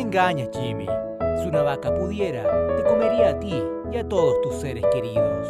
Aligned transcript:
te 0.00 0.06
engañes, 0.06 0.48
Jimmy. 0.54 0.86
Si 1.36 1.46
una 1.46 1.62
vaca 1.62 1.92
pudiera, 1.92 2.42
te 2.74 2.82
comería 2.84 3.28
a 3.30 3.38
ti 3.38 3.62
y 3.92 3.98
a 3.98 4.08
todos 4.08 4.40
tus 4.40 4.54
seres 4.54 4.82
queridos. 4.94 5.46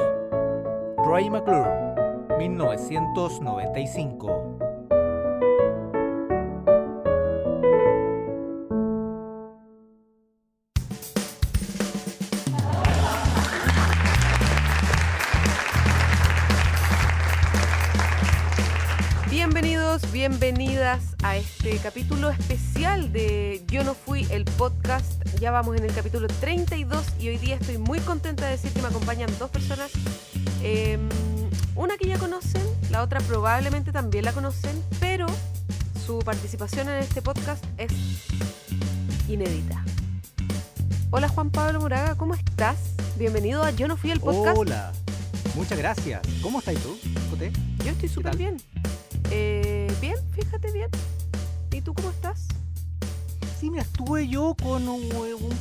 Roy 0.97 1.31
McClure, 1.31 1.71
1995. 2.37 4.70
Bienvenidas 20.81 21.15
a 21.23 21.37
este 21.37 21.77
capítulo 21.77 22.31
especial 22.31 23.13
de 23.13 23.63
Yo 23.67 23.85
no 23.85 23.93
fui 23.93 24.27
el 24.31 24.47
podcast. 24.47 25.23
Ya 25.39 25.51
vamos 25.51 25.77
en 25.77 25.85
el 25.85 25.93
capítulo 25.93 26.27
32 26.27 27.05
y 27.21 27.29
hoy 27.29 27.37
día 27.37 27.57
estoy 27.57 27.77
muy 27.77 27.99
contenta 28.01 28.47
de 28.47 28.53
decir 28.53 28.73
que 28.73 28.81
me 28.81 28.89
acompañan 28.89 29.29
dos 29.39 29.51
personas. 29.51 29.91
Em, 30.63 31.07
una 31.75 31.99
que 31.99 32.09
ya 32.09 32.19
conocen, 32.19 32.63
la 32.91 33.03
otra 33.03 33.21
probablemente 33.21 33.93
también 33.93 34.25
la 34.25 34.33
conocen, 34.33 34.83
pero 35.01 35.27
su 36.07 36.21
participación 36.21 36.89
en 36.89 37.01
este 37.01 37.21
podcast 37.21 37.63
es 37.77 37.93
inédita. 39.29 39.85
Hola 41.11 41.29
Juan 41.29 41.51
Pablo 41.51 41.81
Moraga, 41.81 42.15
¿cómo 42.15 42.35
estás? 42.35 42.79
Bienvenido 43.19 43.63
a 43.65 43.71
Yo 43.71 43.87
no 43.87 43.99
fui 43.99 44.13
el 44.13 44.21
podcast. 44.21 44.57
Hola, 44.57 44.93
muchas 45.57 45.77
gracias. 45.77 46.23
¿Cómo 46.43 46.61
estás 46.61 46.77
tú, 46.77 46.97
Joté? 47.31 47.53
Yo 47.85 47.91
estoy 47.91 48.09
súper 48.09 48.35
bien. 48.35 48.57
Eh, 49.31 49.60
bien, 50.01 50.17
fíjate 50.33 50.73
bien. 50.73 50.91
¿Y 51.73 51.81
tú 51.83 51.95
cómo 51.95 52.11
estás? 52.11 52.49
Sí, 53.59 53.71
me 53.71 53.81
estuve 53.81 54.27
yo 54.27 54.57
con 54.61 54.89
un, 54.89 55.09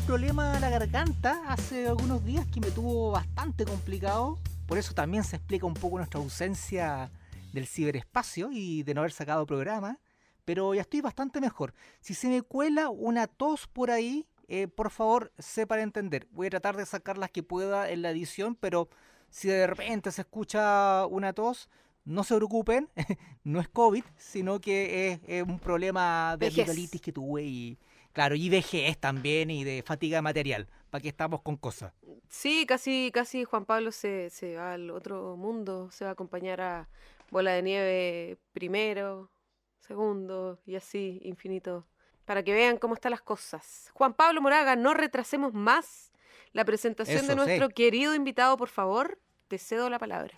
problema 0.08 0.56
a 0.56 0.60
la 0.60 0.70
garganta 0.70 1.42
hace 1.48 1.88
algunos 1.88 2.26
días 2.26 2.48
que 2.48 2.62
me 2.62 2.72
tuvo 2.72 3.12
bastante 3.12 3.66
complicado. 3.66 4.40
Por 4.68 4.78
eso 4.78 4.94
también 4.94 5.24
se 5.24 5.36
explica 5.36 5.66
un 5.66 5.74
poco 5.74 5.98
nuestra 5.98 6.20
ausencia 6.20 7.12
del 7.52 7.68
ciberespacio 7.68 8.50
y 8.52 8.84
de 8.84 8.94
no 8.94 9.02
haber 9.02 9.12
sacado 9.12 9.46
programa. 9.46 10.00
Pero 10.46 10.74
ya 10.74 10.82
estoy 10.82 11.02
bastante 11.02 11.42
mejor. 11.42 11.74
Si 12.00 12.14
se 12.14 12.30
me 12.30 12.42
cuela 12.42 12.90
una 12.90 13.28
tos 13.28 13.68
por 13.68 13.92
ahí, 13.92 14.26
eh, 14.48 14.68
por 14.68 14.90
favor, 14.90 15.32
sepa 15.38 15.80
entender. 15.82 16.28
Voy 16.32 16.48
a 16.48 16.52
tratar 16.52 16.78
de 16.78 16.86
sacar 16.86 17.18
las 17.18 17.30
que 17.30 17.44
pueda 17.44 17.90
en 17.90 18.02
la 18.02 18.12
edición, 18.12 18.56
pero 18.56 18.90
si 19.30 19.50
de 19.50 19.68
repente 19.68 20.12
se 20.12 20.22
escucha 20.22 21.06
una 21.06 21.34
tos, 21.34 21.70
no 22.06 22.24
se 22.24 22.36
preocupen, 22.36 22.90
no 23.44 23.60
es 23.60 23.68
COVID, 23.70 24.04
sino 24.18 24.60
que 24.60 25.12
es, 25.12 25.20
es 25.28 25.44
un 25.44 25.60
problema 25.60 26.36
de 26.38 26.50
Vejez. 26.50 27.02
que 27.02 27.12
tuve 27.12 27.44
y, 27.44 27.78
claro, 28.14 28.36
y 28.36 28.50
vejez 28.50 28.98
también 28.98 29.50
y 29.50 29.64
de 29.64 29.84
fatiga 29.86 30.22
material. 30.22 30.68
¿Para 30.90 31.04
que 31.04 31.10
estamos 31.10 31.42
con 31.42 31.56
cosas? 31.56 31.94
Sí, 32.28 32.66
casi, 32.66 33.12
casi 33.14 33.44
Juan 33.44 33.66
Pablo 33.66 33.92
se, 33.92 34.32
se 34.32 34.56
va 34.56 34.74
al 34.74 34.90
otro 34.90 35.38
mundo, 35.38 35.92
se 35.92 36.04
va 36.04 36.12
a 36.12 36.14
acompañar 36.14 36.62
a 36.62 36.90
Bola 37.30 37.52
de 37.52 37.62
Nieve 37.62 38.38
primero, 38.54 39.30
segundo 39.80 40.60
y 40.66 40.76
así 40.76 41.20
infinito, 41.24 41.86
para 42.26 42.44
que 42.44 42.54
vean 42.54 42.78
cómo 42.78 42.96
están 42.96 43.12
las 43.12 43.22
cosas. 43.22 43.92
Juan 43.94 44.14
Pablo 44.14 44.42
Moraga, 44.42 44.76
no 44.76 44.96
retrasemos 44.96 45.54
más 45.54 46.12
la 46.54 46.66
presentación 46.66 47.18
Eso, 47.18 47.28
de 47.28 47.34
sí. 47.34 47.38
nuestro 47.38 47.70
querido 47.70 48.16
invitado, 48.16 48.58
por 48.58 48.70
favor, 48.70 49.20
te 49.48 49.58
cedo 49.58 49.90
la 49.90 50.00
palabra. 50.00 50.34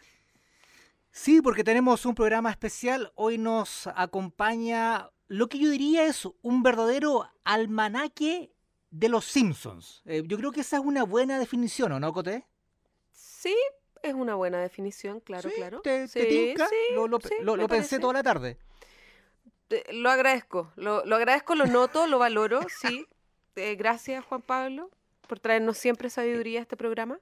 Sí, 1.12 1.42
porque 1.42 1.64
tenemos 1.64 2.06
un 2.06 2.16
programa 2.16 2.50
especial. 2.52 3.12
Hoy 3.16 3.38
nos 3.38 3.88
acompaña 3.95 5.09
lo 5.28 5.48
que 5.50 5.59
yo 5.59 5.70
diría 5.70 6.06
es 6.06 6.28
un 6.42 6.64
verdadero 6.64 7.30
almanaque 7.44 8.52
de 8.90 9.09
los 9.09 9.26
Simpsons. 9.26 10.02
Eh, 10.06 10.23
yo 10.26 10.38
creo 10.38 10.52
que 10.52 10.62
esa 10.62 10.78
es 10.78 10.84
una 10.84 11.03
buena 11.03 11.38
definición, 11.40 11.92
¿o 11.94 12.00
no, 12.00 12.14
Coté? 12.14 12.45
Sí, 13.12 13.56
es 14.03 14.14
una 14.14 14.36
buena 14.36 14.59
definición, 14.59 15.19
claro, 15.19 15.50
¿Sí? 15.50 15.56
claro. 15.56 15.81
¿Te, 15.81 16.08
te 16.08 16.24
Sí, 16.24 16.28
tinca? 16.28 16.68
sí, 16.68 16.75
lo 16.94 17.08
lo- 17.08 17.68
pensé 17.68 18.00
toda 18.00 18.14
la 18.14 18.24
tarde. 18.24 18.58
Te- 19.68 19.85
Lo 19.94 20.09
agradezco, 20.09 20.72
lo, 20.75 21.06
lo 21.06 21.16
agradezco, 21.16 21.56
lo 21.56 21.66
noto, 21.66 22.08
lo 22.08 22.19
valoro, 22.19 22.62
sí. 22.81 23.06
Eh, 23.56 23.75
gracias, 23.75 24.24
Juan 24.25 24.41
Pablo, 24.41 24.90
por 25.28 25.40
traernos 25.40 25.78
siempre 25.78 26.09
sabiduría 26.09 26.59
a 26.59 26.62
este 26.64 26.75
programa. 26.78 27.19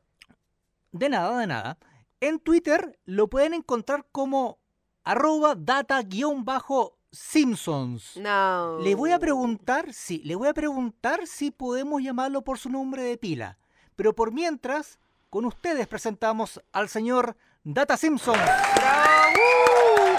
De 0.91 1.09
nada, 1.09 1.37
de 1.39 1.45
nada. 1.47 1.77
En 2.21 2.39
Twitter 2.39 2.97
lo 3.05 3.29
pueden 3.29 3.53
encontrar 3.53 4.05
como 4.11 4.59
arroba 5.05 5.55
data-simpsons. 5.55 8.17
No. 8.17 8.79
Le 8.79 8.95
voy 8.95 9.11
a 9.11 9.19
preguntar, 9.19 9.93
sí, 9.93 10.21
le 10.25 10.35
voy 10.35 10.49
a 10.49 10.53
preguntar 10.53 11.27
si 11.27 11.51
podemos 11.51 12.01
llamarlo 12.01 12.41
por 12.43 12.59
su 12.59 12.69
nombre 12.69 13.03
de 13.03 13.17
pila. 13.17 13.57
Pero 13.95 14.13
por 14.13 14.33
mientras, 14.33 14.99
con 15.29 15.45
ustedes 15.45 15.87
presentamos 15.87 16.61
al 16.73 16.89
señor 16.89 17.37
Data 17.63 17.95
Simpson. 17.95 18.35
¡Bravo! 18.35 19.39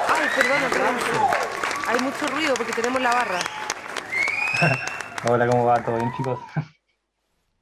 Ay, 0.08 0.26
perdona, 0.34 0.70
perdona. 0.70 0.98
Hay 1.86 2.00
mucho 2.00 2.26
ruido 2.28 2.54
porque 2.54 2.72
tenemos 2.72 3.02
la 3.02 3.12
barra. 3.12 3.40
Hola, 5.28 5.46
¿cómo 5.46 5.66
va? 5.66 5.84
¿Todo 5.84 5.96
bien, 5.96 6.10
chicos? 6.16 6.38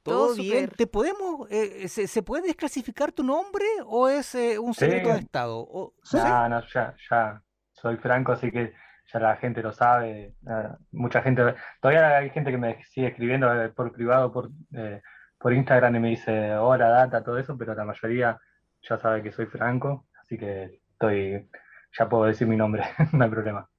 ¿Todo 0.03 0.27
Todo 0.27 0.35
bien? 0.35 0.69
¿Te 0.69 0.87
podemos, 0.87 1.47
eh, 1.51 1.87
se, 1.89 2.07
se 2.07 2.23
puede 2.23 2.47
desclasificar 2.47 3.11
tu 3.11 3.23
nombre 3.23 3.65
o 3.85 4.07
es 4.07 4.33
eh, 4.35 4.57
un 4.57 4.73
Sí. 4.73 4.81
secreto 4.85 5.09
de 5.09 5.19
Estado? 5.19 5.59
O- 5.59 5.93
¿sí? 6.03 6.17
No, 6.17 6.49
no, 6.49 6.61
ya, 6.73 6.95
ya 7.09 7.41
soy 7.73 7.97
franco, 7.97 8.31
así 8.31 8.49
que 8.51 8.73
ya 9.11 9.19
la 9.19 9.35
gente 9.37 9.61
lo 9.61 9.71
sabe. 9.73 10.35
eh, 10.47 10.69
mucha 10.91 11.21
gente, 11.21 11.53
todavía 11.81 12.17
hay 12.17 12.29
gente 12.29 12.51
que 12.51 12.57
me 12.57 12.83
sigue 12.85 13.07
escribiendo 13.07 13.53
eh, 13.61 13.69
por 13.69 13.91
privado, 13.91 14.31
por, 14.31 14.49
eh, 14.73 15.01
por 15.37 15.53
Instagram 15.53 15.95
y 15.95 15.99
me 15.99 16.09
dice 16.09 16.55
hola, 16.55 16.89
data, 16.89 17.23
todo 17.23 17.37
eso, 17.37 17.57
pero 17.57 17.75
la 17.75 17.85
mayoría 17.85 18.37
ya 18.81 18.97
sabe 18.97 19.21
que 19.21 19.31
soy 19.31 19.45
franco, 19.47 20.07
así 20.21 20.37
que 20.37 20.81
estoy, 20.93 21.49
ya 21.97 22.07
puedo 22.07 22.23
decir 22.25 22.47
mi 22.47 22.55
nombre, 22.55 22.83
no 23.13 23.23
hay 23.25 23.29
problema. 23.29 23.69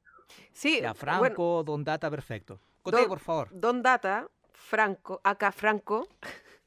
Sí, 0.52 0.80
Ya, 0.80 0.92
bueno, 0.92 0.94
Franco, 0.94 1.62
Don 1.64 1.82
Data, 1.82 2.10
perfecto. 2.10 2.60
Coté, 2.82 2.98
Don- 2.98 3.08
por 3.08 3.18
favor. 3.20 3.48
Don 3.52 3.82
Data, 3.82 4.28
Franco, 4.60 5.20
acá 5.24 5.52
Franco. 5.52 6.06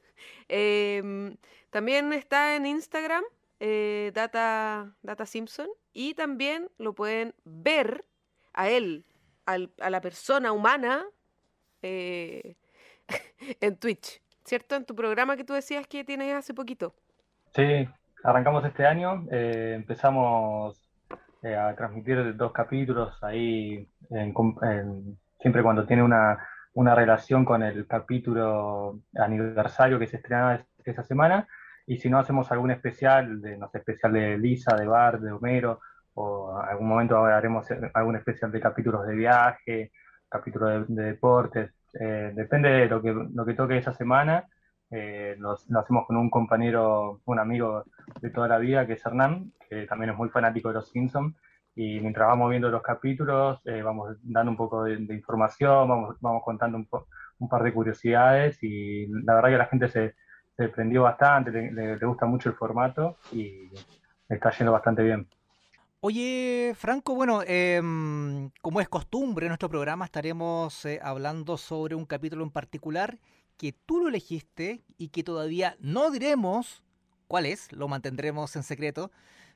Em, 0.49 1.37
también 1.69 2.11
está 2.11 2.55
en 2.55 2.65
Instagram, 2.65 3.23
eh, 3.59 4.11
Data, 4.13 4.93
Data 5.01 5.25
Simpson, 5.25 5.67
y 5.93 6.13
también 6.15 6.69
lo 6.77 6.93
pueden 6.93 7.33
ver 7.45 8.05
a 8.53 8.69
él, 8.69 9.05
a 9.45 9.89
la 9.89 10.01
persona 10.01 10.51
humana, 10.51 11.05
eh, 11.81 12.55
en 13.61 13.77
Twitch, 13.77 14.21
¿cierto? 14.43 14.75
En 14.75 14.85
tu 14.85 14.95
programa 14.95 15.37
que 15.37 15.43
tú 15.43 15.53
decías 15.53 15.87
que 15.87 16.03
tienes 16.03 16.35
hace 16.35 16.53
poquito. 16.53 16.93
Sí, 17.55 17.87
arrancamos 18.23 18.65
este 18.65 18.85
año, 18.85 19.25
eh, 19.31 19.73
empezamos 19.75 20.89
eh, 21.41 21.55
a 21.55 21.73
transmitir 21.75 22.35
dos 22.35 22.51
capítulos 22.51 23.17
ahí, 23.23 23.87
siempre 25.39 25.63
cuando 25.63 25.85
tiene 25.85 26.03
una, 26.03 26.37
una 26.73 26.95
relación 26.95 27.45
con 27.45 27.63
el 27.63 27.87
capítulo 27.87 28.99
aniversario 29.15 29.99
que 29.99 30.07
se 30.07 30.17
estrena 30.17 30.55
es- 30.55 30.65
esa 30.85 31.03
semana, 31.03 31.47
y 31.85 31.97
si 31.97 32.09
no 32.09 32.19
hacemos 32.19 32.51
algún 32.51 32.71
especial, 32.71 33.41
de, 33.41 33.57
no 33.57 33.69
sé, 33.69 33.79
especial 33.79 34.13
de 34.13 34.37
Lisa, 34.37 34.75
de 34.75 34.85
Bart, 34.87 35.21
de 35.21 35.31
Homero, 35.31 35.79
o 36.15 36.57
algún 36.57 36.87
momento 36.87 37.17
haremos 37.25 37.67
algún 37.93 38.15
especial 38.17 38.51
de 38.51 38.59
capítulos 38.61 39.05
de 39.07 39.15
viaje, 39.15 39.91
capítulos 40.29 40.87
de, 40.87 40.95
de 41.03 41.09
deportes, 41.11 41.71
eh, 41.99 42.31
depende 42.35 42.69
de 42.69 42.87
lo 42.87 43.01
que, 43.01 43.13
lo 43.33 43.45
que 43.45 43.53
toque 43.53 43.77
esa 43.77 43.93
semana. 43.93 44.47
Eh, 44.91 45.35
lo, 45.39 45.55
lo 45.69 45.79
hacemos 45.79 46.05
con 46.05 46.17
un 46.17 46.29
compañero, 46.29 47.21
un 47.25 47.39
amigo 47.39 47.83
de 48.21 48.29
toda 48.29 48.47
la 48.47 48.59
vida, 48.59 48.85
que 48.85 48.93
es 48.93 49.05
Hernán, 49.05 49.51
que 49.69 49.87
también 49.87 50.11
es 50.11 50.17
muy 50.17 50.29
fanático 50.29 50.67
de 50.69 50.75
los 50.75 50.89
Simpsons. 50.89 51.35
Y 51.75 51.99
mientras 51.99 52.27
vamos 52.27 52.49
viendo 52.49 52.69
los 52.69 52.81
capítulos, 52.83 53.59
eh, 53.65 53.81
vamos 53.81 54.15
dando 54.21 54.51
un 54.51 54.57
poco 54.57 54.83
de, 54.83 54.95
información, 55.13 55.87
vamos, 55.89 56.15
vamos 56.21 56.43
contando 56.43 56.77
un, 56.77 56.85
po- 56.85 57.07
un 57.39 57.49
par 57.49 57.63
de 57.63 57.73
curiosidades. 57.73 58.57
Y 58.61 59.07
la 59.07 59.35
verdad 59.35 59.49
que 59.49 59.57
la 59.57 59.65
gente 59.67 59.89
se, 59.89 60.15
se 60.57 60.69
prendió 60.69 61.03
bastante, 61.03 61.51
le, 61.51 61.97
gusta 61.97 62.25
mucho 62.25 62.49
el 62.49 62.55
formato 62.55 63.17
y 63.31 63.69
está 64.29 64.51
yendo 64.51 64.71
bastante 64.73 65.03
bien. 65.03 65.27
Oye, 66.01 66.73
Franco, 66.75 67.15
bueno, 67.15 67.43
em, 67.47 68.49
como 68.61 68.81
es 68.81 68.89
costumbre 68.89 69.45
en 69.45 69.49
nuestro 69.51 69.69
programa, 69.69 70.03
estaremos 70.05 70.83
eh, 70.85 70.99
hablando 71.01 71.57
sobre 71.57 71.95
un 71.95 72.05
capítulo 72.05 72.43
en 72.43 72.51
particular 72.51 73.19
que 73.57 73.71
tú 73.71 74.01
lo 74.01 74.09
elegiste 74.09 74.81
y 74.97 75.09
que 75.09 75.23
todavía 75.23 75.77
no 75.79 76.11
diremos 76.11 76.83
cuál 77.27 77.45
es, 77.45 77.71
lo 77.71 77.87
mantendremos 77.87 78.55
en 78.57 78.63
secreto. 78.63 79.11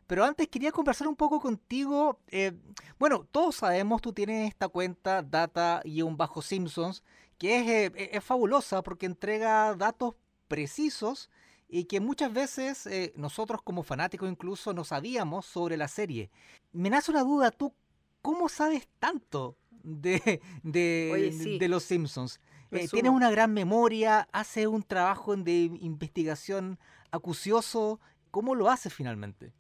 Pero 0.08 0.24
antes 0.24 0.48
quería 0.48 0.72
conversar 0.72 1.08
un 1.08 1.16
poco 1.16 1.40
contigo. 1.40 2.20
eh, 2.30 2.54
bueno, 2.98 3.28
todos 3.32 3.58
sabemos, 3.58 4.02
tú 4.02 4.14
tienes 4.14 4.50
esta 4.50 4.68
cuenta 4.70 5.22
Data-Simpsons, 5.22 7.04
que 7.38 7.60
es, 7.60 7.92
eh, 7.96 8.10
es 8.14 8.24
fabulosa 8.24 8.82
porque 8.82 9.06
entrega 9.06 9.76
datos 9.76 10.16
precisos 10.48 11.30
y 11.70 11.84
que 11.86 12.00
muchas 12.00 12.34
veces 12.34 12.88
eh, 12.88 13.14
nosotros 13.16 13.62
como 13.62 13.84
fanáticos 13.84 14.30
incluso 14.30 14.74
no 14.74 14.84
sabíamos 14.84 15.46
sobre 15.46 15.78
la 15.78 15.88
serie. 15.88 16.32
Me 16.72 16.90
nace 16.90 17.12
una 17.12 17.24
duda, 17.24 17.52
¿tú 17.52 17.74
cómo 18.22 18.50
sabes 18.50 18.88
tanto 19.00 19.58
de, 19.84 20.42
de, 20.64 21.12
Oye, 21.14 21.32
sí. 21.32 21.60
de 21.60 21.68
los 21.68 21.84
Simpsons? 21.84 22.40
Eh, 22.72 22.88
tienes 22.88 23.12
una 23.12 23.32
gran 23.32 23.54
memoria, 23.54 24.28
haces 24.32 24.68
un 24.68 24.84
trabajo 24.84 25.36
de 25.36 25.72
investigación 25.80 26.80
acucioso. 27.12 28.00
¿Cómo 28.32 28.56
lo 28.56 28.70
haces 28.70 28.94
finalmente? 28.94 29.54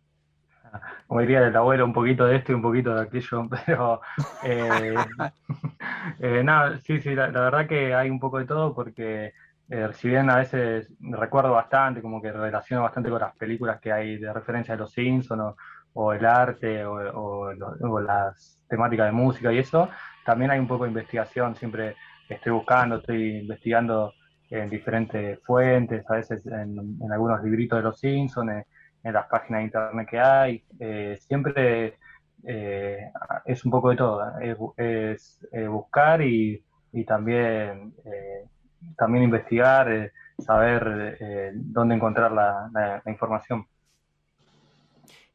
Como 1.07 1.21
diría 1.21 1.45
el 1.45 1.55
abuelo, 1.55 1.85
un 1.85 1.93
poquito 1.93 2.25
de 2.25 2.37
esto 2.37 2.51
y 2.51 2.55
un 2.55 2.61
poquito 2.61 2.93
de 2.93 3.01
aquello, 3.01 3.47
pero 3.65 4.01
eh, 4.43 4.95
eh, 6.19 6.43
nada, 6.43 6.77
sí, 6.79 6.99
sí, 7.01 7.15
la, 7.15 7.27
verdad 7.29 7.67
que 7.67 7.93
hay 7.93 8.09
un 8.09 8.19
poco 8.19 8.39
de 8.39 8.45
todo 8.45 8.73
porque 8.73 9.33
eh, 9.69 9.89
si 9.93 10.09
bien 10.09 10.29
a 10.29 10.37
veces 10.37 10.91
recuerdo 10.99 11.51
bastante, 11.51 12.01
como 12.01 12.21
que 12.21 12.31
relaciono 12.31 12.83
bastante 12.83 13.09
con 13.09 13.19
las 13.19 13.35
películas 13.35 13.79
que 13.81 13.91
hay 13.91 14.17
de 14.17 14.31
referencia 14.31 14.75
de 14.75 14.79
los 14.79 14.91
Simpsons 14.91 15.55
o, 15.93 16.13
el 16.13 16.25
arte 16.25 16.85
o, 16.85 17.51
las 18.01 18.63
temáticas 18.69 19.07
de 19.07 19.11
música 19.11 19.51
y 19.51 19.59
eso, 19.59 19.89
también 20.25 20.51
hay 20.51 20.59
un 20.59 20.67
poco 20.67 20.83
de 20.83 20.91
investigación, 20.91 21.55
siempre 21.55 21.95
estoy 22.29 22.51
buscando, 22.51 22.97
estoy 22.97 23.37
investigando 23.39 24.13
en 24.49 24.69
diferentes 24.69 25.39
fuentes, 25.43 26.05
a 26.09 26.15
veces 26.15 26.45
en, 26.45 26.99
algunos 27.11 27.43
libritos 27.43 27.79
de 27.79 27.83
los 27.83 27.99
Simpsons, 27.99 28.63
en, 29.03 29.13
las 29.13 29.27
páginas 29.27 29.59
de 29.59 29.65
internet 29.65 30.07
que 30.09 30.19
hay, 30.19 30.63
eh, 30.79 31.17
siempre 31.21 31.97
eh, 32.45 33.11
es 33.45 33.65
un 33.65 33.71
poco 33.71 33.89
de 33.89 33.95
todo, 33.95 34.23
es, 34.75 35.39
buscar 35.69 36.21
y, 36.21 36.63
y 36.91 37.03
también 37.05 37.94
también 38.97 39.23
investigar, 39.23 39.91
eh, 39.91 40.11
saber 40.39 41.17
eh, 41.19 41.51
dónde 41.53 41.95
encontrar 41.95 42.31
la, 42.31 43.01
información. 43.05 43.67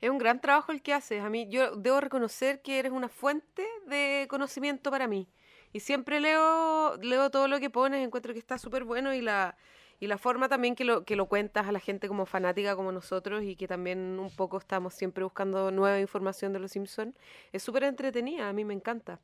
Es 0.00 0.10
un 0.10 0.18
gran 0.18 0.40
trabajo 0.40 0.72
el 0.72 0.82
que 0.82 0.94
haces. 0.94 1.22
A 1.22 1.30
mí, 1.30 1.48
yo 1.48 1.76
debo 1.76 2.00
reconocer 2.00 2.60
que 2.62 2.78
eres 2.78 2.92
una 2.92 3.08
fuente 3.08 3.64
de 3.86 4.26
conocimiento 4.28 4.90
para 4.90 5.06
mí. 5.06 5.28
Y 5.72 5.80
siempre 5.80 6.20
leo, 6.20 6.96
leo 6.96 7.30
todo 7.30 7.48
lo 7.48 7.60
que 7.60 7.70
pones, 7.70 8.04
encuentro 8.04 8.32
que 8.32 8.38
está 8.38 8.58
súper 8.58 8.84
bueno 8.84 9.14
y 9.14 9.22
la, 9.22 9.56
y 10.02 10.08
la 10.08 10.18
forma 10.18 10.48
también 10.48 10.74
que 10.74 10.84
lo, 10.84 11.04
que 11.04 11.14
lo 11.14 11.26
cuentas 11.26 11.68
a 11.68 11.70
la 11.70 11.78
gente 11.78 12.08
como 12.08 12.26
fanática 12.26 12.74
como 12.74 12.90
nosotros 12.90 13.44
y 13.44 13.54
que 13.54 13.68
también 13.68 14.18
un 14.18 14.34
poco 14.34 14.58
estamos 14.58 14.94
siempre 14.94 15.22
buscando 15.22 15.70
nueva 15.70 16.00
información 16.00 16.52
de 16.52 16.58
los 16.58 16.72
Simpsons, 16.72 17.14
es 17.52 17.62
súper 17.62 17.84
entretenida, 17.84 18.48
a 18.48 18.52
mí 18.52 18.64
me 18.64 18.74
encanta. 18.74 19.20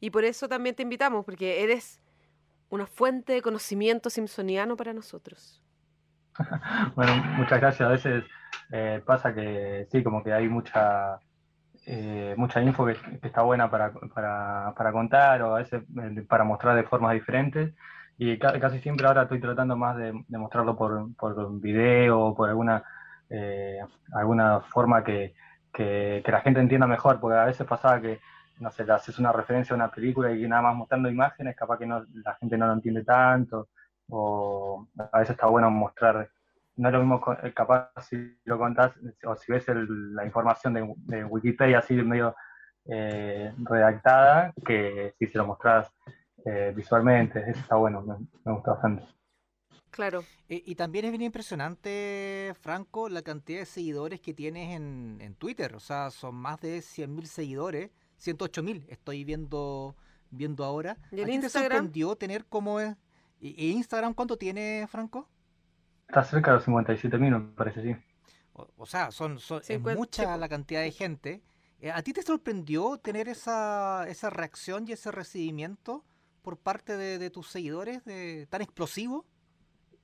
Y 0.00 0.10
por 0.10 0.24
eso 0.24 0.48
también 0.48 0.74
te 0.74 0.82
invitamos, 0.82 1.24
porque 1.24 1.62
eres 1.62 2.02
una 2.70 2.86
fuente 2.86 3.34
de 3.34 3.40
conocimiento 3.40 4.10
simpsoniano 4.10 4.76
para 4.76 4.92
nosotros. 4.92 5.62
bueno, 6.96 7.14
muchas 7.36 7.60
gracias. 7.60 7.88
A 7.88 7.92
veces 7.92 8.24
eh, 8.72 9.00
pasa 9.06 9.32
que 9.32 9.86
sí, 9.92 10.02
como 10.02 10.24
que 10.24 10.32
hay 10.32 10.48
mucha 10.48 11.20
eh, 11.86 12.34
mucha 12.36 12.60
info 12.60 12.84
que, 12.84 12.96
está 13.22 13.42
buena 13.42 13.70
para, 13.70 13.92
para, 13.92 14.90
contar 14.90 15.40
o 15.42 15.54
a 15.54 15.58
veces 15.58 15.84
eh, 16.02 16.24
para 16.28 16.42
mostrar 16.42 16.74
de 16.74 16.82
formas 16.82 17.12
diferentes. 17.12 17.72
Y 18.22 18.38
casi 18.38 18.80
siempre 18.80 19.06
ahora 19.06 19.22
estoy 19.22 19.40
tratando 19.40 19.76
más 19.76 19.96
de, 19.96 20.12
mostrarlo 20.28 20.76
por, 20.76 21.14
por 21.16 21.58
video 21.58 22.20
o 22.20 22.34
por 22.34 22.50
alguna, 22.50 22.84
alguna 24.12 24.60
forma 24.60 25.02
que, 25.02 25.34
que, 25.72 26.22
la 26.26 26.42
gente 26.42 26.60
entienda 26.60 26.86
mejor, 26.86 27.18
porque 27.18 27.38
a 27.38 27.46
veces 27.46 27.66
pasaba 27.66 27.98
que 27.98 28.20
no 28.58 28.70
sé, 28.70 28.84
le 28.84 28.92
haces 28.92 29.18
una 29.18 29.32
referencia 29.32 29.72
a 29.72 29.76
una 29.76 29.90
película 29.90 30.30
y 30.32 30.46
nada 30.46 30.60
más 30.60 30.76
mostrando 30.76 31.08
imágenes, 31.08 31.56
capaz 31.56 31.78
que 31.78 31.86
no, 31.86 32.04
la 32.12 32.34
gente 32.34 32.58
no 32.58 32.66
lo 32.66 32.74
entiende 32.74 33.04
tanto, 33.04 33.68
o 34.10 34.86
a 35.12 35.18
veces 35.18 35.34
está 35.34 35.46
bueno 35.46 35.70
mostrar, 35.70 36.28
no 36.76 36.88
es 36.88 36.92
lo 36.92 37.00
mismo 37.00 37.22
eh, 37.42 37.54
capaz 37.54 37.90
si 38.02 38.38
lo 38.44 38.58
contás, 38.58 38.92
o 39.24 39.34
si 39.34 39.50
ves 39.50 39.64
la 39.66 40.26
información 40.26 40.74
de, 40.74 41.24
Wikipedia 41.24 41.78
así 41.78 41.94
medio 41.94 42.36
eh, 42.84 43.50
redactada, 43.64 44.52
que 44.66 45.14
si 45.18 45.26
se 45.26 45.38
lo 45.38 45.46
mostrás 45.46 45.90
eh, 46.44 46.72
visualmente, 46.74 47.42
eso 47.48 47.60
está 47.60 47.76
bueno, 47.76 48.02
me, 48.02 48.52
gusta 48.52 48.72
bastante. 48.72 49.04
Claro. 49.90 50.24
Y, 50.48 50.74
también 50.76 51.04
es 51.04 51.10
bien 51.10 51.22
impresionante, 51.22 52.52
Franco, 52.60 53.08
la 53.08 53.22
cantidad 53.22 53.60
de 53.60 53.66
seguidores 53.66 54.20
que 54.20 54.34
tienes 54.34 54.76
en, 54.76 55.18
en 55.20 55.34
Twitter. 55.34 55.74
O 55.74 55.80
sea, 55.80 56.10
son 56.10 56.36
más 56.36 56.60
de 56.60 56.78
100.000 56.78 57.24
seguidores 57.24 57.90
108 58.20 58.62
mil 58.62 58.84
estoy 58.88 59.24
viendo 59.24 59.96
viendo 60.30 60.64
ahora. 60.64 60.96
¿Y 61.10 61.40
te 61.40 61.48
sorprendió 61.48 62.14
tener 62.14 62.44
como... 62.44 62.78
¿Y, 63.40 63.70
Instagram 63.72 64.14
cuánto 64.14 64.36
tiene, 64.36 64.86
Franco? 64.88 65.28
Está 66.06 66.22
cerca 66.22 66.50
de 66.50 66.56
los 66.56 66.64
57 66.64 67.18
mil, 67.18 67.32
me 67.32 67.40
parece, 67.52 67.82
sí. 67.82 67.96
O, 68.52 68.86
sea, 68.86 69.10
son, 69.10 69.38
es 69.66 69.80
mucha 69.80 70.36
la 70.36 70.48
cantidad 70.48 70.82
de 70.82 70.92
gente. 70.92 71.42
Eh, 71.80 71.90
¿A 71.90 72.02
ti 72.02 72.12
te 72.12 72.22
sorprendió 72.22 72.98
tener 72.98 73.28
esa, 73.28 74.06
esa 74.06 74.28
reacción 74.28 74.86
y 74.86 74.92
ese 74.92 75.10
recibimiento 75.10 76.04
por 76.42 76.58
parte 76.58 76.96
de, 76.96 77.30
tus 77.30 77.48
seguidores 77.48 78.04
de, 78.04 78.46
tan 78.50 78.62
explosivo? 78.62 79.24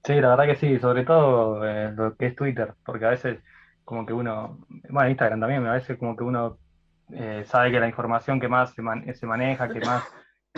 Sí, 0.04 0.14
la 0.20 0.28
verdad 0.28 0.46
que 0.46 0.56
sí, 0.56 0.78
sobre 0.78 1.04
todo 1.04 1.66
eh, 1.66 1.92
lo 1.92 2.16
que 2.16 2.26
es 2.26 2.36
Twitter, 2.36 2.74
porque 2.84 3.06
a 3.06 3.10
veces 3.10 3.40
como 3.84 4.04
que 4.04 4.12
uno, 4.12 4.58
bueno, 4.90 5.08
Instagram 5.10 5.40
también, 5.40 5.66
a 5.66 5.72
veces 5.72 5.98
como 5.98 6.16
que 6.16 6.24
uno 6.24 6.58
eh, 7.12 7.44
sabe 7.46 7.70
que 7.70 7.80
la 7.80 7.88
información 7.88 8.40
que 8.40 8.48
más 8.48 8.74
se, 8.74 8.82
maneja, 8.82 9.68
que 9.68 9.80
más, 9.80 10.04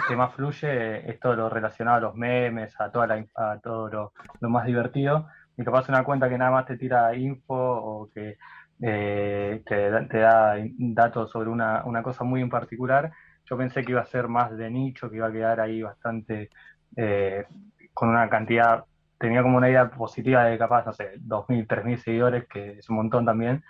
que 0.09 0.17
más 0.17 0.35
fluye, 0.35 1.11
es 1.11 1.21
todo 1.21 1.35
lo 1.37 1.51
relacionado 1.51 1.99
a 1.99 2.01
los 2.01 2.15
memes, 2.15 2.75
a, 2.81 2.91
toda 2.91 3.07
la, 3.07 3.25
a 3.37 3.59
todo 3.63 3.89
lo, 3.89 4.13
lo, 4.41 4.49
más 4.49 4.67
divertido. 4.67 5.29
Y 5.57 5.65
capaz 5.65 5.89
una 5.89 6.05
cuenta 6.05 6.29
que 6.29 6.39
nada 6.39 6.51
más 6.51 6.67
te 6.67 6.79
tira 6.79 7.15
info 7.15 7.55
o 7.55 8.11
que 8.15 8.39
eh, 8.81 9.63
te, 9.67 9.91
te, 10.07 10.19
da 10.19 10.57
datos 10.79 11.31
sobre 11.31 11.51
una, 11.51 11.85
una, 11.85 12.03
cosa 12.03 12.25
muy 12.25 12.41
en 12.41 12.49
particular. 12.51 13.13
Yo 13.49 13.57
pensé 13.57 13.83
que 13.83 13.93
iba 13.93 14.03
a 14.03 14.07
ser 14.07 14.29
más 14.29 14.57
de 14.57 14.71
nicho, 14.71 15.09
que 15.09 15.17
iba 15.17 15.29
a 15.29 15.33
quedar 15.33 15.61
ahí 15.61 15.83
bastante 15.83 16.51
eh, 16.97 17.47
con 17.95 18.11
una 18.11 18.29
cantidad, 18.29 18.85
tenía 19.19 19.43
como 19.43 19.57
una 19.57 19.69
idea 19.71 19.91
positiva 19.91 20.45
de 20.45 20.59
capaz, 20.59 20.87
no 20.87 20.93
sé, 20.93 21.19
2.000, 21.21 21.67
3.000 21.67 21.99
seguidores, 21.99 22.47
que 22.47 22.79
es 22.79 22.89
un 22.91 22.97
montón 22.97 23.25
también. 23.25 23.65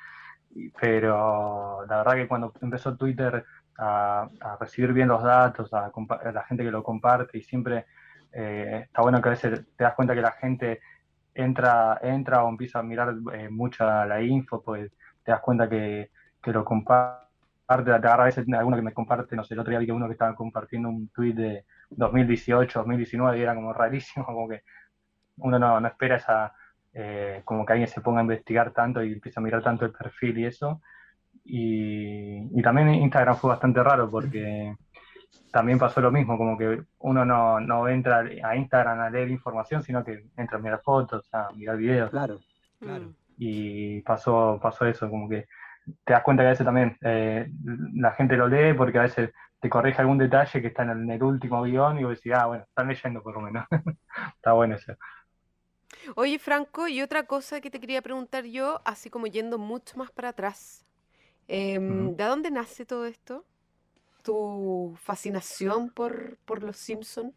Pero 0.81 1.85
la 1.87 1.99
verdad 1.99 2.15
que 2.15 2.29
cuando 2.29 2.53
empezó 2.61 2.97
Twitter 2.97 3.45
a, 3.79 4.29
recibir 4.61 4.93
bien 4.93 5.09
los 5.09 5.23
datos, 5.23 5.73
a, 5.73 5.93
la 6.33 6.45
gente 6.45 6.65
que 6.65 6.71
lo 6.71 6.83
comparte 6.83 7.39
y 7.39 7.43
siempre 7.43 7.87
eh, 8.33 8.83
está 8.85 9.03
bueno 9.03 9.23
que 9.23 9.29
a 9.29 9.33
veces 9.33 9.65
te 9.77 9.85
das 9.85 9.95
cuenta 9.95 10.15
que 10.15 10.21
la 10.21 10.33
gente 10.33 10.81
entra, 11.35 11.99
entra 12.03 12.43
o 12.43 12.49
empieza 12.49 12.81
a 12.81 12.83
mirar 12.83 13.15
eh, 13.33 13.49
mucha 13.49 14.05
la 14.07 14.21
info, 14.21 14.61
pues 14.63 14.91
te 15.23 15.31
das 15.31 15.41
cuenta 15.41 15.69
que, 15.69 16.11
que 16.43 16.53
lo 16.53 16.65
comparte, 16.65 17.28
te 17.69 17.93
agarra 17.93 18.23
a 18.23 18.27
veces 18.27 18.47
alguno 18.53 18.77
que 18.77 18.83
me 18.83 18.95
comparte, 18.95 19.37
no 19.37 19.45
sé, 19.45 19.55
el 19.55 19.61
otro 19.61 19.71
día 19.71 19.79
vi 19.79 19.87
que 19.87 19.93
uno 19.93 20.07
que 20.07 20.13
estaba 20.13 20.35
compartiendo 20.35 20.89
un 20.89 21.09
tweet 21.09 21.35
de 21.35 21.65
2018, 21.91 22.79
2019 22.79 23.39
y 23.39 23.43
era 23.43 23.55
como 23.55 23.73
rarísimo, 23.73 24.25
como 24.27 24.49
que 24.49 24.63
uno 25.37 25.59
no, 25.59 25.81
no 25.81 25.89
espera 25.89 26.17
esa 26.17 26.53
eh, 26.95 27.43
como 27.45 27.65
que 27.65 27.75
alguien 27.75 27.89
se 27.89 28.01
ponga 28.01 28.21
a 28.21 28.23
investigar 28.23 28.73
tanto 28.73 29.03
y 29.05 29.13
empieza 29.13 29.41
a 29.41 29.43
mirar 29.43 29.63
tanto 29.63 29.85
el 29.85 29.93
perfil 29.93 30.39
y 30.39 30.47
eso. 30.47 30.81
Y, 31.45 32.61
también 32.63 32.89
Instagram 32.95 33.37
fue 33.37 33.51
bastante 33.51 33.83
raro 33.83 34.11
porque 34.11 34.75
también 35.53 35.79
pasó 35.79 36.01
lo 36.01 36.11
mismo, 36.11 36.37
como 36.37 36.59
que 36.59 36.83
uno 36.99 37.25
no, 37.25 37.61
no, 37.61 37.89
entra 37.89 38.25
a 38.43 38.57
Instagram 38.57 39.01
a 39.01 39.11
leer 39.11 39.31
información, 39.31 39.83
sino 39.83 40.05
que 40.05 40.25
entra 40.37 40.59
a 40.59 40.61
mirar 40.61 40.81
fotos, 40.83 41.29
a 41.33 41.51
mirar 41.55 41.77
videos. 41.77 42.11
Claro, 42.11 42.41
claro. 42.81 43.05
Mm. 43.07 43.15
Y 43.39 44.01
pasó, 44.03 44.59
pasó 44.61 44.85
eso, 44.87 45.09
como 45.09 45.29
que 45.29 45.47
te 46.05 46.13
das 46.13 46.23
cuenta 46.23 46.43
que 46.43 46.47
a 46.47 46.51
veces 46.51 46.65
también 46.65 46.97
eh, 47.03 47.51
la 47.95 48.13
gente 48.13 48.37
lo 48.37 48.49
lee 48.49 48.75
porque 48.75 48.99
a 48.99 49.03
veces 49.03 49.31
te 49.61 49.69
corrige 49.69 50.01
algún 50.01 50.19
detalle 50.19 50.61
que 50.61 50.69
está 50.69 50.83
en 50.83 51.11
el, 51.11 51.23
último 51.23 51.63
guion 51.63 51.99
y 51.99 52.05
vos 52.05 52.17
decís, 52.17 52.33
ah, 52.35 52.47
bueno, 52.47 52.65
están 52.65 52.89
leyendo 52.89 53.23
por 53.23 53.35
lo 53.35 53.41
menos. 53.41 53.67
está 54.37 54.53
bueno 54.53 54.77
eso. 54.77 54.95
Oye, 56.15 56.39
Franco, 56.39 56.87
y 56.89 57.03
otra 57.03 57.25
cosa 57.25 57.61
que 57.61 57.71
te 57.71 57.81
quería 57.81 58.03
preguntar 58.03 58.45
yo, 58.45 58.81
así 58.85 59.11
como 59.11 59.27
yendo 59.27 59.59
mucho 59.59 59.97
más 59.97 60.11
para 60.11 60.31
atrás. 60.31 60.85
Em, 61.49 62.15
¿De 62.15 62.25
dónde 62.25 62.51
nace 62.51 62.85
todo 62.85 63.07
esto? 63.07 63.45
¿Tu 64.23 64.95
fascinación 65.01 65.91
por, 65.91 66.37
por 66.45 66.63
los 66.63 66.77
Simpsons? 66.77 67.33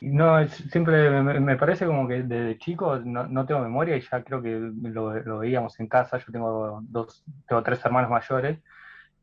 No, 0.00 0.46
siempre 0.48 1.10
me, 1.22 1.56
parece 1.56 1.84
como 1.84 2.06
que 2.06 2.22
desde 2.22 2.58
chico 2.58 2.98
no, 2.98 3.46
tengo 3.46 3.60
memoria 3.60 3.96
y 3.96 4.00
ya 4.00 4.22
creo 4.22 4.40
que 4.40 4.70
lo, 4.82 5.38
veíamos 5.38 5.78
en 5.80 5.88
casa. 5.88 6.18
Yo 6.18 6.32
tengo 6.32 6.80
dos, 6.82 7.24
tengo 7.48 7.62
tres 7.62 7.84
hermanos 7.84 8.10
mayores 8.10 8.58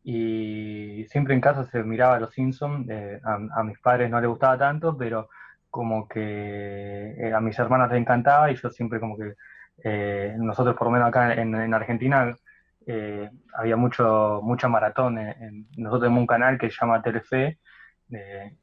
y 0.04 1.06
siempre 1.10 1.34
en 1.34 1.42
casa 1.42 1.66
se 1.66 1.84
miraba 1.84 2.20
Los 2.20 2.34
Simpsons. 2.34 2.90
Eh, 2.90 3.20
a, 3.24 3.60
a, 3.60 3.64
mis 3.64 3.80
padres 3.80 4.10
no 4.10 4.20
les 4.20 4.30
gustaba 4.30 4.58
tanto, 4.58 4.98
pero 4.98 5.30
como 5.76 6.08
que 6.08 7.16
eh, 7.18 7.34
a 7.34 7.42
mis 7.42 7.60
hermanas 7.60 7.90
les 7.92 8.00
encantaba 8.00 8.50
y 8.50 8.56
yo 8.56 8.70
siempre 8.70 8.98
como 8.98 9.18
que 9.18 9.34
eh, 9.84 10.34
nosotros 10.38 10.74
por 10.78 10.88
lo 10.88 10.92
menos 10.92 11.10
acá 11.10 11.34
en, 11.34 11.74
Argentina 11.74 12.34
eh, 12.88 13.30
había 13.54 13.76
mucho 13.76 14.40
mucha 14.42 14.70
maratón. 14.70 15.16
nosotros 15.76 16.04
tenemos 16.04 16.22
un 16.22 16.28
canal 16.28 16.58
que 16.58 16.70
se 16.70 16.78
llama 16.80 17.02
Telefe 17.02 17.60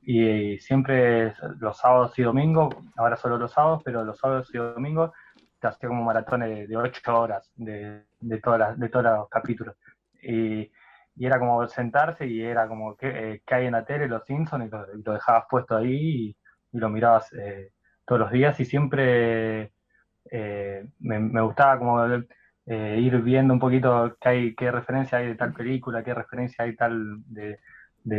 y, 0.03 0.59
siempre 0.59 1.35
los 1.59 1.77
sábados 1.79 2.19
y 2.19 2.23
domingos, 2.23 2.75
ahora 2.97 3.17
solo 3.17 3.39
los 3.39 3.53
sábados, 3.53 3.83
pero 3.85 4.05
los 4.05 4.19
sábados 4.19 4.51
y 4.55 4.59
domingos 4.59 5.11
te 5.61 5.69
hacía 5.69 5.89
como 5.89 6.05
maratones 6.05 6.69
de, 6.69 6.77
ocho 6.77 7.19
horas 7.19 7.53
de, 7.57 8.05
todas 8.43 8.79
de 8.79 8.89
todos 8.89 9.05
los 9.05 9.29
capítulos. 9.29 9.77
Y, 10.23 10.71
era 11.19 11.39
como 11.39 11.69
sentarse 11.69 12.27
y 12.27 12.43
era 12.43 12.67
como 12.67 12.97
que, 12.97 13.43
hay 13.47 13.67
en 13.67 13.73
la 13.73 13.85
tele, 13.85 14.09
los 14.09 14.25
Simpsons, 14.25 14.67
y 14.67 15.03
lo, 15.05 15.13
dejabas 15.13 15.45
puesto 15.51 15.77
ahí 15.77 16.35
y 16.73 16.79
lo 16.79 16.89
mirabas 16.89 17.31
eh, 17.35 17.73
todos 18.07 18.21
los 18.23 18.31
días 18.33 18.59
y 18.61 18.65
siempre 18.65 19.73
eh, 20.31 20.87
me, 21.01 21.41
gustaba 21.43 21.79
como 21.79 22.03
eh, 22.67 22.99
ir 23.01 23.21
viendo 23.21 23.53
un 23.53 23.61
poquito 23.61 24.17
qué, 24.21 24.55
qué 24.57 24.71
referencia 24.71 25.19
hay 25.19 25.29
de 25.29 25.35
tal 25.35 25.53
película, 25.53 26.03
qué 26.03 26.15
referencia 26.15 26.65
hay 26.65 26.77
tal 26.77 27.23
de, 27.27 27.59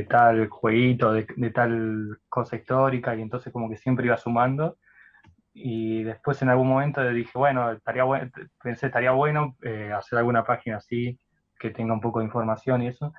tal 0.09 0.47
jueguito, 0.49 1.13
de, 1.13 1.25
tal 1.53 2.19
cosa 2.29 2.55
histórica, 2.55 3.15
y 3.15 3.21
entonces 3.21 3.51
como 3.53 3.69
que 3.69 3.77
siempre 3.77 4.05
iba 4.05 4.17
sumando. 4.17 4.77
Y 5.53 6.03
después 6.03 6.41
en 6.41 6.49
algún 6.49 6.67
momento 6.67 7.07
dije, 7.09 7.31
bueno, 7.35 7.71
estaría 7.71 8.03
bueno, 8.03 8.31
pensé, 8.61 8.87
estaría 8.87 9.11
bueno 9.11 9.55
hacer 9.95 10.17
alguna 10.19 10.43
página 10.43 10.77
así, 10.77 11.19
que 11.59 11.71
tenga 11.71 11.93
un 11.93 12.01
poco 12.01 12.19
de 12.19 12.25
información 12.25 12.81
y 12.81 12.87
eso, 12.87 13.13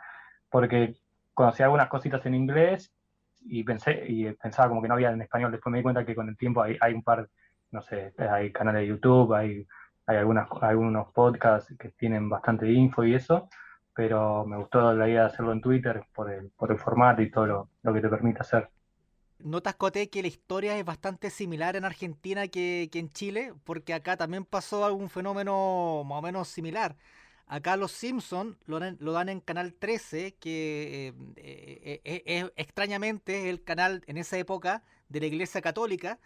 porque 0.50 0.94
conocí 1.33 1.62
algunas 1.62 1.88
cositas 1.88 2.25
en 2.26 2.35
inglés 2.35 2.92
y 3.40 3.64
pensé 3.64 4.04
y 4.06 4.30
pensaba 4.33 4.68
como 4.68 4.83
que 4.83 4.88
no 4.88 4.94
había 4.94 5.11
en 5.11 5.23
español. 5.23 5.52
Después 5.52 5.71
me 5.71 5.78
di 5.78 5.83
cuenta 5.83 6.04
que 6.04 6.14
con 6.14 6.28
el 6.28 6.37
tiempo 6.37 6.62
hay, 6.62 6.76
hay 6.80 6.94
un 6.94 7.02
par, 7.02 7.28
no 7.71 7.83
sé, 7.83 8.14
hay 8.18 8.52
canales 8.52 8.83
de 8.83 8.88
YouTube, 8.88 9.35
hay, 9.35 9.66
hay 10.06 10.16
algunas, 10.16 10.49
algunos 10.61 11.12
podcasts 11.12 11.75
que 11.78 11.90
tienen 11.90 12.28
bastante 12.28 12.71
info 12.71 13.04
y 13.04 13.14
eso, 13.14 13.49
pero 13.94 14.44
me 14.44 14.56
gustó 14.56 14.92
la 14.92 15.08
idea 15.08 15.22
de 15.22 15.26
hacerlo 15.26 15.52
en 15.52 15.60
Twitter 15.60 16.04
por 16.14 16.30
el, 16.30 16.50
por 16.50 16.70
el 16.72 16.78
formato 16.78 17.22
y 17.22 17.30
todo 17.30 17.46
lo, 17.46 17.68
lo 17.82 17.94
que 17.94 18.00
te 18.00 18.08
permite 18.08 18.40
hacer. 18.40 18.68
Notas, 19.38 19.74
Cote, 19.74 20.08
que 20.08 20.22
la 20.22 20.28
historia 20.28 20.78
es 20.78 20.84
bastante 20.84 21.28
similar 21.28 21.76
en 21.76 21.84
Argentina 21.84 22.48
que, 22.48 22.88
que 22.90 22.98
en 22.98 23.12
Chile, 23.12 23.52
porque 23.64 23.92
acá 23.92 24.16
también 24.16 24.44
pasó 24.44 24.84
algún 24.84 25.10
fenómeno 25.10 26.02
más 26.04 26.18
o 26.18 26.22
menos 26.22 26.48
similar. 26.48 26.96
Acá 27.46 27.76
los 27.76 27.92
Simpsons 27.92 28.56
lo, 28.66 28.80
dan 29.12 29.28
en 29.28 29.40
Canal 29.40 29.74
13, 29.74 30.36
que 30.36 31.14
eh, 31.36 32.00
eh, 32.04 32.22
eh, 32.24 32.50
extrañamente 32.56 33.42
es 33.42 33.46
el 33.46 33.62
canal 33.62 34.02
en 34.06 34.16
esa 34.16 34.38
época 34.38 34.82
de 35.08 35.20
la 35.20 35.26
Iglesia 35.26 35.60
Católica. 35.60 36.18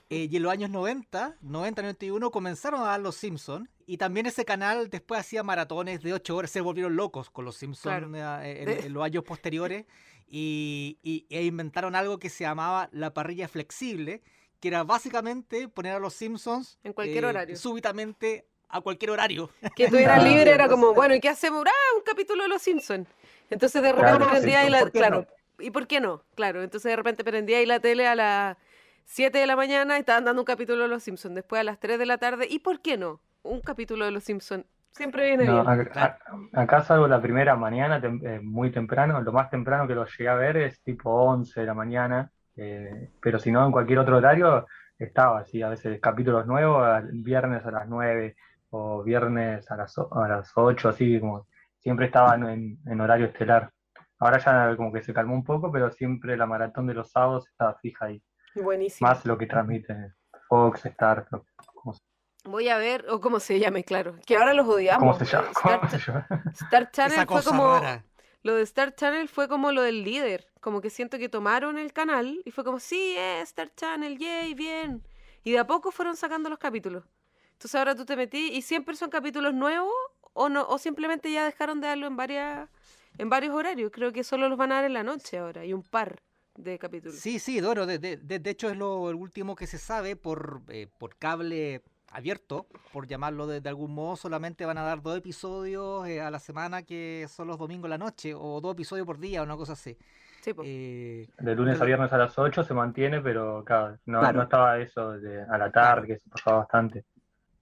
y 0.08 0.36
en 0.36 0.42
los 0.42 0.52
años 0.52 0.70
90, 0.70 1.36
90-91, 1.42 2.30
comenzaron 2.30 2.80
a 2.80 2.84
dar 2.84 3.00
los 3.00 3.16
Simpsons. 3.16 3.68
Y 3.86 3.96
también 3.96 4.26
ese 4.26 4.44
canal 4.44 4.88
después 4.88 5.20
hacía 5.20 5.42
maratones 5.42 6.02
de 6.02 6.12
8 6.14 6.36
horas. 6.36 6.50
Se 6.50 6.60
volvieron 6.60 6.96
locos 6.96 7.30
con 7.30 7.44
los 7.44 7.56
Simpsons 7.56 8.04
en, 8.14 8.92
los 8.92 9.04
años 9.04 9.24
posteriores. 9.24 9.86
Y, 10.28 11.26
e 11.28 11.44
inventaron 11.44 11.94
algo 11.94 12.18
que 12.18 12.30
se 12.30 12.44
llamaba 12.44 12.88
la 12.92 13.12
parrilla 13.12 13.48
flexible, 13.48 14.22
que 14.60 14.68
era 14.68 14.82
básicamente 14.82 15.68
poner 15.68 15.92
a 15.92 15.98
los 15.98 16.14
Simpsons 16.14 16.78
en 16.84 16.92
cualquier 16.94 17.26
horario. 17.26 17.56
Súbitamente 17.56 18.46
a 18.72 18.80
cualquier 18.80 19.10
horario. 19.10 19.50
Que 19.76 19.88
tú 19.88 19.96
eras 19.96 20.24
libre, 20.24 20.50
era 20.50 20.68
como, 20.68 20.94
bueno, 20.94 21.14
¿y 21.14 21.20
qué 21.20 21.28
hacemos? 21.28 21.64
Ah, 21.66 21.96
un 21.96 22.02
capítulo 22.02 22.42
de 22.44 22.48
Los 22.48 22.62
Simpsons. 22.62 23.06
Entonces 23.50 23.82
de 23.82 23.92
repente 23.92 24.26
prendía 24.26 24.60
ahí 24.60 24.70
la... 24.70 24.90
Claro, 24.90 25.26
¿y 25.58 25.70
por 25.70 25.86
qué 25.86 26.00
no? 26.00 26.24
Claro, 26.34 26.62
entonces 26.62 26.90
de 26.90 26.96
repente 26.96 27.22
prendía 27.22 27.58
ahí 27.58 27.66
la 27.66 27.80
tele 27.80 28.06
a 28.06 28.14
las 28.14 28.56
7 29.04 29.38
de 29.38 29.46
la 29.46 29.56
mañana 29.56 29.96
y 29.96 30.00
estaban 30.00 30.24
dando 30.24 30.42
un 30.42 30.46
capítulo 30.46 30.82
de 30.82 30.88
Los 30.88 31.02
Simpsons. 31.02 31.34
Después 31.34 31.60
a 31.60 31.64
las 31.64 31.78
3 31.78 31.98
de 31.98 32.06
la 32.06 32.18
tarde, 32.18 32.46
¿y 32.48 32.58
por 32.60 32.80
qué 32.80 32.96
no? 32.96 33.20
Un 33.42 33.60
capítulo 33.60 34.04
de 34.04 34.10
Los 34.10 34.24
Simpsons. 34.24 34.64
Siempre 34.92 35.26
viene 35.28 35.44
bien. 35.44 35.66
Acá, 36.52 36.82
salgo 36.82 37.08
la 37.08 37.20
primera 37.22 37.56
mañana, 37.56 38.00
eh, 38.04 38.40
muy 38.42 38.70
temprano. 38.70 39.20
Lo 39.22 39.32
más 39.32 39.48
temprano 39.48 39.88
que 39.88 39.94
lo 39.94 40.04
llegué 40.04 40.28
a 40.28 40.34
ver 40.34 40.58
es 40.58 40.82
tipo 40.82 41.10
11 41.10 41.60
de 41.60 41.66
la 41.66 41.74
mañana. 41.74 42.30
Eh, 42.56 43.10
pero 43.20 43.38
si 43.38 43.50
no, 43.50 43.64
en 43.64 43.72
cualquier 43.72 44.00
otro 44.00 44.18
horario 44.18 44.66
estaba 44.98 45.40
así. 45.40 45.62
A 45.62 45.70
veces 45.70 45.98
capítulos 46.00 46.46
nuevos, 46.46 46.86
viernes 47.12 47.64
a 47.64 47.70
las 47.70 47.88
9 47.88 48.36
o 48.70 49.02
viernes 49.02 49.70
a 49.70 49.76
las, 49.76 49.96
a 49.98 50.28
las 50.28 50.52
8, 50.54 50.88
así 50.90 51.18
como 51.20 51.46
siempre 51.78 52.06
estaban 52.06 52.78
en, 52.86 53.00
horario 53.00 53.26
estelar. 53.26 53.70
Ahora 54.18 54.38
ya 54.38 54.76
como 54.76 54.92
que 54.92 55.02
se 55.02 55.12
calmó 55.12 55.34
un 55.34 55.44
poco, 55.44 55.72
pero 55.72 55.90
siempre 55.90 56.36
la 56.36 56.46
maratón 56.46 56.86
de 56.86 56.94
los 56.94 57.10
sábados 57.10 57.48
estaba 57.48 57.74
fija 57.74 58.06
ahí. 58.06 58.22
Buenísimo. 58.54 59.08
Más 59.08 59.24
lo 59.24 59.38
que 59.38 59.46
transmite 59.46 60.14
Fox, 60.48 60.84
Star, 60.86 61.26
Voy 62.44 62.68
a 62.68 62.76
ver, 62.76 63.06
o 63.08 63.20
cómo 63.20 63.38
se 63.38 63.60
llame, 63.60 63.84
claro. 63.84 64.16
Que 64.26 64.36
ahora 64.36 64.52
los 64.52 64.66
odiamos. 64.66 65.00
¿Cómo 65.00 65.88
se 65.88 65.98
llama? 65.98 66.26
Star, 66.52 66.90
Channel 66.90 67.26
fue 67.26 67.42
como. 67.44 67.80
Lo 68.42 68.56
de 68.56 68.62
Star 68.62 68.94
Channel 68.96 69.28
fue 69.28 69.48
como 69.48 69.70
lo 69.70 69.82
del 69.82 70.02
líder. 70.02 70.48
Como 70.60 70.80
que 70.80 70.90
siento 70.90 71.18
que 71.18 71.28
tomaron 71.28 71.78
el 71.78 71.92
canal 71.92 72.42
y 72.44 72.50
fue 72.50 72.64
como, 72.64 72.80
sí, 72.80 73.14
es 73.16 73.44
Star 73.50 73.72
Channel, 73.76 74.18
yay, 74.18 74.54
bien. 74.54 75.06
Y 75.44 75.52
de 75.52 75.60
a 75.60 75.66
poco 75.66 75.92
fueron 75.92 76.16
sacando 76.16 76.50
los 76.50 76.58
capítulos. 76.58 77.04
Entonces 77.52 77.76
ahora 77.76 77.94
tú 77.94 78.04
te 78.04 78.16
metí 78.16 78.50
y 78.52 78.62
siempre 78.62 78.96
son 78.96 79.10
capítulos 79.10 79.54
nuevos 79.54 79.92
o 80.32 80.48
no 80.48 80.66
o 80.66 80.78
simplemente 80.78 81.30
ya 81.30 81.44
dejaron 81.44 81.80
de 81.80 81.86
darlo 81.88 82.08
en 82.08 82.16
varias 82.16 82.68
en 83.18 83.28
varios 83.28 83.54
horarios. 83.54 83.92
Creo 83.92 84.12
que 84.12 84.24
solo 84.24 84.48
los 84.48 84.58
van 84.58 84.72
a 84.72 84.76
dar 84.76 84.84
en 84.84 84.94
la 84.94 85.04
noche 85.04 85.38
ahora 85.38 85.64
y 85.64 85.72
un 85.72 85.82
par 85.84 86.20
de 86.56 86.78
capítulos. 86.78 87.18
Sí, 87.18 87.38
sí, 87.38 87.60
Doro, 87.60 87.86
de, 87.86 87.98
de, 87.98 88.16
de 88.16 88.50
hecho 88.50 88.70
es 88.70 88.76
lo 88.76 89.10
el 89.10 89.16
último 89.16 89.56
que 89.56 89.66
se 89.66 89.78
sabe 89.78 90.16
por, 90.16 90.62
eh, 90.68 90.88
por 90.98 91.16
cable 91.16 91.82
abierto, 92.10 92.66
por 92.92 93.06
llamarlo 93.06 93.46
de, 93.46 93.66
algún 93.68 93.94
modo, 93.94 94.16
solamente 94.16 94.66
van 94.66 94.78
a 94.78 94.82
dar 94.82 95.02
dos 95.02 95.16
episodios 95.16 96.06
eh, 96.06 96.20
a 96.20 96.30
la 96.30 96.38
semana 96.38 96.82
que 96.82 97.26
son 97.28 97.48
los 97.48 97.58
domingos 97.58 97.86
en 97.86 97.90
la 97.90 97.98
noche, 97.98 98.34
o 98.34 98.60
dos 98.60 98.74
episodios 98.74 99.06
por 99.06 99.18
día, 99.18 99.40
o 99.40 99.44
una 99.44 99.56
cosa 99.56 99.72
así. 99.72 99.96
Eh, 100.64 101.28
de 101.38 101.54
lunes 101.54 101.80
a 101.80 101.84
viernes 101.84 102.12
a 102.12 102.18
las 102.18 102.36
8 102.36 102.64
se 102.64 102.74
mantiene, 102.74 103.20
pero 103.20 103.62
claro, 103.64 103.98
no, 104.06 104.20
no 104.32 104.42
estaba 104.42 104.78
eso 104.80 105.12
de, 105.12 105.42
a 105.42 105.56
la 105.56 105.70
tarde, 105.70 106.08
que 106.08 106.18
se 106.18 106.28
pasaba 106.28 106.58
bastante. 106.58 107.04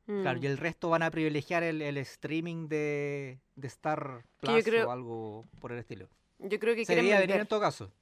Claro, 0.06 0.38
y 0.38 0.42
mm. 0.42 0.46
el 0.46 0.58
resto 0.58 0.90
van 0.90 1.02
a 1.02 1.10
privilegiar 1.10 1.62
el, 1.62 1.96
streaming 1.98 2.68
de, 2.68 3.38
Star 3.62 4.24
Plus 4.40 4.66
o 4.84 4.90
algo 4.90 5.44
por 5.60 5.72
el 5.72 5.78
estilo. 5.78 6.08
Yo 6.38 6.58
creo 6.58 6.74
que 6.74 6.84
Sería 6.84 7.20
venir 7.20 7.36
en 7.36 7.46
todo 7.46 7.60
caso. 7.60 7.92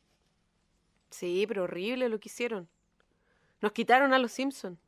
Sí, 1.11 1.45
pero 1.49 1.65
horrible 1.65 2.09
lo 2.09 2.19
que 2.19 2.29
hicieron. 2.29 2.69
Nos 3.61 3.73
quitaron 3.73 4.12
a 4.12 4.19
los 4.19 4.33
Simpsons. 4.33 4.79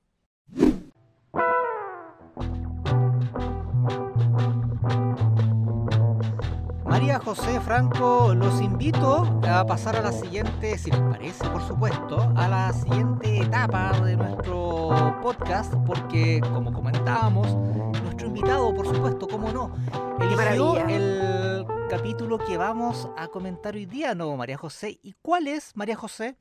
María 6.84 7.18
José 7.18 7.60
Franco, 7.60 8.34
los 8.34 8.60
invito 8.60 9.40
a 9.48 9.64
pasar 9.64 9.96
a 9.96 10.02
la 10.02 10.12
siguiente, 10.12 10.76
si 10.76 10.90
les 10.90 11.00
parece, 11.00 11.48
por 11.48 11.66
supuesto, 11.66 12.32
a 12.36 12.48
la 12.48 12.72
siguiente 12.72 13.40
etapa 13.40 13.98
de 14.00 14.16
nuestro 14.16 15.16
podcast, 15.22 15.72
porque 15.86 16.40
como 16.52 16.72
comentábamos, 16.72 17.54
nuestro 18.02 18.26
invitado, 18.26 18.74
por 18.74 18.86
supuesto, 18.86 19.26
como 19.26 19.52
no, 19.52 19.72
eligió 20.20 20.76
el 20.88 21.49
capítulo 21.90 22.38
que 22.38 22.56
vamos 22.56 23.08
a 23.16 23.26
comentar 23.26 23.74
hoy 23.74 23.84
día, 23.84 24.14
¿no, 24.14 24.36
María 24.36 24.56
José? 24.56 25.00
¿Y 25.02 25.14
cuál 25.20 25.48
es, 25.48 25.76
María 25.76 25.96
José, 25.96 26.36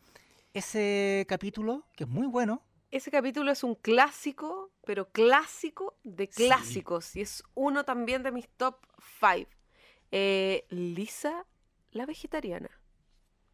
ese 0.54 1.26
capítulo 1.28 1.88
que 1.96 2.04
es 2.04 2.10
muy 2.10 2.28
bueno? 2.28 2.62
Ese 2.92 3.10
capítulo 3.10 3.52
es 3.52 3.64
un 3.64 3.74
clásico, 3.74 4.70
pero 4.86 5.10
clásico 5.10 5.98
de 6.04 6.30
clásicos, 6.30 7.16
y 7.16 7.22
es 7.22 7.44
uno 7.56 7.84
también 7.84 8.22
de 8.22 8.32
mis 8.32 8.48
top 8.58 8.76
5 9.20 9.50
eh, 10.12 10.68
Lisa, 10.70 11.48
la 11.94 12.06
vegetariana. 12.06 12.70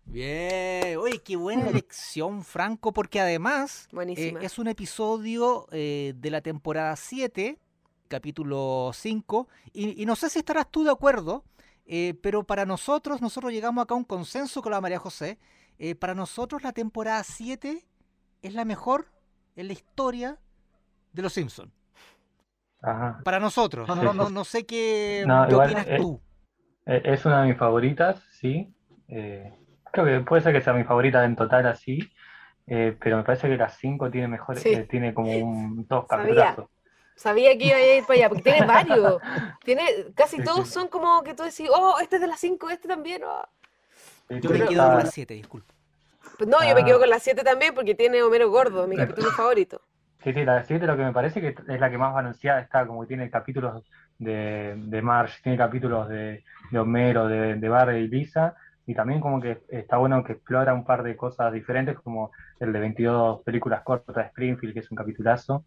Bien, 0.03 0.97
oye, 0.97 1.19
qué 1.19 1.37
buena 1.37 1.69
elección, 1.69 2.43
Franco, 2.43 2.91
porque 2.91 3.21
además 3.21 3.87
eh, 4.17 4.33
es 4.41 4.59
un 4.59 4.67
episodio 4.67 5.67
eh, 5.71 6.13
de 6.17 6.29
la 6.29 6.41
temporada 6.41 6.93
7, 6.97 7.57
capítulo 8.09 8.91
5, 8.93 9.47
y, 9.71 10.05
no 10.05 10.17
sé 10.17 10.29
si 10.29 10.39
estarás 10.39 10.69
tú 10.69 10.83
de 10.83 10.91
acuerdo, 10.91 11.45
pero 12.21 12.43
para 12.43 12.65
nosotros, 12.65 13.21
nosotros 13.21 13.51
llegamos 13.51 13.83
acá 13.83 13.93
a 13.93 13.97
un 13.97 14.03
consenso 14.03 14.61
con 14.61 14.71
la 14.71 14.81
María 14.81 14.99
José, 14.99 15.37
para 15.99 16.15
nosotros 16.15 16.63
la 16.63 16.71
temporada 16.71 17.23
7 17.23 17.85
es 18.41 18.53
la 18.53 18.65
mejor 18.65 19.07
en 19.55 19.67
la 19.67 19.73
historia 19.73 20.39
de 21.13 21.21
Los 21.21 21.33
Simpsons. 21.33 21.71
Para 23.23 23.39
nosotros, 23.39 23.87
no, 23.87 24.13
no, 24.13 24.29
no, 24.29 24.43
sé 24.43 24.65
qué, 24.65 25.23
qué 25.49 25.55
opinas 25.55 25.87
tú. 25.97 26.21
Eh, 26.85 27.01
es 27.05 27.25
una 27.25 27.41
de 27.41 27.47
mis 27.49 27.57
favoritas, 27.57 28.21
sí. 28.29 28.71
Eh, 29.07 29.51
creo 29.91 30.05
que 30.05 30.19
puede 30.19 30.43
ser 30.43 30.53
que 30.53 30.61
sea 30.61 30.73
mi 30.73 30.83
favorita 30.83 31.25
en 31.25 31.35
total 31.35 31.65
así, 31.65 31.99
eh, 32.67 32.95
pero 32.99 33.17
me 33.17 33.23
parece 33.23 33.47
que 33.47 33.57
las 33.57 33.77
5 33.77 34.11
tiene 34.11 34.27
mejor, 34.27 34.57
tiene 34.89 35.13
como 35.13 35.31
un 35.31 35.87
dos 35.87 36.05
Sabía. 36.07 36.55
Sabía 37.15 37.57
que 37.57 37.65
iba 37.65 37.77
a 37.77 37.95
ir 37.97 38.03
para 38.05 38.19
allá, 38.19 38.29
porque 38.29 38.43
tiene 38.43 38.65
varios. 38.65 39.21
tiene, 39.63 39.83
casi 40.15 40.43
todos 40.43 40.67
son 40.69 40.87
como 40.89 41.23
que 41.23 41.33
tú 41.33 41.43
decís, 41.43 41.69
oh, 41.73 41.97
este 42.01 42.17
es 42.17 42.21
de 42.21 42.27
las 42.27 42.39
5, 42.39 42.69
este 42.69 42.87
también. 42.87 43.23
Oh". 43.23 43.47
Yo 44.29 44.49
me 44.49 44.65
quedo 44.65 44.87
con 44.87 44.99
las 44.99 45.13
7, 45.13 45.33
disculpa. 45.33 45.73
Pues 46.37 46.49
no, 46.49 46.61
yo 46.67 46.75
me 46.75 46.81
ah. 46.81 46.85
quedo 46.85 46.99
con 46.99 47.09
las 47.09 47.23
7 47.23 47.43
también 47.43 47.73
porque 47.73 47.95
tiene 47.95 48.21
Homero 48.21 48.49
Gordo, 48.49 48.87
mi 48.87 48.97
capítulo 48.97 49.31
favorito. 49.31 49.81
Sí, 50.23 50.33
sí, 50.33 50.43
la 50.43 50.63
7 50.63 50.85
lo 50.87 50.97
que 50.97 51.03
me 51.03 51.13
parece 51.13 51.39
que 51.39 51.49
es 51.49 51.79
la 51.79 51.89
que 51.89 51.97
más 51.97 52.13
balanceada 52.13 52.59
está, 52.59 52.85
como 52.85 53.01
que 53.01 53.07
tiene 53.07 53.29
capítulos 53.29 53.83
de, 54.17 54.73
de 54.75 55.01
Marge, 55.01 55.41
tiene 55.43 55.57
capítulos 55.57 56.09
de, 56.09 56.43
de 56.71 56.79
Homero, 56.79 57.27
de, 57.27 57.55
de 57.55 57.69
Barry 57.69 57.97
y 57.99 58.07
Lisa, 58.07 58.55
y 58.87 58.93
también 58.93 59.19
como 59.19 59.39
que 59.39 59.61
está 59.69 59.97
bueno 59.97 60.23
que 60.23 60.33
explora 60.33 60.73
un 60.73 60.83
par 60.83 61.03
de 61.03 61.15
cosas 61.15 61.53
diferentes, 61.53 61.97
como 61.99 62.31
el 62.59 62.73
de 62.73 62.79
22 62.79 63.41
películas 63.43 63.83
cortas 63.83 64.15
de 64.15 64.21
Springfield, 64.23 64.73
que 64.73 64.79
es 64.79 64.91
un 64.91 64.97
capitulazo, 64.97 65.63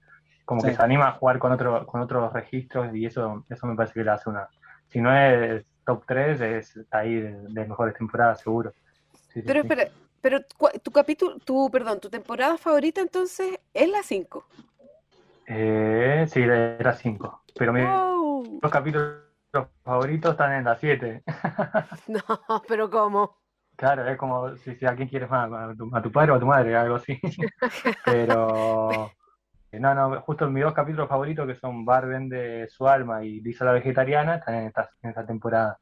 como 0.48 0.62
que 0.62 0.74
se 0.74 0.82
anima 0.82 1.08
a 1.08 1.12
jugar 1.12 1.38
con, 1.38 1.52
otro, 1.52 1.84
con 1.84 2.00
otros 2.00 2.32
registros 2.32 2.94
y 2.94 3.04
eso, 3.04 3.44
eso 3.50 3.66
me 3.66 3.76
parece 3.76 3.92
que 3.92 4.02
le 4.02 4.12
hace 4.12 4.30
una... 4.30 4.48
Si 4.88 4.98
no 4.98 5.14
es 5.14 5.62
top 5.84 6.04
3, 6.06 6.40
es, 6.40 6.74
está 6.74 7.00
ahí 7.00 7.20
de, 7.20 7.66
mejores 7.66 7.94
temporadas, 7.94 8.40
seguro. 8.40 8.72
Pero 9.34 9.60
espera, 9.60 9.88
Pero 10.22 10.40
tu 10.82 10.90
capítulo, 10.90 11.38
tu, 11.40 11.70
perdón, 11.70 12.00
tu 12.00 12.08
temporada 12.08 12.56
favorita 12.56 13.02
entonces 13.02 13.60
es 13.74 13.90
la 13.90 14.02
5. 14.02 14.46
Eh, 15.48 16.24
sí, 16.30 16.40
era 16.40 16.94
5. 16.94 17.42
Pero 17.54 17.72
mis 17.74 17.84
dos 18.62 18.72
capítulos 18.72 19.18
favoritos 19.84 20.30
están 20.30 20.54
en 20.54 20.64
la 20.64 20.76
7. 20.76 21.24
no, 22.06 22.62
pero 22.66 22.88
¿cómo? 22.88 23.36
Claro, 23.76 24.08
es 24.08 24.16
como 24.16 24.56
si, 24.56 24.76
si 24.76 24.86
a 24.86 24.96
quién 24.96 25.08
quieres 25.08 25.28
más, 25.28 25.50
a 25.52 26.02
tu, 26.02 26.10
padre 26.10 26.32
o 26.32 26.36
a 26.36 26.40
tu 26.40 26.46
madre, 26.46 26.74
algo 26.74 26.94
así. 26.94 27.20
pero 28.06 29.12
no, 29.72 29.94
no, 29.94 30.20
justo 30.22 30.48
mis 30.48 30.64
dos 30.64 30.72
capítulos 30.72 31.08
favoritos 31.08 31.46
que 31.46 31.56
son 31.56 31.84
Bar 31.84 32.06
vende 32.06 32.68
su 32.68 32.88
alma 32.88 33.24
y 33.24 33.40
Lisa 33.40 33.64
la 33.64 33.72
vegetariana 33.72 34.36
están 34.36 34.54
en 34.54 34.66
esta, 34.68 34.90
en 35.02 35.10
esta 35.10 35.26
temporada. 35.26 35.78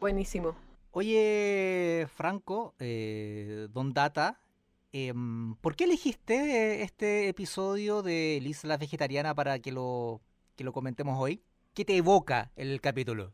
Buenísimo. 0.00 0.56
Oye, 0.90 2.06
Franco, 2.14 2.74
eh, 2.78 3.68
Don 3.70 3.94
Data, 3.94 4.40
em, 4.92 5.54
¿por 5.56 5.76
qué 5.76 5.84
elegiste 5.84 6.82
este 6.82 7.28
episodio 7.28 8.02
de 8.02 8.40
Lisa 8.42 8.66
la 8.66 8.76
Vegetariana 8.76 9.34
para 9.34 9.60
que 9.60 9.72
lo, 9.72 10.20
que 10.56 10.64
lo 10.64 10.72
comentemos 10.72 11.18
hoy? 11.18 11.42
¿Qué 11.72 11.84
te 11.84 11.96
evoca 11.96 12.50
el 12.56 12.80
capítulo? 12.80 13.32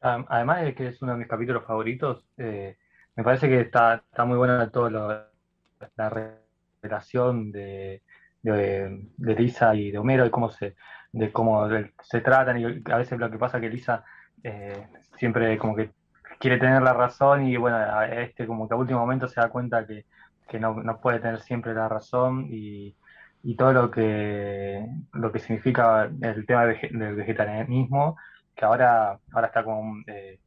Además 0.00 0.62
de 0.62 0.74
que 0.74 0.88
es 0.88 1.00
uno 1.00 1.12
de 1.12 1.18
mis 1.18 1.28
capítulos 1.28 1.64
favoritos, 1.64 2.24
eh, 2.36 2.76
me 3.14 3.22
parece 3.22 3.48
que 3.48 3.60
está, 3.60 4.02
está 4.10 4.24
muy 4.24 4.36
buena 4.36 4.70
todo 4.70 4.90
la 4.90 5.30
relación 6.84 7.50
de, 7.50 8.02
de, 8.42 9.34
Lisa 9.36 9.74
y 9.74 9.90
de 9.90 9.98
Homero 9.98 10.26
y 10.26 10.30
cómo 10.30 10.50
se, 10.50 10.76
de 11.12 11.32
cómo 11.32 11.68
se 12.02 12.20
tratan. 12.20 12.58
Y 12.58 12.82
a 12.90 12.96
veces 12.98 13.18
lo 13.18 13.30
que 13.30 13.38
pasa 13.38 13.58
es 13.58 13.62
que 13.62 13.70
Lisa 13.70 14.04
eh, 14.42 14.86
siempre 15.16 15.56
como 15.58 15.74
que 15.74 15.90
quiere 16.38 16.58
tener 16.58 16.82
la 16.82 16.92
razón 16.92 17.46
y 17.46 17.56
bueno, 17.56 17.78
este 18.02 18.46
como 18.46 18.68
que 18.68 18.74
a 18.74 18.78
último 18.78 19.00
momento 19.00 19.28
se 19.28 19.40
da 19.40 19.48
cuenta 19.48 19.86
que, 19.86 20.04
no, 20.60 21.00
puede 21.00 21.20
tener 21.20 21.40
siempre 21.40 21.74
la 21.74 21.88
razón 21.88 22.46
y, 22.50 22.96
todo 23.58 23.72
lo 23.72 23.90
que 23.90 24.86
lo 25.12 25.30
que 25.32 25.38
significa 25.38 26.10
el 26.22 26.46
tema 26.46 26.66
del 26.66 27.14
vegetarianismo, 27.14 28.16
que 28.54 28.64
ahora, 28.64 29.18
ahora 29.32 29.46
está 29.48 29.64
como 29.64 30.02
eh, 30.06 30.40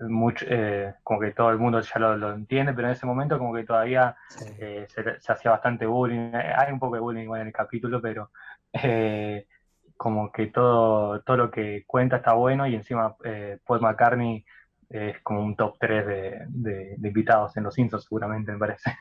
mucho, 0.00 0.44
eh, 0.48 0.94
como 1.02 1.20
que 1.20 1.32
todo 1.32 1.50
el 1.50 1.58
mundo 1.58 1.80
ya 1.80 1.98
lo, 1.98 2.32
entiende, 2.32 2.72
pero 2.72 2.88
en 2.88 2.94
ese 2.94 3.06
momento 3.06 3.38
como 3.38 3.54
que 3.54 3.64
todavía 3.64 4.16
se, 4.28 4.86
hacía 5.28 5.50
bastante 5.50 5.86
bullying, 5.86 6.32
hay 6.34 6.72
un 6.72 6.78
poco 6.78 6.94
de 6.94 7.00
bullying 7.00 7.28
en 7.34 7.46
el 7.46 7.52
capítulo, 7.52 8.00
pero 8.00 8.30
como 9.96 10.30
que 10.30 10.46
todo, 10.48 11.20
todo 11.22 11.36
lo 11.36 11.50
que 11.50 11.84
cuenta 11.86 12.16
está 12.16 12.34
bueno 12.34 12.66
y 12.66 12.74
encima 12.74 13.16
eh, 13.24 13.58
Paul 13.66 13.80
McCartney 13.80 14.44
es 14.88 15.20
como 15.22 15.42
un 15.42 15.56
top 15.56 15.76
3 15.80 16.06
de, 16.48 16.96
invitados 17.02 17.56
en 17.56 17.64
Los 17.64 17.74
Simpsons 17.74 18.04
seguramente, 18.04 18.52
me 18.52 18.58
parece. 18.58 18.96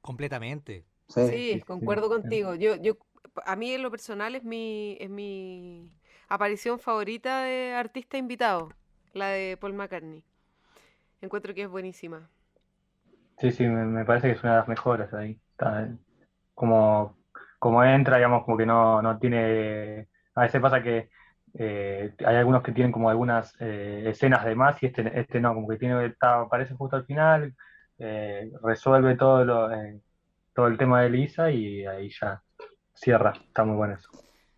Completamente. 0.00 0.84
Sí, 1.08 1.62
concuerdo 1.66 2.08
contigo. 2.08 2.54
Yo, 2.54 2.76
yo, 2.76 2.96
a 3.44 3.56
mí 3.56 3.72
en 3.72 3.82
lo 3.82 3.90
personal 3.90 4.34
es 4.34 4.44
mi, 4.44 4.96
es 5.00 5.10
mi 5.10 5.90
aparición 6.28 6.78
favorita 6.78 7.42
de 7.42 7.72
artista 7.74 8.16
invitado, 8.16 8.70
la 9.16 9.28
de 9.28 9.56
Paul 9.56 9.74
McCartney. 9.74 10.22
Encuentro 11.20 11.54
que 11.54 11.62
es 11.62 11.68
buenísima. 11.68 12.28
Sí, 13.38 13.50
sí, 13.50 13.66
me, 13.66 14.04
parece 14.04 14.28
que 14.28 14.34
es 14.34 14.42
una 14.42 14.52
de 14.52 14.58
las 14.58 14.68
mejores 14.68 15.12
ahí. 15.12 15.38
Como 16.54 17.16
como 17.58 17.82
entra, 17.84 18.16
digamos, 18.16 18.44
como 18.44 18.56
que 18.56 18.66
no, 18.66 19.02
no 19.02 19.18
tiene. 19.18 20.08
A 20.34 20.42
veces 20.42 20.60
pasa 20.60 20.82
que 20.82 21.08
eh, 21.54 22.14
hay 22.24 22.36
algunos 22.36 22.62
que 22.62 22.72
tienen 22.72 22.92
como 22.92 23.10
algunas 23.10 23.56
eh, 23.60 24.04
escenas 24.06 24.44
de 24.44 24.54
más 24.54 24.82
y 24.82 24.86
este, 24.86 25.18
este 25.18 25.40
no, 25.40 25.54
como 25.54 25.68
que 25.68 25.76
tiene, 25.76 26.06
está, 26.06 26.42
aparece 26.42 26.74
justo 26.74 26.96
al 26.96 27.06
final, 27.06 27.54
eh, 27.98 28.52
resuelve 28.62 29.16
todo, 29.16 29.44
lo, 29.44 29.68
todo 30.54 30.66
el 30.66 30.78
tema 30.78 31.02
de 31.02 31.10
Lisa 31.10 31.50
y 31.50 31.86
ahí 31.86 32.10
ya 32.10 32.42
cierra. 32.94 33.32
Está 33.32 33.64
muy 33.64 33.76
bueno 33.76 33.94
eso. 33.94 34.10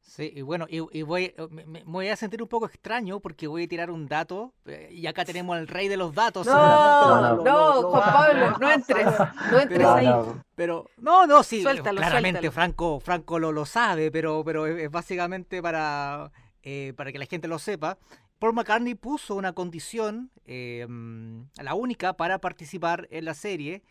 Sí, 0.09 0.33
y 0.35 0.41
bueno, 0.41 0.67
y, 0.71 1.03
voy, 1.03 1.35
eh, 1.37 1.49
me, 1.67 1.83
voy 1.85 2.09
a 2.09 2.17
sentir 2.17 2.43
un 2.43 2.49
poco 2.49 2.65
extraño 2.65 3.21
porque 3.21 3.47
voy 3.47 3.65
a 3.65 3.69
tirar 3.69 3.91
un 3.91 4.07
dato 4.07 4.55
eh, 4.65 4.89
y 4.91 5.07
acá 5.07 5.23
tenemos 5.23 5.55
al 5.55 5.69
rey 5.69 5.87
de 5.87 5.99
los 5.99 6.15
datos. 6.15 6.47
No, 6.47 7.45
no, 7.45 7.83
Juan 7.83 8.13
Pablo, 8.15 8.57
no 8.59 8.71
entres, 8.73 9.07
no 9.53 9.61
entres 9.61 9.85
ahí. 9.85 10.09
Pero, 10.55 10.89
no, 10.97 11.27
no, 11.27 11.43
sí, 11.43 11.63
claramente 11.63 12.51
Franco, 12.51 13.01
Franco 13.01 13.39
lo, 13.39 13.53
lo 13.53 13.67
sabe, 13.67 14.11
pero, 14.11 14.43
pero 14.47 14.67
es 14.67 14.91
básicamente 14.91 15.61
para, 15.61 16.33
eh, 16.63 16.95
para 16.97 17.13
que 17.13 17.19
la 17.19 17.27
gente 17.27 17.47
lo 17.47 17.59
sepa. 17.59 17.99
Paul 18.39 18.55
McCartney 18.55 18.95
puso 18.95 19.35
una 19.35 19.53
condición, 19.53 20.31
la 20.47 21.75
única 21.75 22.15
para 22.15 22.39
participar 22.39 23.09
en 23.11 23.27
la 23.27 23.35
serie, 23.35 23.83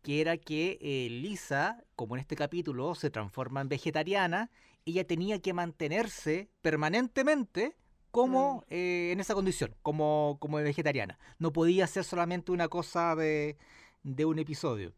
que 0.00 0.22
era 0.22 0.38
que 0.38 0.78
Lisa, 1.10 1.84
como 1.96 2.16
en 2.16 2.20
este 2.20 2.34
capítulo, 2.34 2.94
se 2.94 3.10
transforma 3.10 3.60
en 3.60 3.68
vegetariana 3.68 4.50
ella 4.86 5.04
tenía 5.06 5.40
que 5.40 5.52
mantenerse 5.52 6.48
permanentemente 6.62 7.76
como 8.10 8.58
mm. 8.58 8.62
eh, 8.70 9.10
en 9.12 9.20
esa 9.20 9.34
condición, 9.34 9.74
como, 9.82 10.38
como 10.40 10.56
vegetariana. 10.56 11.18
No 11.38 11.52
podía 11.52 11.86
ser 11.86 12.04
solamente 12.04 12.52
una 12.52 12.68
cosa 12.68 13.14
de, 13.14 13.58
un 14.04 14.38
episodio. 14.38 14.94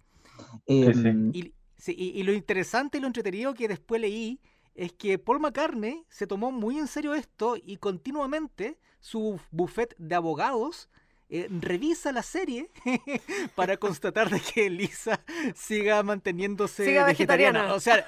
Em, 0.66 1.32
y, 1.34 2.22
lo 2.22 2.32
interesante 2.32 2.98
y 2.98 3.00
lo 3.00 3.08
entretenido 3.08 3.54
que 3.54 3.66
después 3.66 4.00
leí 4.00 4.40
es 4.74 4.92
que 4.92 5.18
Paul 5.18 5.40
McCartney 5.40 6.04
se 6.08 6.28
tomó 6.28 6.52
muy 6.52 6.78
en 6.78 6.86
serio 6.86 7.14
esto 7.14 7.56
y 7.56 7.78
continuamente 7.78 8.78
su 9.00 9.40
buffet 9.50 9.96
de 9.98 10.14
abogados 10.14 10.88
eh, 11.30 11.46
revisa 11.50 12.10
la 12.10 12.22
serie 12.22 12.70
para 13.54 13.76
constatar 13.76 14.30
de 14.30 14.40
que 14.40 14.70
Lisa 14.70 15.20
siga 15.54 16.02
manteniéndose 16.02 17.02
vegetariana. 17.04 17.74
O 17.74 17.80
sea, 17.80 18.06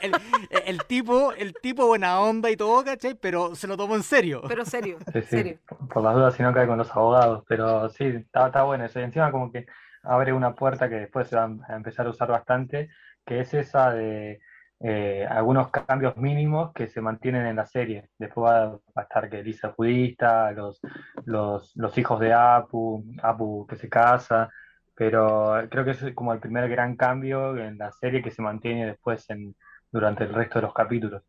el, 0.67 0.83
tipo, 0.85 1.33
el 1.33 1.55
tipo 1.55 1.87
buena 1.87 2.21
onda 2.21 2.51
y 2.51 2.57
todo, 2.57 2.83
¿cachai? 2.85 3.15
Pero 3.15 3.55
se 3.55 3.67
lo 3.67 3.77
tomó 3.77 3.97
en 3.97 4.03
serio. 4.03 4.43
Pero 4.49 4.65
serio, 4.65 4.99
serio. 5.29 5.59
Por 5.93 6.03
las 6.03 6.15
dudas, 6.15 6.35
si 6.35 6.43
no 6.43 6.55
cae 6.55 6.67
con 6.67 6.79
los 6.79 6.91
abogados. 6.91 7.45
Pero 7.47 7.91
sí, 7.91 8.05
está, 8.05 8.47
está 8.47 8.63
bueno 8.63 8.85
eso. 8.87 9.01
Y 9.01 9.03
encima 9.03 9.31
como 9.31 9.53
que 9.53 9.67
abre 10.03 10.33
una 10.33 10.55
puerta 10.55 10.89
que 10.89 10.97
después 10.97 11.29
se 11.29 11.37
va 11.37 11.51
a 11.69 11.77
empezar 11.77 12.07
a 12.07 12.11
usar 12.11 12.29
bastante, 12.29 12.89
que 13.27 13.41
es 13.41 13.53
esa 13.53 13.93
de 13.93 14.41
eh, 14.83 15.27
algunos 15.29 15.71
cambios 15.71 16.16
mínimos 16.16 16.73
que 16.73 16.88
se 16.88 17.03
mantienen 17.03 17.47
en 17.47 17.57
la 17.57 17.66
serie. 17.66 18.09
Después 18.19 18.51
va, 18.51 18.79
a 18.95 19.03
estar 19.03 19.29
que 19.29 19.43
Lisa 19.43 19.75
budista, 19.77 20.53
los, 20.53 20.81
los, 21.27 21.99
hijos 21.99 22.19
de 22.19 22.33
Apu, 22.33 23.05
Apu 23.23 23.66
que 23.66 23.77
se 23.77 23.90
casa, 23.90 24.51
pero 24.95 25.53
creo 25.71 25.85
que 25.85 25.90
es 25.90 26.14
como 26.14 26.33
el 26.33 26.40
primer 26.40 26.69
gran 26.71 26.97
cambio 26.97 27.59
en 27.59 27.77
la 27.77 27.93
serie 27.93 28.23
que 28.23 28.31
se 28.31 28.40
mantiene 28.40 28.87
después 28.87 29.29
en, 29.29 29.55
durante 29.93 30.25
el 30.25 30.33
resto 30.33 30.59
de 30.59 30.62
los 30.62 30.75
capítulos. 30.75 31.23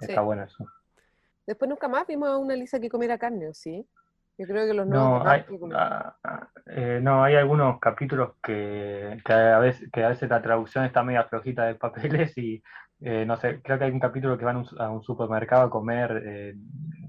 Está 0.00 0.22
bueno 0.22 0.44
eso. 0.44 0.66
Después 1.46 1.68
nunca 1.68 1.88
más 1.88 2.06
vimos 2.06 2.28
a 2.28 2.38
una 2.38 2.56
Lisa 2.56 2.80
que 2.80 2.88
comiera 2.88 3.18
carne, 3.18 3.52
¿sí? 3.52 3.86
Yo 4.38 4.46
creo 4.46 4.66
que 4.66 4.74
los 4.74 4.86
no, 4.86 5.26
hay, 5.26 5.46
ah, 5.74 6.14
ah, 6.22 6.48
eh, 6.66 7.00
no, 7.02 7.24
hay 7.24 7.36
algunos 7.36 7.80
capítulos 7.80 8.34
que, 8.42 9.18
que, 9.24 9.32
a 9.32 9.58
veces, 9.58 9.90
que 9.90 10.04
a 10.04 10.08
veces 10.10 10.28
la 10.28 10.42
traducción 10.42 10.84
está 10.84 11.02
media 11.02 11.24
flojita 11.24 11.64
de 11.64 11.74
papeles 11.74 12.36
y 12.36 12.62
eh, 13.00 13.24
no 13.26 13.36
sé, 13.36 13.60
creo 13.62 13.78
que 13.78 13.84
hay 13.84 13.90
un 13.90 14.00
capítulo 14.00 14.38
que 14.38 14.44
van 14.44 14.64
a 14.78 14.90
un, 14.90 15.02
supermercado 15.02 15.64
a 15.64 15.70
comer 15.70 16.22
eh, 16.24 16.54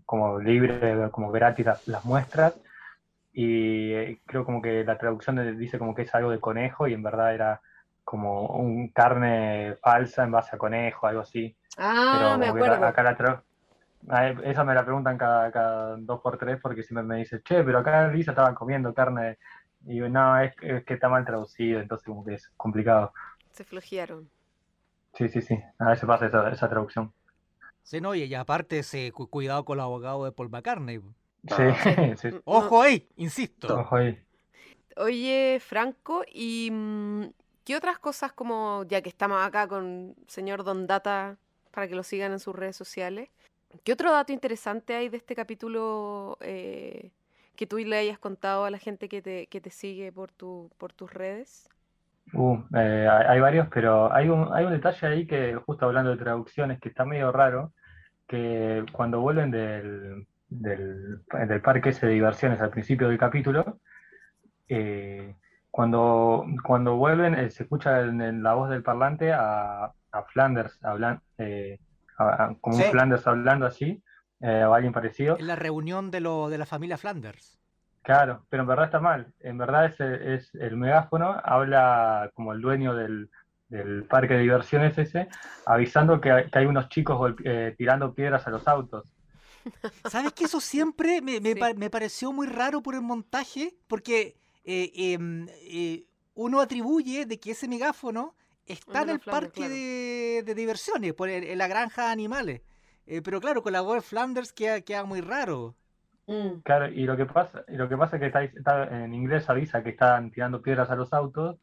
como 0.06 0.40
libre, 0.40 1.10
como 1.12 1.32
gratis 1.32 1.66
las, 1.86 2.06
muestras, 2.06 2.56
y 3.32 3.94
eh, 3.94 4.20
creo 4.26 4.44
como 4.44 4.62
que 4.62 4.84
la 4.84 4.98
traducción 4.98 5.58
dice 5.58 5.80
como 5.80 5.96
que 5.96 6.02
es 6.02 6.14
algo 6.16 6.32
de 6.32 6.40
conejo 6.40 6.88
y 6.88 6.94
en 6.94 7.04
verdad 7.04 7.34
era 7.34 7.62
como 8.04 8.48
un 8.48 8.90
carne 8.90 9.76
falsa 9.82 10.24
en 10.24 10.32
base 10.32 10.56
a 10.56 10.60
conejo, 10.60 11.08
algo 11.08 11.22
así. 11.22 11.56
Ah, 11.78 12.36
me 12.40 12.48
acuerdo. 12.48 12.86
acá 12.86 13.04
la 13.04 13.44
ah, 14.10 14.28
esa 14.44 14.64
me 14.64 14.74
la 14.74 14.84
preguntan 14.84 15.18
cada, 15.18 15.52
cada 15.52 15.98
dos 15.98 16.22
por 16.22 16.38
tres 16.38 16.60
porque 16.62 16.84
siempre 16.84 17.04
me 17.04 17.18
dice, 17.18 17.42
che, 17.44 17.64
pero 17.64 17.80
acá 17.80 18.06
en 18.06 18.14
Lisa 18.14 18.32
estaban 18.32 18.56
comiendo 18.56 18.94
carne. 18.94 19.38
Y 19.86 20.00
no, 20.00 20.40
es, 20.40 20.54
es 20.62 20.84
que 20.84 20.96
está 20.96 21.08
mal 21.08 21.24
traducido, 21.24 21.80
entonces 21.80 22.06
como 22.06 22.26
que 22.26 22.34
es 22.36 22.50
complicado. 22.58 23.14
Se 23.52 23.64
flojearon. 23.64 24.30
Sí, 25.18 25.30
sí, 25.30 25.42
sí. 25.42 25.60
A 25.80 25.90
veces 25.90 26.06
pasa 26.06 26.28
esa, 26.28 26.50
esa 26.50 26.70
traducción. 26.70 27.12
Sí, 27.82 28.00
no, 28.02 28.14
y 28.14 28.34
aparte, 28.36 28.84
se, 28.84 29.12
cuidado 29.12 29.66
con 29.66 29.78
los 29.78 29.86
abogados 29.86 30.26
de 30.26 30.32
Paul 30.32 30.50
McCartney. 30.50 31.02
Sí, 31.48 32.18
sí. 32.18 32.30
Ojo 32.44 32.82
ahí, 32.82 33.08
insisto. 33.16 33.80
Ojo 33.80 33.96
ahí. 33.96 34.20
Oye, 34.98 35.62
Franco, 35.62 36.24
¿y 36.28 36.70
mm, 36.72 37.28
qué 37.64 37.78
otras 37.78 38.00
cosas 38.00 38.34
como, 38.34 38.84
ya 38.90 39.02
que 39.02 39.08
estamos 39.08 39.42
acá 39.46 39.68
con 39.68 40.16
señor 40.28 40.66
Don 40.66 40.88
Data, 40.88 41.38
para 41.72 41.88
que 41.88 41.96
lo 41.96 42.04
sigan 42.04 42.34
en 42.34 42.40
sus 42.40 42.54
redes 42.54 42.76
sociales, 42.76 43.30
¿qué 43.86 43.94
otro 43.94 44.12
dato 44.12 44.34
interesante 44.34 44.96
hay 44.96 45.08
de 45.08 45.18
este 45.18 45.36
capítulo 45.36 46.38
eh, 46.42 47.12
que 47.56 47.66
tú 47.68 47.78
le 47.78 47.98
hayas 47.98 48.20
contado 48.20 48.66
a 48.66 48.72
la 48.72 48.80
gente 48.80 49.08
que 49.08 49.22
te, 49.22 49.48
que 49.48 49.62
te 49.62 49.70
sigue 49.70 50.12
por, 50.12 50.32
tu, 50.32 50.70
por 50.78 50.92
tus 50.92 51.14
redes? 51.14 51.70
Uh, 52.34 52.58
eh, 52.76 53.08
hay 53.10 53.40
varios, 53.40 53.68
pero 53.70 54.14
hay 54.14 54.30
un, 54.30 54.50
hay 54.54 54.66
un 54.66 54.74
detalle 54.74 55.08
ahí 55.08 55.28
que, 55.28 55.56
justo 55.56 55.86
hablando 55.86 56.12
de 56.12 56.18
traducciones, 56.18 56.80
que 56.80 56.90
está 56.90 57.06
medio 57.06 57.32
raro, 57.32 57.72
que 58.28 58.86
cuando 58.92 59.22
vuelven 59.22 59.52
del, 59.52 60.28
del, 60.50 61.22
parque 61.64 61.90
ese 61.90 62.08
de 62.08 62.14
diversiones 62.14 62.62
al 62.62 62.70
principio 62.70 63.08
del 63.08 63.18
capítulo, 63.18 63.80
eh, 64.68 65.36
cuando, 65.72 66.46
cuando 66.64 66.96
vuelven, 66.96 67.36
eh, 67.36 67.50
se 67.50 67.64
escucha 67.64 68.02
en, 68.02 68.44
la 68.44 68.54
voz 68.54 68.70
del 68.70 68.84
parlante 68.84 69.32
a, 69.32 69.86
a 70.12 70.24
Flanders 70.24 70.84
hablando, 70.84 71.22
eh, 71.38 71.80
como 72.62 72.78
un 72.78 72.84
Flanders 72.84 73.26
hablando 73.28 73.66
así, 73.66 74.02
o 74.40 74.74
alguien 74.74 74.94
parecido. 74.94 75.38
En 75.40 75.48
la 75.48 75.56
reunión 75.56 76.12
de, 76.12 76.20
lo, 76.20 76.50
de 76.50 76.58
la 76.58 76.66
familia 76.66 76.98
Flanders. 76.98 77.57
Claro, 78.08 78.46
pero 78.48 78.64
en 78.64 78.68
verdad 78.68 78.86
está 78.86 79.02
mal. 79.02 79.34
En 79.42 79.58
verdad 79.58 79.86
es, 79.88 80.00
es 80.00 80.56
el 80.56 80.78
megáfono, 80.78 81.42
habla 81.44 82.32
como 82.36 82.54
el 82.54 82.62
dueño 82.62 82.96
del, 82.96 83.30
del 83.68 84.06
parque 84.06 84.36
de 84.36 84.44
diversiones 84.44 84.98
ese, 84.98 85.28
avisando 85.66 86.22
que 86.22 86.32
hay, 86.32 86.50
que 86.50 86.58
hay 86.58 86.68
unos 86.68 86.88
chicos 86.88 87.36
tirando 87.78 88.14
piedras 88.14 88.48
a 88.48 88.50
los 88.50 88.66
autos. 88.66 89.14
¿Sabes 90.10 90.32
que 90.32 90.46
eso 90.46 90.62
siempre 90.62 91.22
me, 91.22 91.42
me, 91.42 91.90
pareció 91.90 92.32
muy 92.32 92.48
raro 92.48 92.82
por 92.82 92.96
el 92.96 93.02
montaje? 93.02 93.76
Porque 93.88 94.38
eh, 94.64 94.90
em, 94.96 95.50
eh, 95.50 96.06
uno 96.34 96.62
atribuye 96.62 97.26
de 97.26 97.42
que 97.42 97.52
ese 97.52 97.68
megáfono 97.68 98.36
está 98.66 99.02
en 99.02 99.10
el 99.10 99.20
parque 99.20 99.68
de, 99.68 100.56
diversiones, 100.56 101.14
por 101.14 101.28
en 101.28 101.58
la 101.58 101.68
granja 101.68 102.06
de 102.06 102.12
animales. 102.12 102.62
Eh, 103.06 103.22
pero 103.22 103.42
claro, 103.42 103.62
con 103.62 103.74
la 103.74 103.82
voz 103.82 103.96
de 103.96 104.02
Flanders 104.02 104.54
queda, 104.54 104.80
queda 104.80 105.04
muy 105.04 105.20
raro. 105.20 105.76
Mm. 106.28 106.60
Claro, 106.64 106.88
y 106.88 107.06
lo 107.06 107.16
que 107.16 107.26
pasa, 107.26 107.64
y 107.68 107.78
lo 107.78 107.88
que 107.88 107.98
pasa 107.98 108.18
es 108.18 108.20
que 108.20 108.48
está, 108.58 108.84
en 108.84 109.14
inglés 109.14 109.50
avisa 109.50 109.82
que 109.82 109.92
están 109.92 110.30
tirando 110.30 110.62
piedras 110.62 110.90
a 110.92 110.96
los 110.96 111.14
autos 111.14 111.58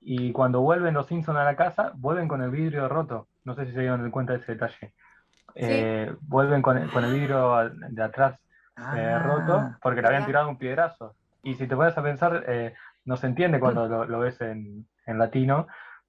y 0.00 0.32
cuando 0.32 0.60
vuelven 0.62 0.94
los 0.94 1.06
Simpsons 1.06 1.38
a 1.38 1.44
la 1.44 1.56
casa, 1.56 1.92
vuelven 1.96 2.28
con 2.28 2.42
el 2.42 2.50
vidrio 2.50 2.88
roto. 2.88 3.28
No 3.44 3.54
sé 3.54 3.66
si 3.66 3.72
se 3.72 3.80
dieron 3.80 4.10
cuenta 4.10 4.32
de 4.32 4.38
ese 4.38 4.52
detalle. 4.52 4.92
Eh, 5.54 6.14
vuelven 6.22 6.62
con, 6.62 6.76
el 6.76 7.12
vidrio 7.12 7.70
de 7.90 8.02
atrás 8.02 8.38
eh, 8.94 9.14
ah. 9.14 9.18
roto 9.20 9.76
porque 9.80 10.02
le 10.02 10.08
habían 10.08 10.26
tirado 10.26 10.48
un 10.48 10.58
piedrazo. 10.58 11.14
Y 11.42 11.54
si 11.54 11.66
te 11.66 11.76
pones 11.76 11.96
a 11.96 12.02
pensar, 12.02 12.44
eh, 12.46 12.74
no 13.04 13.16
se 13.16 13.26
entiende 13.26 13.60
cuando 13.60 14.06
lo, 14.06 14.18
ves 14.18 14.40
en, 14.40 14.86
latino. 15.06 15.66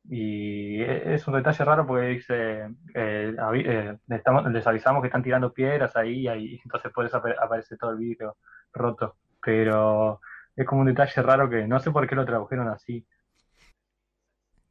Y 0.09 0.81
e, 0.81 1.13
es 1.15 1.27
un 1.27 1.35
detalle 1.35 1.65
raro 1.65 1.85
porque 1.85 2.07
dice, 2.07 2.69
les 2.93 4.67
avisamos 4.67 5.01
que 5.01 5.07
están 5.07 5.23
tirando 5.23 5.53
piedras 5.53 5.95
ahí, 5.95 6.27
y 6.27 6.61
entonces 6.63 6.91
por 6.91 7.05
eso 7.05 7.17
aparece 7.17 7.77
todo 7.77 7.91
el 7.91 7.97
vidrio 7.97 8.37
roto. 8.73 9.15
Pero 9.41 10.19
es 10.55 10.65
como 10.65 10.81
un 10.81 10.87
detalle 10.87 11.21
raro 11.21 11.49
que 11.49 11.67
no 11.67 11.79
sé 11.79 11.91
por 11.91 12.07
qué 12.07 12.15
lo 12.15 12.25
tradujeron 12.25 12.67
así. 12.67 13.05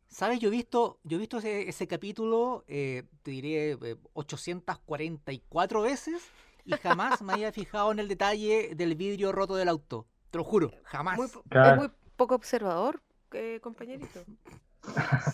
¿Sabes? 0.09 0.41
Yo 0.41 0.49
he 0.49 0.51
visto, 0.51 0.99
yo 1.05 1.17
he 1.17 1.21
visto 1.21 1.39
ese, 1.39 1.87
capítulo, 1.87 2.65
eh, 2.69 3.05
te 3.23 3.31
diré, 3.33 3.77
844 4.15 5.85
eh, 5.85 5.89
veces 5.89 6.31
y 6.65 6.73
jamás 6.73 7.21
me 7.23 7.35
había 7.35 7.53
fijado 7.53 7.93
en 7.93 7.99
el 7.99 8.09
detalle 8.09 8.75
del 8.75 8.95
vidrio 8.95 9.31
roto 9.31 9.57
del 9.57 9.69
auto. 9.69 10.07
Te 10.31 10.39
lo 10.39 10.45
juro, 10.45 10.73
jamás. 10.85 11.21
Es 11.21 11.77
muy 11.77 11.91
poco 12.17 12.35
observador, 12.35 13.03
eh, 13.33 13.61
compañerito. 13.63 14.25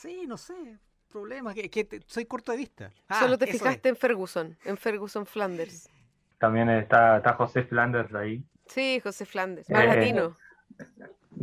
Sí, 0.00 0.26
no 0.26 0.37
sé. 0.37 0.78
Problema, 1.11 1.52
que, 1.52 1.68
que 1.68 2.00
soy 2.07 2.24
corto 2.24 2.52
de 2.52 2.59
vista. 2.59 2.90
Ah, 3.09 3.20
Solo 3.20 3.37
te 3.37 3.46
fijaste 3.46 3.90
en 3.90 3.96
Ferguson, 3.96 4.57
en 4.64 4.78
Ferguson 4.78 5.26
Flanders. 5.26 5.90
También 6.38 6.70
está, 6.70 7.18
está 7.18 7.35
José 7.35 7.64
Flanders 7.64 8.14
ahí. 8.14 8.42
Sí, 8.66 8.98
José 9.00 9.26
Flanders, 9.26 9.68
más 9.68 9.87
latino. 9.87 10.38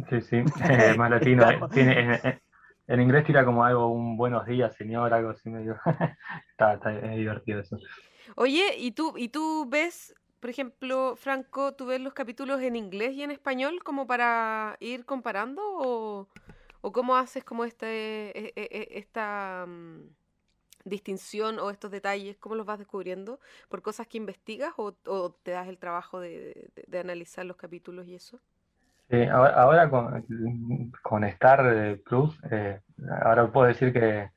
Sí, 0.09 0.21
sí, 0.21 0.43
más 0.97 1.11
latino. 1.11 1.69
Tiene, 1.69 2.41
en 2.87 3.01
inglés 3.01 3.23
tira 3.25 3.45
como 3.45 3.63
algo, 3.63 3.91
un 3.91 4.17
buenos 4.17 4.47
días, 4.47 4.75
señor, 4.75 5.13
algo 5.13 5.29
así 5.29 5.49
medio. 5.49 5.77
está, 6.51 6.73
está 6.73 6.89
divertido 6.89 7.59
eso. 7.59 7.77
Oye, 8.35 8.75
¿y 8.77 8.91
tú, 8.91 9.13
¿y 9.15 9.29
tú 9.29 9.67
ves, 9.69 10.15
por 10.39 10.49
ejemplo, 10.49 11.15
Franco, 11.15 11.75
tú 11.75 11.85
ves 11.85 12.01
los 12.01 12.13
capítulos 12.13 12.61
en 12.61 12.75
inglés 12.75 13.13
y 13.13 13.21
en 13.21 13.29
español 13.29 13.83
como 13.83 14.07
para 14.07 14.75
ir 14.79 15.05
comparando? 15.05 15.61
¿O, 15.63 16.27
o 16.81 16.91
cómo 16.91 17.15
haces 17.15 17.43
como 17.43 17.65
este, 17.65 18.37
e, 18.37 18.53
e, 18.55 18.63
e, 18.71 18.99
esta 18.99 19.65
mm, 19.67 20.09
distinción 20.85 21.59
o 21.59 21.69
estos 21.69 21.91
detalles? 21.91 22.37
¿Cómo 22.37 22.55
los 22.55 22.65
vas 22.65 22.79
descubriendo? 22.79 23.39
¿Por 23.69 23.81
cosas 23.81 24.07
que 24.07 24.17
investigas 24.17 24.73
o, 24.77 24.95
o 25.05 25.31
te 25.31 25.51
das 25.51 25.67
el 25.67 25.77
trabajo 25.77 26.19
de, 26.19 26.71
de 26.87 26.99
analizar 26.99 27.45
los 27.45 27.57
capítulos 27.57 28.07
y 28.07 28.15
eso? 28.15 28.39
ahora, 29.31 29.89
con, 29.89 30.23
con, 31.01 31.23
Star 31.23 31.65
eh, 31.65 32.01
Plus, 32.05 32.37
eh, 32.51 32.79
ahora 33.23 33.51
puedo 33.51 33.67
decir 33.67 33.91
que, 33.91 34.29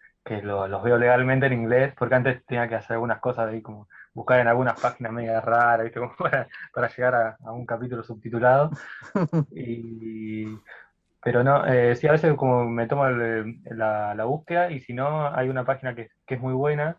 los 0.42 0.82
veo 0.82 0.96
legalmente 0.96 1.46
en 1.46 1.52
inglés, 1.52 1.92
porque 1.98 2.14
antes 2.14 2.44
tenía 2.46 2.68
que 2.68 2.76
hacer 2.76 2.94
algunas 2.94 3.20
cosas 3.20 3.50
ahí, 3.50 3.60
como 3.60 3.88
buscar 4.14 4.40
en 4.40 4.48
algunas 4.48 4.80
páginas 4.80 5.12
mega 5.12 5.40
raras, 5.40 5.90
Como 5.94 6.14
para, 6.16 6.88
llegar 6.88 7.36
a, 7.44 7.52
un 7.52 7.66
capítulo 7.66 8.02
subtitulado. 8.02 8.70
pero 11.22 11.44
no, 11.44 11.64
eh, 11.66 11.94
sí, 11.96 12.06
a 12.06 12.12
veces 12.12 12.34
como 12.34 12.68
me 12.68 12.86
tomo 12.86 13.08
la, 13.08 14.24
búsqueda 14.24 14.70
y 14.70 14.80
si 14.80 14.92
no, 14.92 15.32
hay 15.34 15.48
una 15.48 15.64
página 15.64 15.94
que, 15.94 16.08
es 16.26 16.40
muy 16.40 16.54
buena, 16.54 16.98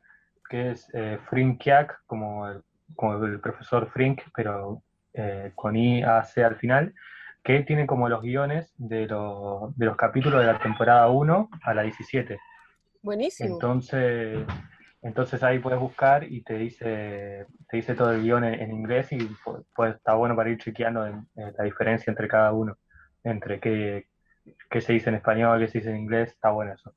que 0.50 0.72
es 0.72 0.90
eh, 0.94 1.20
Frinkiak, 1.30 2.06
como 2.06 2.48
el, 2.48 2.62
como 2.96 3.26
el 3.26 3.40
profesor 3.40 3.90
Frink, 3.92 4.22
pero 4.36 4.82
con 5.56 5.76
IAC 5.76 6.38
al 6.40 6.56
final 6.56 6.94
que 7.44 7.62
tiene 7.64 7.86
como 7.86 8.08
los 8.08 8.22
guiones 8.22 8.74
de, 8.78 9.02
de 9.02 9.86
los 9.86 9.98
capítulos 9.98 10.40
de 10.40 10.48
la 10.48 10.60
temporada 10.60 11.10
1 11.10 11.50
a 11.64 11.74
la 11.74 11.84
17. 11.84 12.40
Buenísimo. 13.02 13.56
Entonces, 13.56 14.48
entonces 15.02 15.44
ahí 15.44 15.60
puedes 15.60 15.80
buscar 15.80 16.24
y 16.24 16.42
te 16.42 16.58
dice, 16.58 17.46
te 17.70 17.78
dice 17.78 17.96
todo 17.96 18.14
el 18.14 18.24
guion 18.24 18.46
en, 18.46 18.72
inglés 18.72 19.12
y 19.12 19.30
pues, 19.76 19.96
está 19.96 20.14
bueno 20.14 20.36
para 20.38 20.50
ir 20.50 20.58
chequeando 20.58 21.06
la 21.36 21.64
diferencia 21.66 22.10
entre 22.10 22.30
cada 22.30 22.54
uno, 22.54 22.78
entre 23.26 23.60
qué, 23.60 24.08
qué 24.70 24.82
se 24.82 24.94
dice 24.94 25.10
en 25.10 25.16
español, 25.16 25.60
qué 25.60 25.68
se 25.68 25.78
dice 25.80 25.92
en 25.92 25.98
inglés, 25.98 26.30
está 26.30 26.52
bueno 26.52 26.74
eso. 26.74 26.94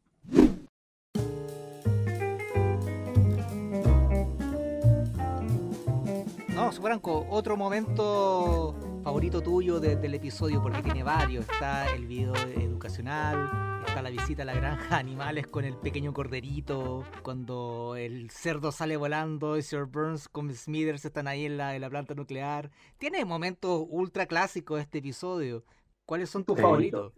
No, 6.54 6.72
Franco, 6.72 7.26
otro 7.28 7.56
momento 7.56 8.74
favorito 9.04 9.42
tuyo 9.42 9.78
del 9.78 10.14
episodio, 10.14 10.62
porque 10.62 10.82
tiene 10.82 11.02
varios. 11.02 11.48
Está 11.48 11.94
el 11.94 12.06
video 12.06 12.34
educacional, 12.34 13.82
está 13.86 14.00
la 14.00 14.08
visita 14.08 14.42
a 14.42 14.46
la 14.46 14.54
granja 14.54 14.88
de 14.88 15.00
animales 15.00 15.46
con 15.46 15.66
el 15.66 15.76
pequeño 15.76 16.14
corderito, 16.14 17.04
cuando 17.22 17.94
el 17.96 18.30
cerdo 18.30 18.72
sale 18.72 18.96
volando 18.96 19.58
y 19.58 19.62
Sir 19.62 19.84
Burns 19.84 20.28
con 20.30 20.50
Smithers 20.52 21.04
están 21.04 21.28
ahí 21.28 21.44
en 21.44 21.58
la, 21.58 21.76
en 21.76 21.82
la 21.82 21.90
planta 21.90 22.14
nuclear. 22.14 22.70
Tiene 22.96 23.24
momentos 23.26 23.84
ultra 23.90 24.24
clásicos 24.24 24.80
este 24.80 24.98
episodio. 24.98 25.62
¿Cuáles 26.06 26.30
son 26.30 26.44
tus 26.44 26.58
favoritos? 26.58 27.12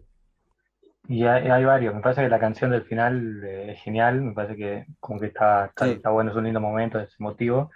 Y 1.09 1.25
hay, 1.25 1.64
varios. 1.64 1.94
Me 1.94 2.03
parece 2.03 2.23
que 2.23 2.29
la 2.29 2.38
canción 2.38 2.71
del 2.71 2.85
final 2.85 3.42
eh, 3.42 3.73
es 3.73 3.83
genial. 3.83 4.21
Me 4.21 4.33
parece 4.33 4.57
que 4.57 4.87
como 5.01 5.18
que 5.18 5.27
está, 5.27 5.73
está, 5.81 6.11
bueno, 6.11 6.31
es 6.31 6.37
un 6.37 6.44
lindo 6.44 6.61
momento, 6.61 7.01
es 7.01 7.14
emotivo. 7.18 7.71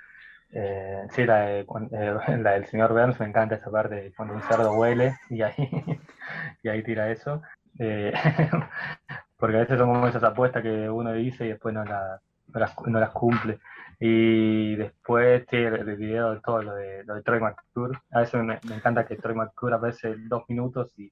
Eh, 0.52 1.06
sí, 1.10 1.24
la, 1.24 1.50
eh, 1.60 1.66
la, 2.38 2.52
del 2.52 2.66
señor 2.66 2.92
Burns 2.92 3.18
me 3.18 3.26
encanta 3.26 3.54
esa 3.54 3.70
parte, 3.70 4.12
cuando 4.14 4.34
un 4.34 4.42
cerdo 4.42 4.74
huele 4.74 5.16
y 5.30 5.40
ahí, 5.40 5.54
y 6.62 6.68
ahí 6.68 6.82
tira 6.82 7.10
eso. 7.10 7.42
Eh, 7.78 8.12
porque 9.38 9.56
a 9.56 9.60
veces 9.60 9.78
son 9.78 9.92
como 9.92 10.06
esas 10.06 10.22
apuestas 10.22 10.62
que 10.62 10.90
uno 10.90 11.12
dice 11.14 11.46
y 11.46 11.48
después 11.48 11.74
no, 11.74 11.84
las, 11.84 12.20
no 12.86 13.00
las 13.00 13.10
cumple. 13.10 13.58
Y 13.98 14.76
después, 14.76 15.44
sí, 15.48 15.56
el, 15.56 15.96
video 15.96 16.34
de 16.34 16.40
todo 16.40 16.62
lo 16.62 16.74
de, 16.74 17.04
lo 17.04 17.14
de 17.14 17.22
Troy 17.22 17.40
McClure. 17.40 17.98
A 18.10 18.20
veces 18.20 18.42
me, 18.42 18.58
encanta 18.74 19.06
que 19.06 19.16
Troy 19.16 19.34
McClure 19.34 19.76
aparece 19.76 20.16
dos 20.28 20.44
minutos 20.48 20.92
y, 20.98 21.10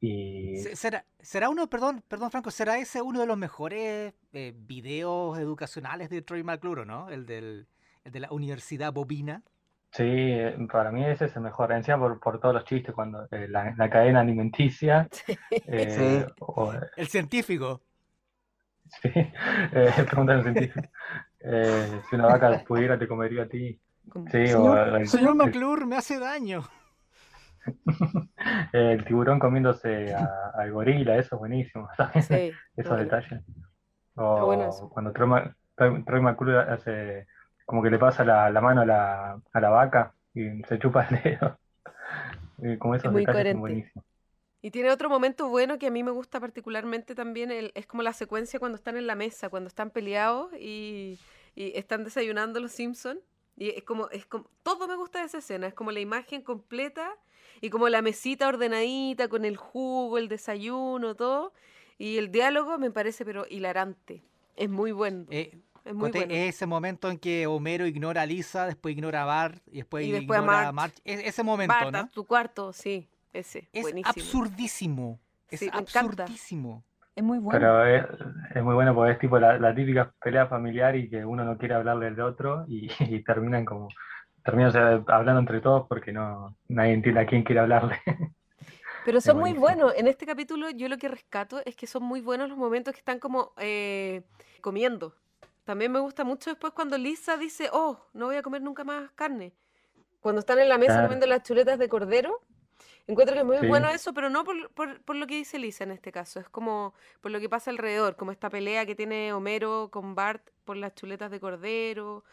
y... 0.00 0.56
¿Será, 0.74 1.04
¿Será 1.20 1.50
uno, 1.50 1.68
perdón, 1.68 2.02
perdón 2.08 2.30
Franco, 2.30 2.50
será 2.50 2.78
ese 2.78 3.02
uno 3.02 3.20
de 3.20 3.26
los 3.26 3.36
mejores 3.36 4.14
eh, 4.32 4.54
videos 4.56 5.38
educacionales 5.38 6.08
de 6.10 6.22
Troy 6.22 6.42
McClure, 6.42 6.86
¿no? 6.86 7.10
El 7.10 7.26
del 7.26 7.66
de 8.04 8.20
la 8.20 8.30
Universidad 8.30 8.92
Bobina. 8.92 9.42
Sí, 9.92 10.04
eh, 10.04 10.56
para 10.70 10.92
mí 10.92 11.04
ese 11.04 11.24
es 11.24 11.36
el 11.36 11.42
mejor, 11.42 11.72
encima 11.72 11.98
por, 11.98 12.20
por 12.20 12.38
todos 12.38 12.54
los 12.54 12.64
chistes, 12.64 12.94
cuando 12.94 13.26
eh, 13.30 13.48
la, 13.48 13.90
cadena 13.90 14.20
alimenticia. 14.20 15.08
Eh, 15.66 16.26
el 16.96 17.08
científico. 17.08 17.82
Sí, 19.02 19.10
pregunta 20.06 20.34
al 20.34 20.42
científico. 20.42 20.88
si 22.08 22.14
una 22.14 22.26
vaca 22.26 22.62
pudiera, 22.66 22.98
te 22.98 23.08
comería 23.08 23.44
a 23.44 23.48
ti. 23.48 23.80
Sí, 24.30 24.46
señor, 24.46 25.06
señor 25.06 25.34
McClure, 25.34 25.86
me 25.86 25.96
hace 25.96 26.18
daño. 26.18 26.62
el 28.72 29.04
tiburón 29.04 29.38
comiéndose 29.38 30.14
al 30.54 30.72
gorila, 30.72 31.16
eso 31.16 31.36
es 31.36 31.38
buenísimo. 31.38 31.88
Sí, 32.22 32.52
Esos 32.76 32.98
detalles. 32.98 33.42
O 34.14 34.90
cuando 34.92 35.12
Troy, 35.12 35.52
Troy 35.76 36.20
McClure 36.20 36.58
hace 36.58 37.26
como 37.64 37.82
que 37.82 37.90
le 37.90 37.98
pasa 37.98 38.24
la, 38.24 38.60
mano 38.60 38.80
a 38.80 38.84
la, 38.84 39.40
a 39.52 39.60
la, 39.60 39.70
vaca 39.70 40.12
y 40.34 40.60
se 40.64 40.78
chupa 40.78 41.06
el 41.08 41.22
dedo. 41.22 41.58
Y 42.58 42.76
como 42.78 42.96
esos 42.96 43.06
es 43.06 43.12
muy 43.12 43.24
coherente. 43.24 43.92
Y 44.62 44.70
tiene 44.70 44.90
otro 44.90 45.08
momento 45.08 45.48
bueno 45.48 45.78
que 45.78 45.86
a 45.86 45.90
mí 45.90 46.02
me 46.02 46.10
gusta 46.10 46.38
particularmente 46.38 47.14
también, 47.14 47.50
es 47.50 47.86
como 47.86 48.02
la 48.02 48.12
secuencia 48.12 48.58
cuando 48.58 48.76
están 48.76 48.96
en 48.96 49.06
la 49.06 49.14
mesa, 49.14 49.48
cuando 49.48 49.68
están 49.68 49.90
peleados 49.90 50.52
y, 50.54 51.18
están 51.54 52.04
desayunando 52.04 52.58
los 52.58 52.72
Simpsons 52.72 53.20
Y 53.60 53.68
es 53.76 53.82
como, 53.82 54.08
es 54.08 54.24
como, 54.24 54.46
todo 54.62 54.88
me 54.88 54.96
gusta 54.96 55.20
de 55.20 55.26
esa 55.26 55.36
escena, 55.36 55.66
es 55.66 55.74
como 55.74 55.92
la 55.92 56.00
imagen 56.00 56.40
completa 56.40 57.14
y 57.60 57.68
como 57.68 57.90
la 57.90 58.00
mesita 58.00 58.48
ordenadita 58.48 59.28
con 59.28 59.44
el 59.44 59.58
jugo, 59.58 60.16
el 60.16 60.28
desayuno, 60.28 61.14
todo. 61.14 61.52
Y 61.98 62.16
el 62.16 62.32
diálogo 62.32 62.78
me 62.78 62.90
parece 62.90 63.22
pero 63.26 63.44
hilarante. 63.50 64.24
Es 64.56 64.70
muy 64.70 64.92
bueno. 64.92 65.26
Eh, 65.28 65.58
es 65.84 65.94
muy 65.94 66.10
bueno. 66.10 66.32
ese 66.32 66.64
momento 66.64 67.10
en 67.10 67.18
que 67.18 67.46
Homero 67.46 67.86
ignora 67.86 68.22
a 68.22 68.26
Lisa, 68.26 68.64
después 68.64 68.96
ignora 68.96 69.24
a 69.24 69.26
Bart 69.26 69.62
y 69.66 69.76
después, 69.76 70.06
ignora 70.06 70.68
a 70.68 70.72
March. 70.72 70.94
E, 71.04 71.28
ese 71.28 71.42
momento, 71.42 71.74
Bart, 71.74 71.92
¿no? 71.92 72.08
tu 72.08 72.24
cuarto, 72.24 72.72
sí, 72.72 73.10
ese. 73.34 73.68
Es 73.74 73.92
absurdísimo. 74.04 75.20
Es 75.50 75.68
absurdísimo. 75.70 76.82
Es 77.14 77.24
muy 77.24 77.38
bueno. 77.38 77.58
Pero 77.58 77.84
es, 77.84 78.62
muy 78.62 78.74
bueno 78.74 78.94
porque 78.94 79.12
es 79.12 79.18
tipo 79.18 79.38
la, 79.38 79.74
típica 79.74 80.12
pelea 80.22 80.46
familiar 80.46 80.96
y 80.96 81.08
que 81.08 81.24
uno 81.24 81.44
no 81.44 81.58
quiere 81.58 81.74
hablarle 81.74 82.06
al 82.08 82.20
otro 82.20 82.64
y, 82.68 82.88
terminan 83.24 83.64
como 83.64 83.88
terminan 84.44 85.04
hablando 85.08 85.40
entre 85.40 85.60
todos 85.60 85.86
porque 85.86 86.12
no 86.12 86.56
nadie 86.68 86.94
entiende 86.94 87.20
a 87.20 87.26
quién 87.26 87.42
quiere 87.42 87.60
hablarle. 87.60 87.98
Pero 89.04 89.20
son 89.20 89.38
muy 89.38 89.54
buenos. 89.54 89.94
En 89.96 90.06
este 90.06 90.26
capítulo 90.26 90.70
yo 90.70 90.88
lo 90.88 90.98
que 90.98 91.08
rescato 91.08 91.60
es 91.64 91.74
que 91.74 91.86
son 91.86 92.02
muy 92.02 92.20
buenos 92.20 92.48
los 92.48 92.58
momentos 92.58 92.92
que 92.92 93.00
están 93.00 93.18
como 93.18 93.52
eh, 93.58 94.22
comiendo. 94.60 95.14
También 95.64 95.92
me 95.92 96.00
gusta 96.00 96.24
mucho 96.24 96.50
después 96.50 96.72
cuando 96.72 96.98
Lisa 96.98 97.36
dice, 97.36 97.68
oh, 97.72 97.98
no 98.12 98.26
voy 98.26 98.36
a 98.36 98.42
comer 98.42 98.62
nunca 98.62 98.84
más 98.84 99.10
carne. 99.12 99.52
Cuando 100.20 100.40
están 100.40 100.58
en 100.58 100.68
la 100.68 100.78
mesa 100.78 101.02
comiendo 101.02 101.26
las 101.26 101.42
chuletas 101.42 101.78
de 101.78 101.88
cordero, 101.88 102.40
encuentro 103.10 103.34
que 103.34 103.40
es 103.40 103.46
muy 103.46 103.68
bueno 103.68 103.88
eso, 103.90 104.12
pero 104.12 104.30
no 104.30 104.44
por, 104.44 104.70
por, 104.72 105.00
por, 105.02 105.16
lo 105.16 105.26
que 105.26 105.36
dice 105.36 105.58
Lisa 105.58 105.84
en 105.84 105.90
este 105.92 106.12
caso, 106.12 106.40
es 106.40 106.48
como 106.48 106.94
por 107.20 107.30
lo 107.30 107.40
que 107.40 107.48
pasa 107.48 107.70
alrededor, 107.70 108.16
como 108.16 108.32
esta 108.32 108.50
pelea 108.50 108.86
que 108.86 108.94
tiene 108.94 109.32
Homero 109.32 109.88
con 109.90 110.14
Bart 110.14 110.42
por 110.64 110.76
las 110.76 110.94
chuletas 110.94 111.30
de 111.30 111.40
cordero. 111.40 112.24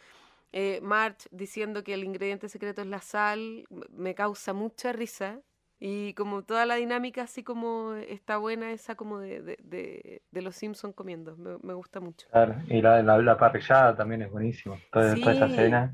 Eh, 0.54 0.80
March 0.82 1.28
diciendo 1.32 1.84
que 1.84 1.94
el 1.94 2.04
ingrediente 2.04 2.48
secreto 2.50 2.82
es 2.82 2.88
la 2.88 3.02
sal, 3.02 3.66
me 3.92 4.16
causa 4.16 4.54
mucha 4.54 4.94
risa. 4.94 5.42
Y 5.80 6.14
como 6.16 6.44
toda 6.44 6.66
la 6.66 6.74
dinámica 6.76 7.22
así 7.24 7.44
como 7.44 7.94
está 7.94 8.38
buena 8.38 8.72
esa 8.72 8.96
como 8.96 9.20
de, 9.20 9.44
de, 9.44 10.24
de, 10.32 10.42
los 10.42 10.56
Simpsons 10.56 10.96
comiendo, 10.96 11.38
me, 11.38 11.58
me, 11.62 11.76
gusta 11.76 12.00
mucho. 12.00 12.28
Claro, 12.32 12.56
y 12.68 12.82
la, 12.82 13.04
la, 13.04 13.38
parrillada 13.38 13.96
también 13.96 14.24
es 14.24 14.32
buenísimo, 14.32 14.80
toda, 14.92 15.14
esa 15.14 15.46
escena. 15.46 15.94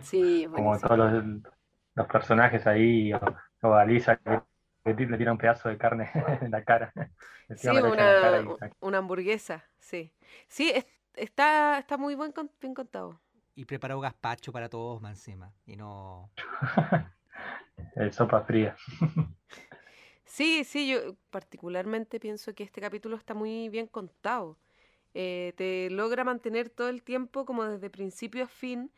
sí, 0.00 0.48
como 0.50 0.76
todos 0.80 0.98
los, 0.98 1.24
los, 1.94 2.06
personajes 2.08 2.66
ahí, 2.66 3.12
o, 3.62 3.74
a 3.74 3.84
Lisa 3.84 4.16
que, 4.16 4.42
le 4.84 4.94
tira 4.94 5.32
un 5.32 5.38
pedazo 5.38 5.68
de 5.68 5.78
carne 5.78 6.10
en 6.42 6.50
la 6.50 6.64
cara. 6.64 6.92
Sí, 7.56 7.68
una, 7.68 8.56
una, 8.80 8.98
hamburguesa, 8.98 9.62
sí. 9.78 10.10
Sí, 10.48 10.72
está, 11.12 11.78
está 11.78 11.98
muy 11.98 12.14
buen, 12.14 12.32
bien 12.58 12.72
contado. 12.72 13.20
Y 13.54 13.66
preparó 13.66 14.00
gazpacho 14.00 14.52
para 14.52 14.70
todos, 14.70 15.02
más 15.02 15.18
encima. 15.18 15.52
Y 15.66 15.76
no... 15.76 16.30
el 17.96 18.10
sopa 18.14 18.40
fría. 18.44 18.74
Sí, 20.24 20.64
sí, 20.64 20.88
yo 20.88 21.14
particularmente 21.30 22.18
pienso 22.18 22.54
que 22.54 22.64
este 22.64 22.80
capítulo 22.80 23.16
está 23.16 23.34
muy 23.34 23.68
bien 23.68 23.86
contado. 23.86 24.56
Eh, 25.12 25.52
te 25.56 25.90
logra 25.90 26.24
mantener 26.24 26.70
todo 26.70 26.88
el 26.88 27.02
tiempo, 27.02 27.44
como 27.44 27.64
desde 27.64 27.90
principio 27.90 28.44
a 28.44 28.48
fin, 28.48 28.90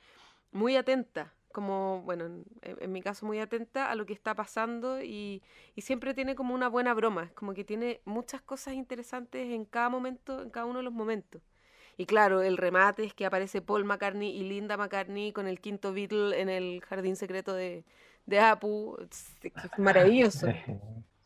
muy 0.52 0.76
atenta, 0.76 1.34
como, 1.54 2.02
bueno, 2.02 2.26
en, 2.62 2.92
mi 2.92 3.00
caso 3.00 3.24
muy 3.24 3.38
atenta 3.38 3.90
a 3.90 3.94
lo 3.94 4.04
que 4.04 4.12
está 4.12 4.34
pasando 4.34 5.00
y, 5.02 5.42
y, 5.74 5.80
siempre 5.80 6.12
tiene 6.12 6.34
como 6.34 6.54
una 6.54 6.68
buena 6.68 6.92
broma, 6.92 7.30
como 7.34 7.54
que 7.54 7.64
tiene 7.64 8.00
muchas 8.04 8.42
cosas 8.42 8.74
interesantes 8.74 9.50
en 9.50 9.64
cada 9.64 9.88
momento, 9.88 10.42
en 10.42 10.50
cada 10.50 10.66
uno 10.66 10.80
de 10.80 10.84
los 10.84 10.92
momentos. 10.92 11.40
Y 11.96 12.06
claro, 12.06 12.42
el 12.42 12.56
remate 12.56 13.04
es 13.04 13.14
que 13.14 13.24
aparece 13.24 13.62
Paul 13.62 13.84
McCartney 13.84 14.36
y 14.36 14.42
Linda 14.48 14.76
McCartney 14.76 15.32
con 15.32 15.46
el 15.46 15.60
quinto 15.60 15.94
Beatle 15.94 16.40
en 16.40 16.48
el 16.48 16.82
jardín 16.82 17.16
secreto 17.16 17.54
de, 17.54 17.84
de 18.26 18.40
Apu, 18.40 18.98
es, 19.00 19.36
maravilloso. 19.78 20.48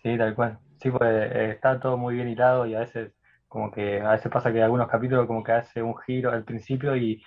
Sí, 0.00 0.16
tal 0.16 0.36
cual. 0.36 0.58
Sí, 0.80 0.92
pues 0.92 1.10
eh, 1.10 1.50
está 1.50 1.80
todo 1.80 1.96
muy 1.96 2.14
bien 2.14 2.28
hilado 2.28 2.66
y 2.66 2.74
a 2.76 2.80
veces 2.80 3.10
como 3.48 3.72
que 3.72 4.00
a 4.00 4.12
veces 4.12 4.30
pasa 4.30 4.52
que 4.52 4.62
algunos 4.62 4.86
capítulos 4.88 5.26
como 5.26 5.42
que 5.42 5.50
hace 5.52 5.82
un 5.82 5.96
giro 6.06 6.30
al 6.30 6.44
principio 6.44 6.96
y, 6.96 7.20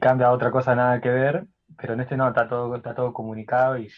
cambia 0.00 0.26
a 0.26 0.32
otra 0.32 0.50
cosa 0.50 0.74
nada 0.74 1.00
que 1.00 1.08
ver, 1.08 1.46
pero 1.76 1.94
en 1.94 2.00
este 2.00 2.16
no, 2.16 2.28
está 2.28 2.48
todo, 2.48 2.74
está 2.76 2.94
todo 2.94 3.12
comunicado 3.12 3.78
y, 3.78 3.90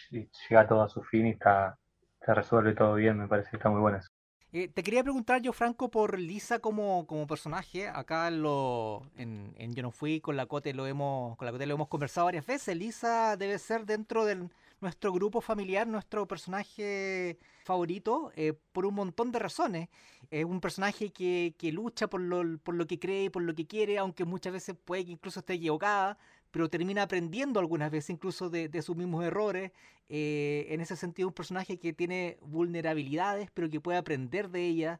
llega 0.49 0.67
todo 0.67 0.83
a 0.83 0.89
su 0.89 1.01
fin 1.03 1.27
y 1.27 1.31
está, 1.31 1.77
se 2.25 2.33
resuelve 2.33 2.73
todo 2.73 2.95
bien, 2.95 3.17
me 3.17 3.27
parece 3.27 3.51
que 3.51 3.57
está 3.57 3.69
muy 3.69 3.81
bueno 3.81 3.97
eso. 3.97 4.09
Eh, 4.55 4.67
te 4.67 4.83
quería 4.83 5.01
preguntar 5.01 5.41
yo, 5.41 5.51
Franco, 5.51 5.89
por 5.89 6.19
Lisa 6.19 6.59
como, 6.59 7.07
como 7.07 7.25
personaje. 7.25 7.87
Acá 7.87 8.29
lo, 8.29 9.01
en, 9.17 9.73
Yo 9.73 9.81
no 9.81 9.89
fui, 9.89 10.21
con 10.21 10.37
la 10.37 10.45
Cote 10.45 10.75
lo 10.75 10.85
hemos, 10.85 11.35
con 11.37 11.47
la 11.47 11.51
Cote 11.51 11.65
lo 11.65 11.73
hemos 11.73 11.87
conversado 11.87 12.25
varias 12.25 12.45
veces. 12.45 12.77
Lisa 12.77 13.35
debe 13.35 13.57
ser 13.57 13.87
dentro 13.87 14.25
del, 14.25 14.51
nuestro 14.83 15.11
grupo 15.11 15.41
familiar, 15.41 15.87
nuestro 15.87 16.27
personaje 16.27 17.39
favorito, 17.63 18.31
eh, 18.35 18.53
por 18.73 18.85
un 18.85 18.93
montón 18.93 19.31
de 19.31 19.39
razones. 19.39 19.89
Es 20.29 20.45
un 20.45 20.61
personaje 20.61 21.11
que, 21.11 21.55
que 21.57 21.71
lucha 21.71 22.07
por 22.07 22.21
lo, 22.21 22.59
por 22.59 22.75
lo 22.75 22.85
que 22.85 22.99
cree, 22.99 23.31
por 23.31 23.41
lo 23.41 23.55
que 23.55 23.65
quiere, 23.65 23.97
aunque 23.97 24.25
muchas 24.25 24.53
veces 24.53 24.75
puede 24.85 25.05
que 25.05 25.11
incluso 25.13 25.39
esté 25.39 25.53
equivocada, 25.53 26.19
pero 26.53 26.69
termina 26.69 27.01
aprendiendo 27.01 27.59
algunas 27.59 27.89
veces 27.89 28.11
incluso 28.11 28.51
de, 28.51 28.69
de 28.69 28.83
sus 28.83 28.95
mismos 28.95 29.25
errores. 29.25 29.71
Eh, 30.07 30.67
en 30.69 30.81
ese 30.81 30.95
sentido, 30.95 31.27
un 31.27 31.33
personaje 31.33 31.79
que 31.79 31.93
tiene 31.93 32.37
vulnerabilidades, 32.41 33.49
pero 33.51 33.71
que 33.71 33.81
puede 33.81 33.97
aprender 33.97 34.51
de 34.51 34.67
ellas. 34.67 34.99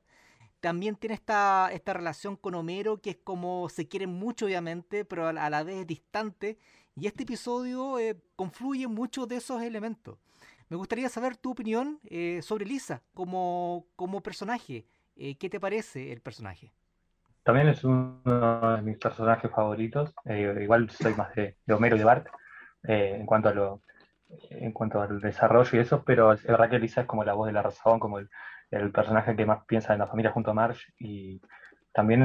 También 0.62 0.96
tiene 0.96 1.14
esta, 1.14 1.70
esta 1.72 1.94
relación 1.94 2.38
con 2.38 2.56
Homero, 2.56 2.98
que 2.98 3.12
es 3.12 3.18
como 3.24 3.70
se 3.70 3.88
quieren 3.88 4.10
mucho, 4.10 4.46
obviamente, 4.48 5.06
pero 5.06 5.28
a 5.28 5.50
la 5.50 5.64
vez 5.64 5.86
distante 5.86 6.58
y 6.96 7.06
este 7.06 7.22
episodio 7.22 8.00
eh, 8.00 8.18
confluye 8.36 8.88
muchos 8.88 9.28
de 9.28 9.36
esos 9.36 9.62
elementos. 9.62 10.18
Me 10.70 10.78
gustaría 10.78 11.10
saber 11.10 11.38
tu 11.38 11.52
opinión 11.52 12.00
eh, 12.06 12.42
sobre 12.42 12.66
Lisa 12.66 13.04
como, 13.14 13.86
como 13.96 14.24
personaje. 14.24 14.88
Eh, 15.16 15.36
¿Qué 15.36 15.50
te 15.52 15.60
parece 15.60 16.12
el 16.12 16.22
personaje? 16.22 16.74
También 17.44 17.68
es 17.70 17.84
uno 17.84 18.76
de 18.76 18.82
mis 18.82 18.98
personajes 18.98 19.52
favoritos. 19.52 20.14
igual 20.26 20.90
soy 20.90 21.14
más 21.16 21.34
de, 21.36 21.58
Homero 21.72 21.96
y 21.96 22.00
de 22.00 22.06
Bart 22.06 22.28
en 22.84 23.26
cuanto 23.26 23.50
a 23.50 23.54
lo 23.54 23.82
en 24.50 24.72
cuanto 24.72 25.00
al 25.00 25.22
desarrollo 25.22 25.78
y 25.78 25.82
eso, 25.82 26.04
pero 26.04 26.34
es 26.34 26.44
verdad 26.44 26.70
que 26.70 26.80
Lisa 26.80 27.02
es 27.02 27.08
como 27.08 27.24
la 27.24 27.34
voz 27.34 27.48
de 27.48 27.54
la 27.54 27.62
razón, 27.62 28.00
como 28.00 28.18
el, 28.18 28.30
personaje 28.92 29.36
que 29.36 29.46
más 29.46 29.64
piensa 29.66 29.94
en 29.94 30.00
la 30.00 30.08
familia 30.08 30.32
junto 30.32 30.50
a 30.50 30.56
Marge 30.56 30.92
y 30.98 31.40
también 31.94 32.22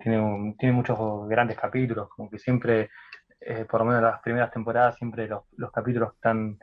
tiene, 0.00 0.54
tiene 0.58 0.72
muchos 0.72 1.28
grandes 1.28 1.58
capítulos, 1.58 2.08
como 2.08 2.30
que 2.30 2.38
siempre 2.38 2.88
eh, 3.40 3.64
por 3.64 3.80
lo 3.80 3.86
menos 3.86 4.02
las 4.02 4.20
primeras 4.20 4.50
temporadas, 4.50 4.96
siempre 4.96 5.28
los, 5.28 5.44
los 5.56 5.70
capítulos 5.70 6.10
que 6.10 6.16
están 6.16 6.58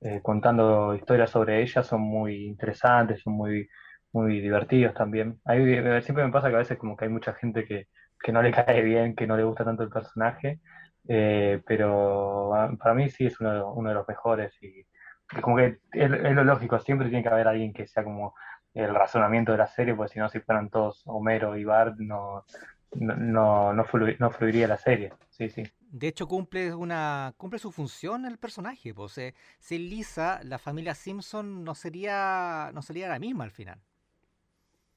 eh, 0.00 0.20
contando 0.22 0.94
historias 0.94 1.30
sobre 1.30 1.62
ella 1.62 1.82
son 1.82 2.00
muy 2.00 2.46
interesantes, 2.46 3.22
son 3.22 3.34
muy, 3.34 3.68
muy 4.14 4.40
divertidos 4.40 4.94
también. 4.94 5.40
Eh, 5.46 6.00
siempre 6.02 6.24
me 6.24 6.32
pasa 6.32 6.48
que 6.48 6.54
a 6.54 6.58
veces 6.58 6.78
como 6.78 6.96
que 6.96 7.04
hay 7.04 7.10
mucha 7.10 7.34
gente 7.34 7.66
que, 7.66 7.88
que 8.18 8.32
no 8.32 8.40
le 8.42 8.50
cae 8.52 8.82
bien, 8.82 9.14
que 9.14 9.26
no 9.26 9.36
le 9.36 9.44
gusta 9.44 9.64
tanto 9.64 9.82
el 9.82 9.90
personaje, 9.90 10.60
pero 11.06 12.50
para 12.78 12.94
mí 12.94 13.10
sí 13.10 13.26
es 13.26 13.38
uno, 13.40 13.72
uno 13.74 13.90
de 13.90 13.94
los 13.94 14.08
mejores 14.08 14.56
y, 14.62 14.86
como 15.40 15.56
que 15.56 15.78
es, 15.92 16.10
lo 16.10 16.44
lógico, 16.44 16.78
siempre 16.78 17.08
tiene 17.08 17.22
que 17.22 17.28
haber 17.28 17.48
alguien 17.48 17.72
que 17.72 17.86
sea 17.86 18.04
como 18.04 18.34
el 18.74 18.94
razonamiento 18.94 19.52
de 19.52 19.58
la 19.58 19.66
serie, 19.66 19.94
porque 19.94 20.12
si 20.12 20.18
no, 20.18 20.28
si 20.28 20.40
fueran 20.40 20.68
todos 20.68 21.02
Homero 21.06 21.56
y 21.56 21.64
Bart, 21.64 21.96
no, 21.98 22.44
no, 22.94 23.72
no, 23.72 23.84
fluiría 23.84 24.68
la 24.68 24.78
serie. 24.78 25.12
Sí, 25.30 25.48
sí. 25.48 25.62
De 25.80 26.08
hecho, 26.08 26.26
cumple 26.26 26.74
una 26.74 27.34
cumple 27.36 27.58
su 27.60 27.70
función 27.70 28.26
el 28.26 28.38
personaje. 28.38 28.92
Pues, 28.92 29.16
eh, 29.18 29.34
sin 29.60 29.88
Lisa, 29.88 30.40
la 30.42 30.58
familia 30.58 30.94
Simpson 30.94 31.62
no 31.62 31.74
sería 31.74 32.70
no 32.74 32.82
sería 32.82 33.08
la 33.08 33.20
misma 33.20 33.44
al 33.44 33.52
final. 33.52 33.80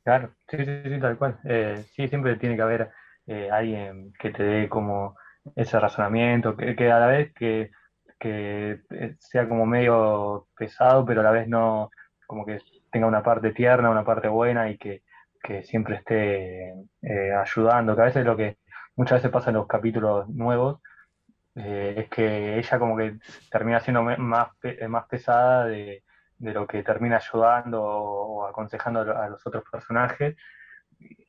Claro, 0.07 0.33
sí, 0.47 0.57
sí, 0.63 0.65
sí 0.85 0.99
tal 1.01 1.17
cual. 1.17 1.37
Eh, 1.43 1.83
sí, 1.93 2.07
siempre 2.07 2.37
tiene 2.37 2.55
que 2.55 2.61
haber 2.61 2.91
eh, 3.25 3.49
alguien 3.51 4.13
que 4.17 4.29
te 4.31 4.41
dé 4.43 4.69
como 4.69 5.17
ese 5.55 5.77
razonamiento, 5.79 6.55
que, 6.55 6.89
a 6.91 6.99
la 6.99 7.07
vez 7.07 7.33
que, 7.33 7.71
que 8.17 8.79
sea 9.19 9.49
como 9.49 9.65
medio 9.65 10.47
pesado, 10.55 11.05
pero 11.05 11.19
a 11.19 11.23
la 11.25 11.31
vez 11.31 11.49
no, 11.49 11.89
como 12.25 12.45
que 12.45 12.59
tenga 12.89 13.05
una 13.07 13.21
parte 13.21 13.51
tierna, 13.51 13.89
una 13.89 14.05
parte 14.05 14.29
buena 14.29 14.69
y 14.69 14.77
que, 14.77 15.03
que 15.43 15.63
siempre 15.63 15.95
esté 15.97 16.73
ayudando, 17.37 17.93
que 17.95 18.01
a 18.01 18.05
veces 18.05 18.25
lo 18.25 18.37
que 18.37 18.57
muchas 18.95 19.17
veces 19.19 19.31
pasa 19.31 19.49
en 19.49 19.57
los 19.57 19.67
capítulos 19.67 20.29
nuevos, 20.29 20.79
eh, 21.55 21.95
es 21.97 22.09
que 22.09 22.57
ella 22.59 22.79
como 22.79 22.97
que 22.97 23.17
termina 23.51 23.79
siendo 23.81 24.03
más, 24.03 24.49
más 24.89 25.07
pesada 25.09 25.65
de, 25.65 26.03
lo 26.39 26.67
que 26.67 26.83
termina 26.83 27.17
ayudando 27.17 27.81
o, 27.83 28.45
aconsejando 28.45 29.01
a 29.01 29.29
los 29.29 29.45
otros 29.45 29.63
personajes. 29.71 30.35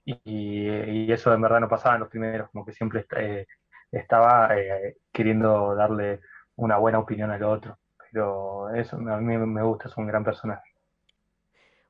Y, 0.04 1.10
eso 1.12 1.32
en 1.34 1.42
verdad 1.42 1.60
no 1.60 1.68
pasaba 1.68 1.96
en 1.96 2.00
los 2.00 2.10
primeros, 2.10 2.50
como 2.50 2.64
que 2.64 2.72
siempre 2.72 3.06
eh, 3.16 3.46
estaba 3.90 4.56
eh, 4.56 4.96
queriendo 5.12 5.74
darle 5.74 6.20
una 6.56 6.76
buena 6.78 6.98
opinión 6.98 7.30
al 7.30 7.42
otro. 7.44 7.78
Pero 8.10 8.70
eso 8.74 8.96
a 8.96 9.20
mí 9.20 9.36
me 9.36 9.62
gusta, 9.62 9.88
es 9.88 9.96
un 9.96 10.06
gran 10.06 10.24
personaje. 10.24 10.68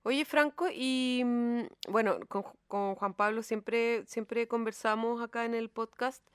Oye, 0.08 0.24
Franco, 0.24 0.68
y 0.72 1.22
mm, 1.24 1.66
bueno, 1.90 2.18
con, 2.28 2.44
con, 2.66 2.94
Juan 2.94 3.14
Pablo 3.14 3.42
siempre, 3.42 4.06
siempre 4.06 4.48
conversamos 4.48 5.20
acá 5.20 5.44
en 5.44 5.54
el 5.54 5.68
podcast 5.68 6.26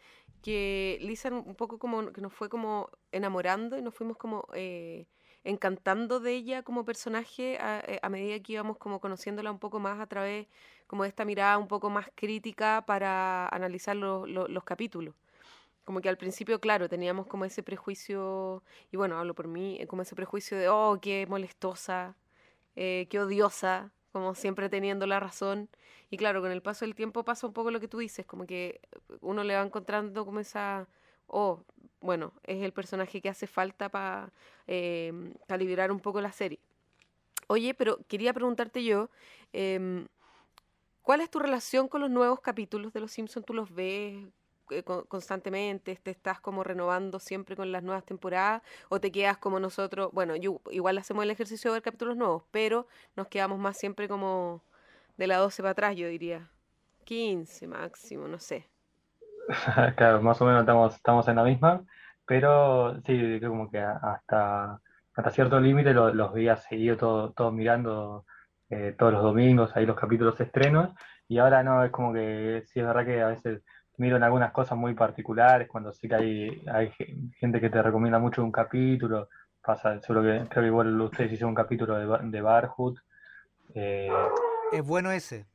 que 0.43 0.99
Lisa 1.01 1.29
un 1.31 1.55
poco 1.55 1.79
como 1.79 2.11
que 2.11 2.21
nos 2.21 2.33
fue 2.33 2.49
como 2.49 2.89
enamorando 3.11 3.77
y 3.77 3.81
nos 3.81 3.95
fuimos 3.95 4.17
como 4.17 4.45
eh, 4.53 5.07
encantando 5.43 6.19
de 6.19 6.33
ella 6.33 6.63
como 6.63 6.85
personaje 6.85 7.57
eh, 7.59 7.99
a, 8.01 8.09
medida 8.09 8.39
que 8.39 8.53
íbamos 8.53 8.77
como 8.77 8.99
conociéndola 8.99 9.51
un 9.51 9.59
poco 9.59 9.79
más 9.79 9.99
a 9.99 10.07
través 10.07 10.47
como 10.87 11.03
de 11.03 11.09
esta 11.09 11.25
mirada 11.25 11.57
un 11.57 11.67
poco 11.67 11.89
más 11.89 12.07
crítica 12.15 12.83
para 12.85 13.47
analizar 13.49 13.95
los 13.95 14.63
capítulos. 14.63 15.15
Como 15.85 16.01
que 16.01 16.09
al 16.09 16.17
principio, 16.17 16.59
claro, 16.61 16.87
teníamos 16.87 17.27
como 17.27 17.45
ese 17.45 17.63
prejuicio, 17.63 18.63
y 18.91 18.97
bueno, 18.97 19.17
hablo 19.17 19.35
por 19.35 19.47
mí, 19.47 19.79
como 19.87 20.03
ese 20.03 20.15
prejuicio 20.15 20.57
de, 20.57 20.69
oh, 20.69 20.99
qué 21.01 21.25
molestosa, 21.27 22.15
qué 22.75 23.19
odiosa, 23.19 23.91
como 24.13 24.35
siempre 24.35 24.69
teniendo 24.69 25.07
la 25.07 25.19
razón. 25.19 25.69
Y 26.09 26.17
claro, 26.17 26.41
con 26.41 26.51
el 26.51 26.61
paso 26.61 26.85
del 26.85 26.95
tiempo 26.95 27.25
pasa 27.25 27.47
un 27.47 27.53
poco 27.53 27.71
lo 27.71 27.79
que 27.79 27.87
tú 27.89 27.97
dices, 27.97 28.25
como 28.25 28.45
que 28.45 28.79
uno 29.21 29.43
le 29.43 29.55
va 29.55 29.63
encontrando 29.63 30.25
como 30.25 30.39
esa, 30.39 30.87
oh, 31.27 31.63
bueno, 32.03 32.33
es 32.43 32.61
el 32.61 32.73
personaje 32.73 33.21
que 33.21 33.29
hace 33.29 33.47
falta 33.47 33.89
para 33.89 34.31
eh, 34.67 35.33
calibrar 35.47 35.91
un 35.91 35.99
poco 35.99 36.21
la 36.21 36.31
serie. 36.31 36.59
Oye, 37.47 37.73
pero 37.73 37.99
quería 38.07 38.33
preguntarte 38.33 38.83
yo, 38.83 39.09
em, 39.53 40.07
¿cuál 41.01 41.21
es 41.21 41.29
tu 41.29 41.39
relación 41.39 41.87
con 41.87 42.01
los 42.01 42.09
nuevos 42.09 42.41
capítulos 42.41 42.93
de 42.93 42.99
Los 42.99 43.11
Simpsons? 43.11 43.45
¿Tú 43.45 43.53
los 43.53 43.73
ves? 43.73 44.25
Eh, 44.69 44.83
constantemente, 44.83 45.95
te 46.01 46.11
estás 46.11 46.39
como 46.41 46.63
renovando 46.63 47.19
siempre 47.19 47.55
con 47.55 47.71
las 47.71 47.83
nuevas 47.83 48.05
temporadas 48.05 48.61
o 48.89 48.99
te 48.99 49.11
quedas 49.11 49.37
como 49.37 49.59
nosotros, 49.59 50.09
bueno, 50.13 50.35
yo, 50.35 50.61
igual 50.71 50.97
hacemos 50.97 51.23
el 51.23 51.31
ejercicio 51.31 51.71
de 51.71 51.75
ver 51.75 51.83
capítulos 51.83 52.17
nuevos, 52.17 52.43
pero 52.51 52.87
nos 53.15 53.27
quedamos 53.27 53.59
más 53.59 53.77
siempre 53.77 54.07
como 54.07 54.61
de 55.17 55.27
la 55.27 55.37
12 55.37 55.61
para 55.61 55.71
atrás, 55.71 55.95
yo 55.95 56.07
diría. 56.07 56.49
15 57.05 57.67
máximo, 57.67 58.27
no 58.27 58.39
sé. 58.39 58.72
claro, 59.95 60.21
más 60.21 60.41
o 60.41 60.45
menos 60.45 60.61
estamos, 60.61 60.95
estamos 60.95 61.27
en 61.27 61.35
la 61.35 61.43
misma, 61.43 61.83
pero 62.25 63.01
sí, 63.05 63.39
como 63.41 63.69
que 63.69 63.79
hasta, 63.79 64.79
hasta 65.15 65.31
cierto 65.31 65.59
límite 65.59 65.93
los 65.93 66.33
días 66.33 66.63
seguido 66.63 66.97
todo, 66.97 67.31
todo 67.33 67.51
mirando 67.51 68.25
eh, 68.69 68.95
todos 68.97 69.13
los 69.13 69.23
domingos, 69.23 69.75
ahí 69.75 69.85
los 69.85 69.99
capítulos 69.99 70.39
estrenos, 70.39 70.91
y 71.27 71.37
ahora 71.37 71.63
no, 71.63 71.83
es 71.83 71.91
como 71.91 72.13
que 72.13 72.63
sí 72.65 72.79
es 72.79 72.85
verdad 72.85 73.05
que 73.05 73.21
a 73.21 73.27
veces 73.27 73.63
miro 73.97 74.17
en 74.17 74.23
algunas 74.23 74.51
cosas 74.51 74.77
muy 74.77 74.93
particulares, 74.93 75.67
cuando 75.67 75.91
sí 75.91 76.07
que 76.07 76.15
hay, 76.15 76.63
hay 76.71 76.91
gente 77.39 77.59
que 77.59 77.69
te 77.69 77.81
recomienda 77.81 78.19
mucho 78.19 78.43
un 78.43 78.51
capítulo, 78.51 79.29
pasa, 79.61 80.01
solo 80.01 80.21
que 80.21 80.47
creo 80.49 80.63
que 80.63 80.67
igual 80.67 80.99
ustedes 81.01 81.31
hicieron 81.31 81.49
un 81.49 81.55
capítulo 81.55 81.95
de, 81.97 82.29
de 82.29 82.41
Barhood. 82.41 82.97
Eh, 83.75 84.09
es 84.71 84.85
bueno 84.85 85.11
ese. 85.11 85.45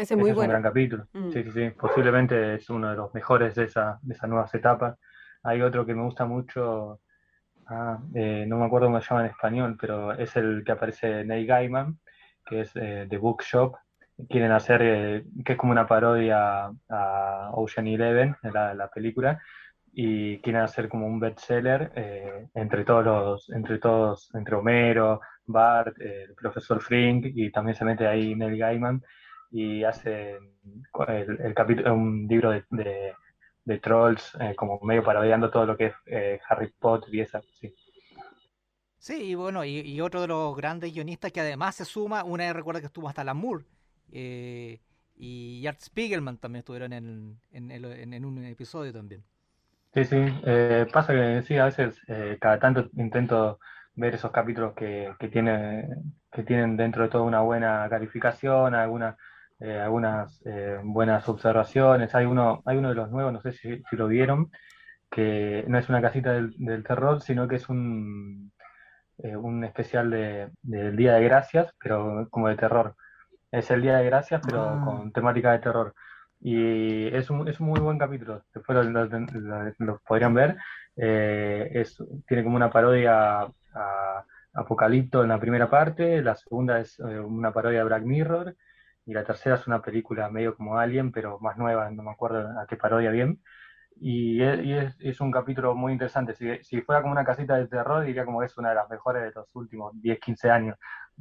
Ese 0.00 0.14
es 0.14 0.20
muy 0.20 0.32
bueno. 0.32 0.54
un 0.54 0.60
gran 0.60 0.62
capítulo. 0.62 1.06
Mm. 1.12 1.30
Sí, 1.30 1.44
sí, 1.44 1.50
sí. 1.52 1.70
Posiblemente 1.70 2.54
es 2.54 2.70
uno 2.70 2.90
de 2.90 2.96
los 2.96 3.12
mejores 3.12 3.54
de, 3.54 3.64
esa, 3.64 3.98
de 4.02 4.14
esas 4.14 4.30
nuevas 4.30 4.54
etapas. 4.54 4.98
Hay 5.42 5.60
otro 5.60 5.84
que 5.84 5.94
me 5.94 6.02
gusta 6.02 6.24
mucho, 6.24 7.00
ah, 7.66 7.98
eh, 8.14 8.44
no 8.48 8.58
me 8.58 8.64
acuerdo 8.64 8.86
cómo 8.86 9.00
se 9.00 9.08
llama 9.10 9.26
en 9.26 9.30
español, 9.30 9.76
pero 9.78 10.12
es 10.12 10.34
el 10.36 10.62
que 10.64 10.72
aparece 10.72 11.24
Neil 11.24 11.46
Gaiman, 11.46 11.98
que 12.46 12.62
es 12.62 12.72
eh, 12.76 13.06
The 13.10 13.18
Bookshop, 13.18 13.76
quieren 14.28 14.52
hacer, 14.52 14.80
eh, 14.82 15.24
que 15.44 15.52
es 15.52 15.58
como 15.58 15.72
una 15.72 15.86
parodia 15.86 16.70
a 16.88 17.50
Ocean 17.52 17.86
Eleven, 17.86 18.36
la, 18.42 18.74
la 18.74 18.88
película, 18.88 19.38
y 19.92 20.38
quieren 20.40 20.62
hacer 20.62 20.88
como 20.88 21.06
un 21.06 21.20
bestseller 21.20 21.92
eh, 21.94 22.48
entre 22.54 22.84
todos 22.84 23.04
los, 23.04 23.50
entre 23.50 23.78
todos, 23.78 24.30
entre 24.34 24.56
Homero, 24.56 25.20
Bart, 25.46 26.00
eh, 26.00 26.26
el 26.28 26.34
profesor 26.34 26.80
Frink, 26.80 27.26
y 27.34 27.50
también 27.50 27.74
se 27.76 27.84
mete 27.84 28.06
ahí 28.06 28.34
Neil 28.34 28.56
Gaiman, 28.56 29.02
y 29.50 29.84
hace 29.84 30.38
el, 31.08 31.40
el 31.40 31.54
capítulo, 31.54 31.94
un 31.94 32.26
libro 32.28 32.50
de, 32.50 33.14
de, 33.64 33.78
trolls, 33.78 34.36
como 34.56 34.78
medio 34.82 35.02
parodiando 35.02 35.50
todo 35.50 35.66
lo 35.66 35.76
que 35.76 35.92
es 36.06 36.40
Harry 36.48 36.72
Potter 36.78 37.14
y 37.14 37.20
esa, 37.20 37.40
sí. 37.60 37.74
Sí, 39.00 39.30
y 39.30 39.34
bueno, 39.34 39.64
y, 39.64 39.98
otro 40.02 40.20
de 40.20 40.28
los 40.28 40.54
grandes 40.54 40.92
guionistas 40.92 41.32
que 41.32 41.40
además 41.40 41.74
se 41.74 41.86
suma, 41.86 42.22
una 42.22 42.44
vez 42.44 42.52
recuerda 42.52 42.80
que 42.80 42.86
estuvo 42.86 43.08
hasta 43.08 43.24
la 43.24 43.32
Moore, 43.32 43.64
eh, 44.12 44.78
y 45.16 45.66
Art 45.66 45.80
Spiegelman 45.80 46.36
también 46.36 46.60
estuvieron 46.60 46.92
en, 46.92 47.40
en, 47.50 48.24
un 48.26 48.44
episodio 48.44 48.92
también. 48.92 49.24
Sí, 49.94 50.04
sí, 50.04 50.16
eh, 50.44 50.86
pasa 50.92 51.14
que 51.14 51.42
sí, 51.46 51.56
a 51.56 51.64
veces 51.64 51.98
eh, 52.08 52.36
cada 52.38 52.58
tanto 52.58 52.90
intento 52.96 53.58
ver 53.94 54.14
esos 54.14 54.32
capítulos 54.32 54.74
que, 54.74 55.14
que, 55.18 55.28
tiene, 55.28 55.88
que 56.30 56.42
tienen 56.42 56.76
dentro 56.76 57.02
de 57.02 57.08
todo 57.08 57.24
una 57.24 57.40
buena 57.40 57.86
calificación, 57.88 58.74
alguna, 58.74 59.16
algunas 59.60 60.42
buenas 60.84 61.28
observaciones. 61.28 62.14
Hay 62.14 62.24
uno, 62.24 62.62
hay 62.64 62.78
uno 62.78 62.88
de 62.88 62.94
los 62.94 63.10
nuevos, 63.10 63.32
no 63.32 63.40
sé 63.40 63.52
si, 63.52 63.82
lo 63.92 64.08
vieron, 64.08 64.50
que 65.10 65.64
no 65.68 65.78
es 65.78 65.88
una 65.88 66.00
casita 66.00 66.32
del, 66.32 66.54
del 66.56 66.82
terror, 66.82 67.20
sino 67.20 67.46
que 67.46 67.56
es 67.56 67.68
un, 67.68 68.52
un 69.18 69.64
especial 69.64 70.10
de, 70.10 70.50
del 70.62 70.96
Día 70.96 71.14
de 71.14 71.24
Gracias, 71.24 71.74
pero 71.78 72.26
como 72.30 72.48
de 72.48 72.56
terror 72.56 72.94
es 73.50 73.70
el 73.70 73.82
Día 73.82 73.98
de 73.98 74.06
Gracias, 74.06 74.40
pero 74.44 74.62
ah. 74.62 74.82
con 74.84 75.12
temática 75.12 75.52
de 75.52 75.58
terror. 75.58 75.94
Y 76.40 77.14
es 77.14 77.28
un, 77.30 77.46
es 77.48 77.60
un 77.60 77.68
muy 77.68 77.80
buen 77.80 77.98
capítulo, 77.98 78.44
después 78.54 78.86
lo, 79.78 80.00
podrían 80.06 80.34
ver. 80.34 80.56
Eh, 80.96 81.70
es, 81.74 81.96
tiene 82.26 82.44
como 82.44 82.56
una 82.56 82.70
parodia 82.70 83.42
a 83.42 84.24
Apocalipto 84.54 85.22
en 85.22 85.28
la 85.28 85.38
primera 85.38 85.68
parte, 85.68 86.22
la 86.22 86.34
segunda 86.34 86.80
es 86.80 86.98
eh, 87.00 87.20
una 87.20 87.52
parodia 87.52 87.80
de 87.80 87.84
Black 87.84 88.04
Mirror, 88.04 88.56
y 89.06 89.12
la 89.14 89.24
tercera 89.24 89.56
es 89.56 89.66
una 89.66 89.82
película 89.82 90.30
medio 90.30 90.56
como 90.56 90.78
Alien, 90.78 91.12
pero 91.12 91.38
más 91.40 91.56
nueva, 91.58 91.90
no 91.90 92.02
me 92.02 92.10
acuerdo 92.10 92.58
a 92.60 92.66
qué 92.66 92.76
parodia 92.76 93.10
bien. 93.10 93.42
Y, 94.02 94.42
es, 94.42 94.96
es, 95.00 95.20
un 95.20 95.30
capítulo 95.30 95.74
muy 95.74 95.92
interesante. 95.92 96.34
Si, 96.34 96.46
si, 96.64 96.80
fuera 96.82 97.02
como 97.02 97.12
una 97.12 97.24
casita 97.24 97.56
de 97.56 97.68
terror, 97.68 98.04
diría 98.04 98.24
como 98.24 98.40
que 98.40 98.46
es 98.46 98.56
una 98.56 98.70
de 98.70 98.76
las 98.76 98.88
mejores 98.88 99.22
de 99.24 99.32
los 99.34 99.54
últimos 99.54 99.92
10, 100.00 100.18
15 100.20 100.50
años 100.50 100.78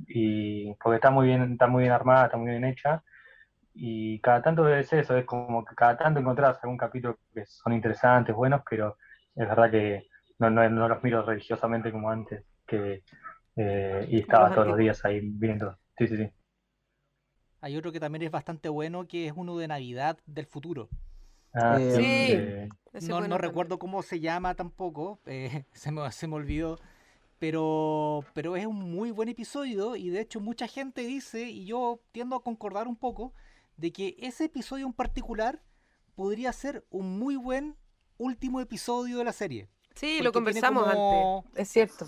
y 0.08 0.74
porque 0.76 0.96
está 0.96 1.12
muy 1.12 1.28
bien, 1.28 1.54
está 1.54 1.68
muy 1.68 1.84
bien 1.84 1.94
armada, 1.94 2.26
está 2.26 2.38
muy 2.38 2.52
bien 2.52 2.66
hecha, 2.66 3.04
y 3.74 4.20
cada 4.22 4.42
tanto 4.42 4.68
es 4.68 4.92
eso, 4.94 5.18
es 5.18 5.26
como 5.26 5.64
que 5.66 5.76
cada 5.76 5.98
tanto 5.98 6.20
encontrás 6.20 6.58
algún 6.64 6.78
capítulo 6.78 7.20
que 7.34 7.46
son 7.46 7.74
interesantes, 7.74 8.36
buenos, 8.36 8.62
pero 8.70 8.98
es 9.36 9.48
verdad 9.48 9.72
que 9.72 10.08
no, 10.40 10.50
no, 10.50 10.68
no 10.70 10.88
los 10.88 11.04
miro 11.04 11.24
religiosamente 11.24 11.92
como 11.92 12.10
antes, 12.10 12.46
que 12.66 13.04
eh, 13.56 14.06
y 14.10 14.20
estaba 14.22 14.54
todos 14.54 14.68
los 14.68 14.78
días 14.78 15.04
ahí 15.06 15.22
viendo. 15.24 15.78
Sí, 15.98 16.08
sí, 16.08 16.18
sí. 16.18 16.30
Hay 17.62 17.76
otro 17.78 17.92
que 17.92 18.00
también 18.00 18.24
es 18.24 18.32
bastante 18.32 18.70
bueno, 18.70 19.08
que 19.08 19.28
es 19.28 19.34
uno 19.36 19.58
de 19.58 19.68
Navidad 19.68 20.18
del 20.26 20.46
futuro. 20.46 20.90
Ah, 21.54 21.78
sí. 21.80 22.38
no, 23.08 23.28
no 23.28 23.38
recuerdo 23.38 23.80
cómo 23.80 24.04
se 24.04 24.20
llama 24.20 24.56
tampoco, 24.56 25.20
eh, 25.26 25.66
se, 25.74 25.92
me, 25.92 26.12
se 26.12 26.28
me 26.28 26.36
olvidó 26.36 26.78
pero, 27.40 28.26
pero 28.34 28.58
es 28.58 28.66
un 28.66 28.92
muy 28.92 29.12
buen 29.12 29.30
episodio 29.30 29.96
y 29.96 30.10
de 30.10 30.20
hecho 30.20 30.42
mucha 30.42 30.68
gente 30.68 31.02
dice, 31.08 31.50
y 31.50 31.66
yo 31.66 32.02
tiendo 32.12 32.36
a 32.36 32.44
concordar 32.44 32.88
un 32.88 32.98
poco, 32.98 33.34
de 33.78 33.94
que 33.94 34.18
ese 34.20 34.46
episodio 34.46 34.86
en 34.86 34.94
particular 34.94 35.62
podría 36.16 36.52
ser 36.52 36.86
un 36.90 37.18
muy 37.18 37.38
buen 37.38 37.78
último 38.18 38.60
episodio 38.60 39.18
de 39.18 39.24
la 39.24 39.32
serie. 39.32 39.70
Sí, 40.00 40.22
lo 40.22 40.32
conversamos 40.32 40.88
antes, 40.88 41.62
es 41.62 41.68
cierto. 41.68 42.08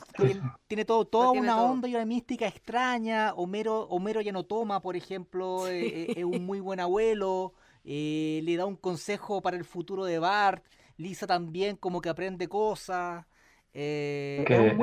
Tiene, 0.67 0.85
todo, 0.85 1.03
toda 1.03 1.31
una 1.31 1.61
onda 1.61 1.89
y 1.89 1.95
una 1.95 2.05
mística 2.05 2.47
extraña. 2.47 3.33
Homero, 3.33 3.81
Homero 3.89 4.21
ya 4.21 4.31
no 4.31 4.45
toma, 4.45 4.81
por 4.81 4.95
ejemplo, 4.95 5.67
eh, 5.67 6.03
eh, 6.03 6.13
es, 6.15 6.23
un 6.23 6.45
muy 6.45 6.61
buen 6.61 6.79
abuelo, 6.79 7.53
eh, 7.83 8.39
le 8.43 8.55
da 8.55 8.65
un 8.65 8.77
consejo 8.77 9.41
para 9.41 9.57
el 9.57 9.65
futuro 9.65 10.05
de 10.05 10.19
Bart. 10.19 10.63
Lisa 10.95 11.27
también 11.27 11.75
como 11.75 11.99
que 11.99 12.07
aprende 12.07 12.47
cosas. 12.47 13.25
Eh, 13.73 14.37
es 14.39 14.45
que, 14.45 14.55
en, 14.55 14.75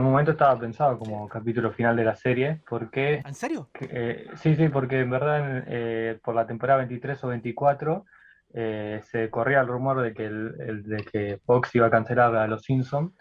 un, 0.00 0.06
momento 0.06 0.30
estaba 0.30 0.58
pensado 0.58 0.98
como 0.98 1.28
capítulo 1.28 1.70
final 1.72 1.94
de 1.94 2.04
la 2.04 2.16
serie, 2.16 2.62
porque... 2.66 3.22
¿En 3.26 3.34
serio? 3.34 3.68
Eh, 3.80 4.28
sí, 4.36 4.56
sí, 4.56 4.68
porque 4.68 5.00
en 5.00 5.10
verdad 5.10 5.64
eh, 5.66 6.18
por 6.24 6.34
la 6.34 6.46
temporada 6.46 6.78
23 6.78 7.22
o 7.24 7.28
24 7.28 8.06
se 8.52 9.30
corría 9.30 9.60
el 9.60 9.68
rumor 9.68 10.02
de 10.02 10.14
que, 10.14 10.26
el, 10.26 10.82
de 10.84 11.04
que 11.04 11.40
Fox 11.44 11.74
iba 11.74 11.86
a 11.86 11.90
cancelar 11.90 12.34
a 12.36 12.46
Los 12.46 12.62
Simpsons, 12.62 13.12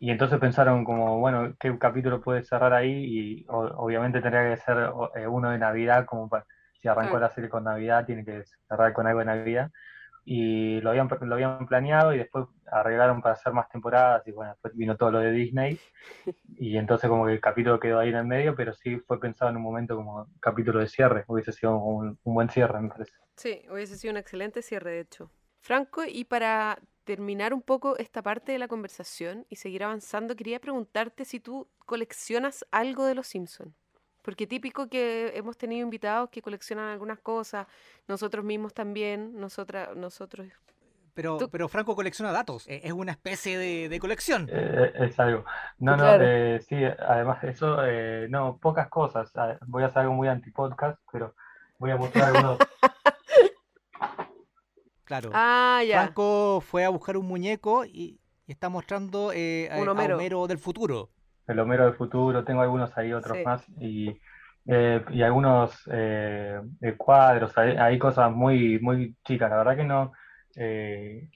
y 0.00 0.10
entonces 0.10 0.38
pensaron 0.38 0.84
como, 0.84 1.18
bueno, 1.18 1.54
¿qué 1.58 1.76
capítulo 1.78 2.20
puede 2.20 2.44
cerrar 2.44 2.72
ahí? 2.72 2.92
Y 2.92 3.46
obviamente 3.48 4.20
tendría 4.20 4.50
que 4.50 4.60
ser 4.60 4.90
uno 5.28 5.50
de 5.50 5.58
Navidad, 5.58 6.04
como 6.04 6.30
si 6.80 6.88
arrancó 6.88 7.18
la 7.18 7.30
serie 7.30 7.50
con 7.50 7.64
Navidad, 7.64 8.04
tiene 8.06 8.24
que 8.24 8.44
cerrar 8.68 8.92
con 8.92 9.06
algo 9.06 9.20
de 9.20 9.26
Navidad 9.26 9.70
y 10.30 10.82
lo 10.82 10.90
habían, 10.90 11.08
lo 11.22 11.34
habían 11.34 11.66
planeado 11.66 12.12
y 12.12 12.18
después 12.18 12.44
arreglaron 12.70 13.22
para 13.22 13.32
hacer 13.32 13.54
más 13.54 13.66
temporadas 13.70 14.26
y 14.26 14.32
bueno, 14.32 14.52
después 14.52 14.76
vino 14.76 14.94
todo 14.94 15.10
lo 15.10 15.20
de 15.20 15.32
Disney 15.32 15.80
y 16.58 16.76
entonces 16.76 17.08
como 17.08 17.24
que 17.24 17.32
el 17.32 17.40
capítulo 17.40 17.80
quedó 17.80 17.98
ahí 17.98 18.10
en 18.10 18.16
el 18.16 18.26
medio, 18.26 18.54
pero 18.54 18.74
sí 18.74 18.98
fue 19.06 19.18
pensado 19.18 19.50
en 19.50 19.56
un 19.56 19.62
momento 19.62 19.96
como 19.96 20.28
capítulo 20.38 20.80
de 20.80 20.88
cierre, 20.88 21.24
hubiese 21.28 21.52
sido 21.52 21.78
un, 21.78 22.18
un 22.22 22.34
buen 22.34 22.50
cierre 22.50 22.78
me 22.78 22.90
parece. 22.90 23.14
Sí, 23.38 23.62
hubiese 23.70 23.96
sido 23.96 24.12
un 24.12 24.18
excelente 24.18 24.62
cierre 24.62 24.90
de 24.90 25.00
hecho. 25.00 25.30
Franco, 25.60 26.02
y 26.04 26.24
para 26.24 26.78
terminar 27.04 27.54
un 27.54 27.62
poco 27.62 27.96
esta 27.96 28.20
parte 28.20 28.52
de 28.52 28.58
la 28.58 28.68
conversación 28.68 29.46
y 29.48 29.56
seguir 29.56 29.84
avanzando, 29.84 30.36
quería 30.36 30.60
preguntarte 30.60 31.24
si 31.24 31.40
tú 31.40 31.68
coleccionas 31.86 32.66
algo 32.70 33.06
de 33.06 33.14
Los 33.14 33.28
Simpsons. 33.28 33.72
Porque 34.22 34.46
típico 34.46 34.88
que 34.88 35.32
hemos 35.34 35.56
tenido 35.56 35.84
invitados 35.84 36.28
que 36.30 36.42
coleccionan 36.42 36.90
algunas 36.90 37.20
cosas, 37.20 37.66
nosotros 38.08 38.44
mismos 38.44 38.74
también, 38.74 39.38
nosotras, 39.40 39.96
nosotros 39.96 40.48
pero, 41.18 41.36
pero 41.50 41.68
Franco 41.68 41.96
colecciona 41.96 42.30
datos, 42.30 42.68
e, 42.68 42.80
es 42.84 42.92
una 42.92 43.10
especie 43.10 43.58
de, 43.58 43.98
colección. 43.98 44.48
Eh, 44.52 44.92
es 45.00 45.18
algo. 45.18 45.44
No, 45.80 45.96
no, 45.96 46.14
eh, 46.14 46.60
sí, 46.60 46.76
además 46.84 47.42
de 47.42 47.50
eso, 47.50 47.84
eh, 47.84 48.28
no, 48.30 48.58
pocas 48.58 48.86
cosas. 48.88 49.32
Voy 49.66 49.82
a 49.82 49.86
hacer 49.86 50.02
algo 50.02 50.14
muy 50.14 50.28
anti-podcast, 50.28 51.00
pero 51.10 51.34
voy 51.78 51.90
a 51.90 51.96
mostrar 51.96 52.36
algunos. 52.36 52.58
claro. 55.08 55.30
Ah, 55.34 55.82
ya. 55.86 56.02
Franco 56.02 56.60
fue 56.60 56.84
a 56.84 56.90
buscar 56.90 57.16
un 57.16 57.26
muñeco 57.26 57.84
y, 57.84 58.20
está 58.46 58.68
mostrando 58.68 59.32
eh, 59.34 59.68
a, 59.70 59.78
Homero. 59.80 60.46
del 60.46 60.58
futuro. 60.58 61.10
El 61.46 61.58
Homero 61.58 61.84
del 61.86 61.94
futuro, 61.94 62.44
tengo 62.44 62.62
algunos 62.62 62.96
ahí, 62.96 63.12
otros 63.12 63.38
más. 63.44 63.66
Y, 63.80 64.20
y 64.64 65.22
algunos 65.22 65.82
cuadros, 66.96 67.56
hay, 67.58 67.76
hay, 67.76 67.98
cosas 67.98 68.30
muy, 68.30 68.78
muy 68.80 69.16
chicas. 69.24 69.50
La 69.50 69.56
verdad 69.56 69.76
que 69.76 69.84
no 69.84 70.12
eh, 70.60 71.30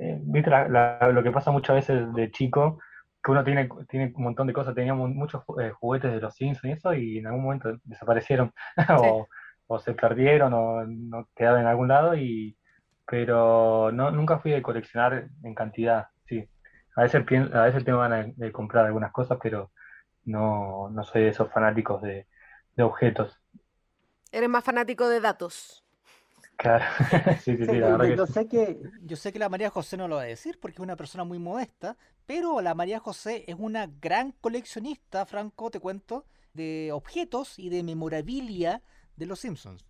eh, 0.00 0.18
¿Viste 0.22 0.50
lo 0.50 1.22
que 1.22 1.30
pasa 1.30 1.50
muchas 1.50 1.76
veces 1.76 2.14
de 2.14 2.30
chico? 2.30 2.78
Que 3.22 3.30
uno 3.30 3.44
tiene, 3.44 3.68
tiene 3.88 4.12
un 4.16 4.24
montón 4.24 4.46
de 4.46 4.54
cosas, 4.54 4.74
teníamos 4.74 5.10
muchos 5.10 5.42
eh, 5.60 5.70
juguetes 5.70 6.10
de 6.12 6.20
los 6.20 6.34
Simpsons 6.34 6.64
y 6.64 6.72
eso, 6.72 6.94
y 6.94 7.18
en 7.18 7.26
algún 7.26 7.42
momento 7.44 7.76
desaparecieron, 7.84 8.52
o, 9.68 9.78
se 9.78 9.92
perdieron, 9.94 10.54
o 10.54 10.84
no 10.86 11.28
quedaron 11.36 11.60
en 11.60 11.66
algún 11.66 11.88
lado, 11.88 12.16
y, 12.16 12.56
pero 13.06 13.90
no, 13.92 14.10
nunca 14.10 14.38
fui 14.38 14.52
de 14.52 14.62
coleccionar 14.62 15.28
en 15.42 15.54
cantidad, 15.54 16.08
sí. 16.26 16.48
A 16.94 17.02
veces, 17.02 17.24
a 17.52 17.62
veces 17.62 17.84
tengo 17.84 18.00
ganas 18.00 18.36
de, 18.36 18.52
comprar 18.52 18.86
algunas 18.86 19.12
cosas, 19.12 19.38
pero 19.42 19.70
no, 20.24 20.90
no 20.90 21.04
soy 21.04 21.22
de 21.22 21.28
esos 21.28 21.50
fanáticos 21.52 22.02
de, 22.02 22.26
de 22.76 22.82
objetos. 22.82 23.40
Eres 24.30 24.48
más 24.48 24.64
fanático 24.64 25.08
de 25.08 25.20
datos. 25.20 25.84
Claro, 26.56 26.84
sí, 27.42 27.56
sí, 27.56 27.66
sí, 27.66 27.78
la 27.78 27.96
verdad 27.96 28.16
yo, 28.16 28.26
sé 28.26 28.46
que, 28.46 28.80
yo 29.02 29.16
sé 29.16 29.32
que 29.32 29.38
la 29.38 29.48
María 29.48 29.70
José 29.70 29.96
no 29.96 30.06
lo 30.06 30.16
va 30.16 30.22
a 30.22 30.26
decir 30.26 30.60
porque 30.60 30.76
es 30.76 30.80
una 30.80 30.96
persona 30.96 31.24
muy 31.24 31.38
modesta, 31.38 31.96
pero 32.26 32.60
la 32.60 32.74
María 32.74 33.00
José 33.00 33.44
es 33.48 33.56
una 33.58 33.88
gran 34.00 34.32
coleccionista, 34.32 35.26
Franco, 35.26 35.70
te 35.70 35.80
cuento, 35.80 36.24
de 36.54 36.90
objetos 36.92 37.58
y 37.58 37.68
de 37.68 37.82
memorabilia 37.82 38.82
de 39.16 39.26
los 39.26 39.40
Simpsons. 39.40 39.84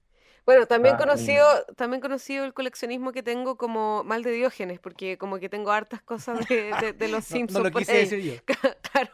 Bueno, 0.44 0.66
también 0.66 0.96
ah, 0.96 0.98
conocido, 0.98 1.46
también 1.76 2.00
conocido 2.00 2.44
el 2.44 2.52
coleccionismo 2.52 3.12
que 3.12 3.22
tengo 3.22 3.56
como 3.56 4.02
mal 4.04 4.22
de 4.22 4.32
Diógenes, 4.32 4.80
porque 4.80 5.16
como 5.16 5.38
que 5.38 5.48
tengo 5.48 5.70
hartas 5.70 6.02
cosas 6.02 6.46
de, 6.48 6.94
de, 6.98 7.08
los 7.08 7.24
Simpsons. 7.24 7.62
no, 7.62 7.70
lo 7.70 7.76
quise 7.76 7.92
decir 7.92 8.20
yo. 8.20 8.32
claro, 8.92 9.12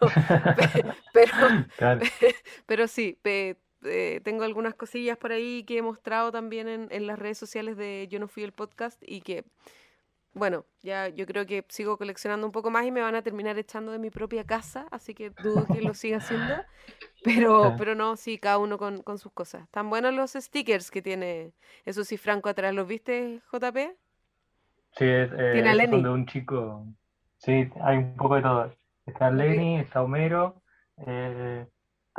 pero, 1.13 1.33
pero, 1.79 2.01
pero 2.67 2.89
sí, 2.89 3.19
eh, 3.25 4.21
tengo 4.25 4.45
algunas 4.45 4.75
cosillas 4.75 5.19
por 5.19 5.33
ahí 5.33 5.65
que 5.65 5.79
he 5.79 5.83
mostrado 5.83 6.33
también 6.33 6.67
en, 6.67 6.89
en, 6.91 7.07
las 7.07 7.19
redes 7.19 7.37
sociales 7.37 7.77
de 7.77 8.09
Yo 8.11 8.19
no 8.19 8.27
fui 8.27 8.43
el 8.43 8.53
podcast 8.53 9.01
y 9.07 9.21
que, 9.21 9.45
bueno, 10.33 10.65
ya 10.83 11.09
yo 11.09 11.27
creo 11.27 11.47
que 11.47 11.65
sigo 11.69 11.99
coleccionando 11.99 12.47
un 12.47 12.53
poco 12.53 12.71
más 12.71 12.87
y 12.87 12.91
me 12.91 13.01
van 13.01 13.15
a 13.15 13.23
terminar 13.23 13.59
echando 13.59 13.93
de 13.93 13.99
mi 13.99 14.11
propia 14.11 14.45
casa, 14.45 14.87
así 14.91 15.15
que 15.15 15.31
dudo 15.31 15.67
que 15.67 15.83
lo 15.83 15.95
siga 15.95 16.19
haciendo. 16.19 16.55
Pero, 17.25 17.75
pero 17.77 17.97
no, 17.97 18.15
sí, 18.15 18.39
cada 18.39 18.59
uno 18.59 18.79
con, 18.79 19.03
con 19.03 19.19
sus 19.19 19.33
cosas. 19.33 19.65
Están 19.65 19.91
buenos 19.91 20.15
los 20.15 20.33
stickers 20.33 20.89
que 20.89 21.03
tiene, 21.03 21.53
eso 21.85 22.05
sí, 22.05 22.17
Franco 22.17 22.49
atrás. 22.49 22.73
¿Los 22.73 22.87
viste, 22.87 23.43
JP? 23.51 23.77
Sí, 24.93 25.05
es, 25.05 25.31
eh, 25.37 25.63
de 25.63 26.09
un 26.09 26.27
chico. 26.27 26.87
Sí, 27.39 27.69
hay 27.83 27.99
un 27.99 28.17
poco 28.17 28.37
de 28.37 28.43
todo. 28.43 28.73
Está 29.05 29.31
Lenny, 29.31 29.81
está 29.81 30.03
Homero. 30.03 30.63
Eh, 31.07 31.67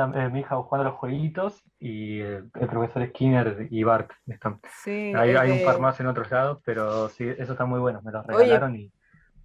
eh, 0.03 0.29
mi 0.29 0.41
hija 0.41 0.55
jugando 0.55 0.87
a 0.87 0.91
los 0.91 0.99
jueguitos 0.99 1.63
y 1.79 2.21
eh, 2.21 2.43
el 2.59 2.67
profesor 2.67 3.05
Skinner 3.07 3.67
y 3.69 3.83
Bart 3.83 4.11
están. 4.27 4.59
Sí, 4.83 5.13
hay, 5.15 5.51
un 5.51 5.65
par 5.65 5.79
más 5.79 5.99
en 5.99 6.07
otros 6.07 6.29
lados, 6.31 6.59
pero 6.63 7.09
sí, 7.09 7.25
eso 7.37 7.53
está 7.53 7.65
muy 7.65 7.79
bueno, 7.79 8.01
me 8.03 8.11
los 8.11 8.25
regalaron 8.25 8.75
y. 8.75 8.91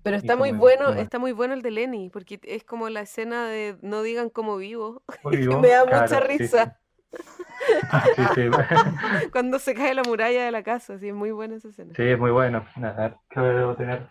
Pero 0.02 0.16
está 0.16 0.36
muy, 0.36 0.52
bueno, 0.52 0.90
está 0.90 1.18
muy 1.18 1.32
bueno 1.32 1.54
el 1.54 1.62
de 1.62 1.70
Lenny, 1.70 2.10
porque 2.10 2.38
es 2.42 2.62
como 2.62 2.90
la 2.90 3.00
escena 3.00 3.48
de 3.48 3.78
no 3.80 4.02
digan 4.02 4.28
cómo 4.28 4.58
vivo, 4.58 5.02
me 5.24 5.68
da 5.68 5.84
mucha 5.84 6.20
risa. 6.20 6.78
Cuando 9.32 9.58
se 9.58 9.74
cae 9.74 9.94
la 9.94 10.02
muralla 10.02 10.44
de 10.44 10.50
la 10.50 10.62
casa, 10.62 10.98
sí, 10.98 11.08
es 11.08 11.14
muy 11.14 11.30
buena 11.30 11.56
esa 11.56 11.68
escena. 11.68 11.94
Sí, 11.96 12.02
es 12.02 12.18
muy 12.18 12.30
bueno. 12.30 12.66
A 12.76 12.92
ver, 12.92 13.16
¿qué 13.30 13.40
debo 13.40 13.74
tener? 13.76 14.08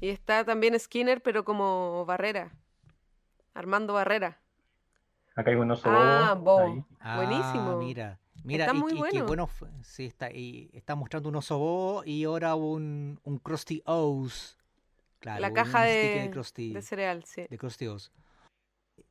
Y 0.00 0.10
está 0.10 0.44
también 0.44 0.78
Skinner, 0.78 1.20
pero 1.20 1.44
como 1.44 2.04
Barrera, 2.06 2.52
Armando 3.54 3.94
Barrera. 3.94 4.40
Acá 5.36 5.50
hay 5.50 5.56
un 5.56 5.70
oso 5.70 5.88
ah, 5.88 6.34
bobo. 6.38 6.86
Buenísimo. 7.16 7.72
Ah, 7.72 7.76
mira. 7.78 8.18
Mira, 8.42 8.64
está 8.64 8.76
y, 8.76 8.80
muy 8.80 8.94
bueno. 8.94 9.26
bueno 9.26 9.48
sí, 9.82 10.06
está, 10.06 10.30
y 10.30 10.70
está 10.72 10.94
mostrando 10.94 11.28
un 11.28 11.36
oso 11.36 11.58
bobo 11.58 12.04
y 12.04 12.24
ahora 12.24 12.54
un, 12.54 13.20
un 13.22 13.38
Krusty 13.38 13.82
O's. 13.84 14.56
Claro, 15.18 15.40
la 15.40 15.52
caja 15.52 15.82
de, 15.82 16.30
de, 16.30 16.82
cereal, 16.82 17.24
sí. 17.24 17.46
De 17.50 17.58
Krusty 17.58 17.86
O's. 17.86 18.10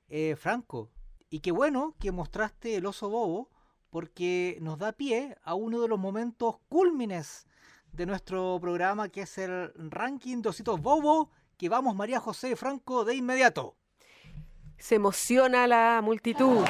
Eh, 0.07 0.35
Franco, 0.35 0.89
y 1.29 1.39
qué 1.41 1.51
bueno 1.51 1.95
que 1.99 2.11
mostraste 2.11 2.75
el 2.75 2.87
oso 2.87 3.09
bobo 3.09 3.49
porque 3.91 4.57
nos 4.61 4.79
da 4.79 4.91
pie 4.91 5.37
a 5.43 5.53
uno 5.53 5.81
de 5.81 5.87
los 5.87 5.99
momentos 5.99 6.57
cúlmines 6.67 7.47
de 7.91 8.07
nuestro 8.07 8.57
programa 8.59 9.09
que 9.09 9.21
es 9.21 9.37
el 9.37 9.71
ranking 9.75 10.41
de 10.41 10.49
ositos 10.49 10.81
bobo 10.81 11.29
que 11.57 11.69
vamos 11.69 11.95
María 11.95 12.19
José 12.19 12.55
Franco 12.55 13.05
de 13.05 13.15
inmediato 13.15 13.75
se 14.79 14.95
emociona 14.95 15.67
la 15.67 16.01
multitud. 16.03 16.65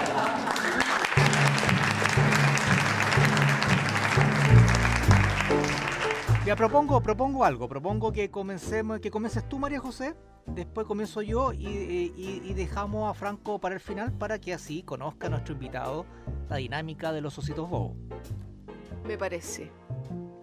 Ya 6.45 6.55
propongo, 6.55 7.01
propongo 7.03 7.45
algo, 7.45 7.69
propongo 7.69 8.11
que 8.11 8.31
comencemos, 8.31 8.99
que 8.99 9.11
comiences 9.11 9.47
tú 9.47 9.59
María 9.59 9.79
José, 9.79 10.15
después 10.47 10.87
comienzo 10.87 11.21
yo 11.21 11.53
y, 11.53 12.53
dejamos 12.55 13.09
a 13.09 13.13
Franco 13.13 13.59
para 13.59 13.75
el 13.75 13.81
final 13.81 14.11
para 14.13 14.39
que 14.39 14.53
así 14.53 14.81
conozca 14.81 15.29
nuestro 15.29 15.53
invitado 15.53 16.07
la 16.49 16.57
dinámica 16.57 17.11
de 17.13 17.21
los 17.21 17.37
ositos 17.37 17.69
bobos. 17.69 17.95
Me 19.05 19.15
parece. 19.15 19.71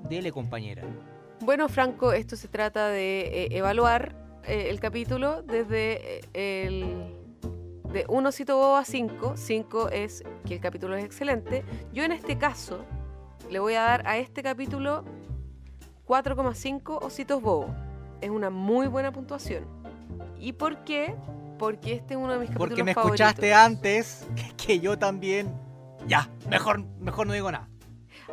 Dele 0.09 0.31
compañera. 0.31 0.85
Bueno 1.41 1.69
Franco, 1.69 2.13
esto 2.13 2.37
se 2.37 2.47
trata 2.47 2.89
de 2.89 3.45
eh, 3.45 3.49
evaluar 3.51 4.15
eh, 4.45 4.69
el 4.71 4.79
capítulo 4.79 5.43
desde 5.43 6.21
eh, 6.35 6.67
el 6.67 7.16
de 7.97 8.05
un 8.09 8.27
osito 8.27 8.57
bobo 8.59 8.77
a 8.77 8.85
5, 8.85 9.39
5 9.39 9.89
es 9.89 10.23
que 10.45 10.55
el 10.55 10.61
capítulo 10.61 10.97
es 10.97 11.05
excelente, 11.05 11.65
yo 11.95 12.05
en 12.05 12.13
este 12.13 12.37
caso 12.37 12.85
le 13.51 13.59
voy 13.59 13.73
a 13.73 13.81
dar 13.81 14.07
a 14.07 14.19
este 14.19 14.43
capítulo 14.43 15.03
4,5 16.07 16.99
ositos 17.01 17.41
bobo. 17.41 17.75
Es 18.21 18.29
una 18.29 18.51
muy 18.51 18.87
buena 18.87 19.13
puntuación. 19.13 19.65
¿Y 20.39 20.53
por 20.53 20.85
qué? 20.85 21.15
Porque 21.59 21.95
este 21.95 22.15
es 22.15 22.21
uno 22.21 22.35
de 22.35 22.41
mis 22.41 22.49
capítulos 22.51 22.69
Porque 22.69 22.85
me 22.85 22.91
escuchaste 22.91 23.55
antes 23.55 24.27
que 24.59 24.79
yo 24.79 24.99
también. 24.99 25.51
Ya, 26.07 26.29
mejor, 26.51 26.85
mejor 27.01 27.27
no 27.27 27.33
digo 27.33 27.51
nada. 27.51 27.67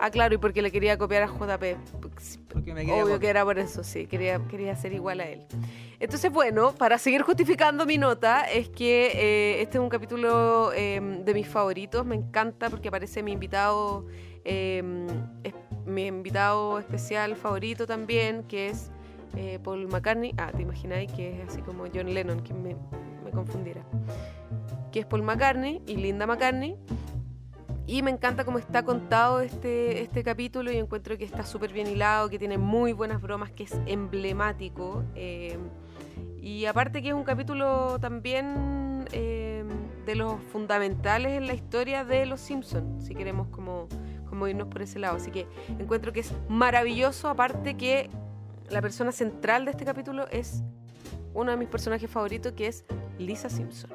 Ah, 0.05 0.11
claro, 0.11 0.35
y 0.35 0.37
porque 0.37 0.61
le 0.61 0.69
quería 0.69 0.97
copiar 0.97 1.23
a 1.23 1.27
JP. 1.27 1.77
Porque 2.51 2.73
me 2.73 2.91
Obvio 2.91 3.21
que 3.21 3.29
era 3.29 3.45
por 3.45 3.57
eso, 3.57 3.85
sí, 3.85 4.05
quería, 4.05 4.37
quería 4.49 4.75
ser 4.75 4.91
igual 4.91 5.21
a 5.21 5.29
él. 5.29 5.45
Entonces, 5.97 6.29
bueno, 6.29 6.75
para 6.75 6.97
seguir 6.97 7.21
justificando 7.21 7.85
mi 7.85 7.97
nota, 7.97 8.43
es 8.51 8.67
que 8.67 9.11
eh, 9.13 9.61
este 9.61 9.77
es 9.77 9.81
un 9.81 9.87
capítulo 9.87 10.73
em, 10.73 11.23
de 11.23 11.33
mis 11.33 11.47
favoritos. 11.47 12.05
Me 12.05 12.15
encanta 12.15 12.69
porque 12.69 12.89
aparece 12.89 13.23
mi 13.23 13.31
invitado, 13.31 14.05
em, 14.43 15.07
mi 15.85 16.07
invitado 16.07 16.79
especial 16.79 17.37
favorito 17.37 17.87
también, 17.87 18.43
que 18.43 18.71
es 18.71 18.91
eh, 19.37 19.57
Paul 19.63 19.87
McCartney. 19.87 20.33
Ah, 20.37 20.51
te 20.53 20.63
imagináis 20.63 21.09
que 21.13 21.41
es 21.41 21.47
así 21.47 21.61
como 21.61 21.85
John 21.85 22.13
Lennon, 22.13 22.41
que 22.41 22.53
me, 22.53 22.75
me 23.23 23.31
confundiera. 23.31 23.85
Que 24.91 24.99
es 24.99 25.05
Paul 25.05 25.23
McCartney 25.23 25.81
y 25.87 25.95
Linda 25.95 26.27
McCartney. 26.27 26.75
Y 27.85 28.01
me 28.01 28.11
encanta 28.11 28.45
cómo 28.45 28.59
está 28.59 28.83
contado 28.83 29.41
este, 29.41 30.01
este 30.01 30.23
capítulo 30.23 30.71
y 30.71 30.77
encuentro 30.77 31.17
que 31.17 31.25
está 31.25 31.43
súper 31.43 31.73
bien 31.73 31.87
hilado, 31.87 32.29
que 32.29 32.39
tiene 32.39 32.57
muy 32.57 32.93
buenas 32.93 33.21
bromas, 33.21 33.51
que 33.51 33.63
es 33.63 33.77
emblemático. 33.85 35.03
Eh, 35.15 35.57
y 36.41 36.65
aparte 36.65 37.01
que 37.01 37.09
es 37.09 37.13
un 37.13 37.23
capítulo 37.23 37.99
también 37.99 39.05
eh, 39.11 39.65
de 40.05 40.15
los 40.15 40.41
fundamentales 40.51 41.33
en 41.33 41.47
la 41.47 41.53
historia 41.53 42.05
de 42.05 42.25
Los 42.25 42.39
Simpsons, 42.39 43.05
si 43.05 43.15
queremos 43.15 43.47
como, 43.47 43.87
como 44.29 44.47
irnos 44.47 44.67
por 44.69 44.81
ese 44.81 44.99
lado. 44.99 45.17
Así 45.17 45.31
que 45.31 45.45
encuentro 45.77 46.13
que 46.13 46.21
es 46.21 46.33
maravilloso, 46.47 47.27
aparte 47.27 47.75
que 47.75 48.09
la 48.69 48.81
persona 48.81 49.11
central 49.11 49.65
de 49.65 49.71
este 49.71 49.83
capítulo 49.83 50.27
es 50.29 50.63
uno 51.33 51.51
de 51.51 51.57
mis 51.57 51.67
personajes 51.67 52.09
favoritos, 52.09 52.53
que 52.53 52.67
es 52.67 52.85
Lisa 53.17 53.49
Simpson. 53.49 53.91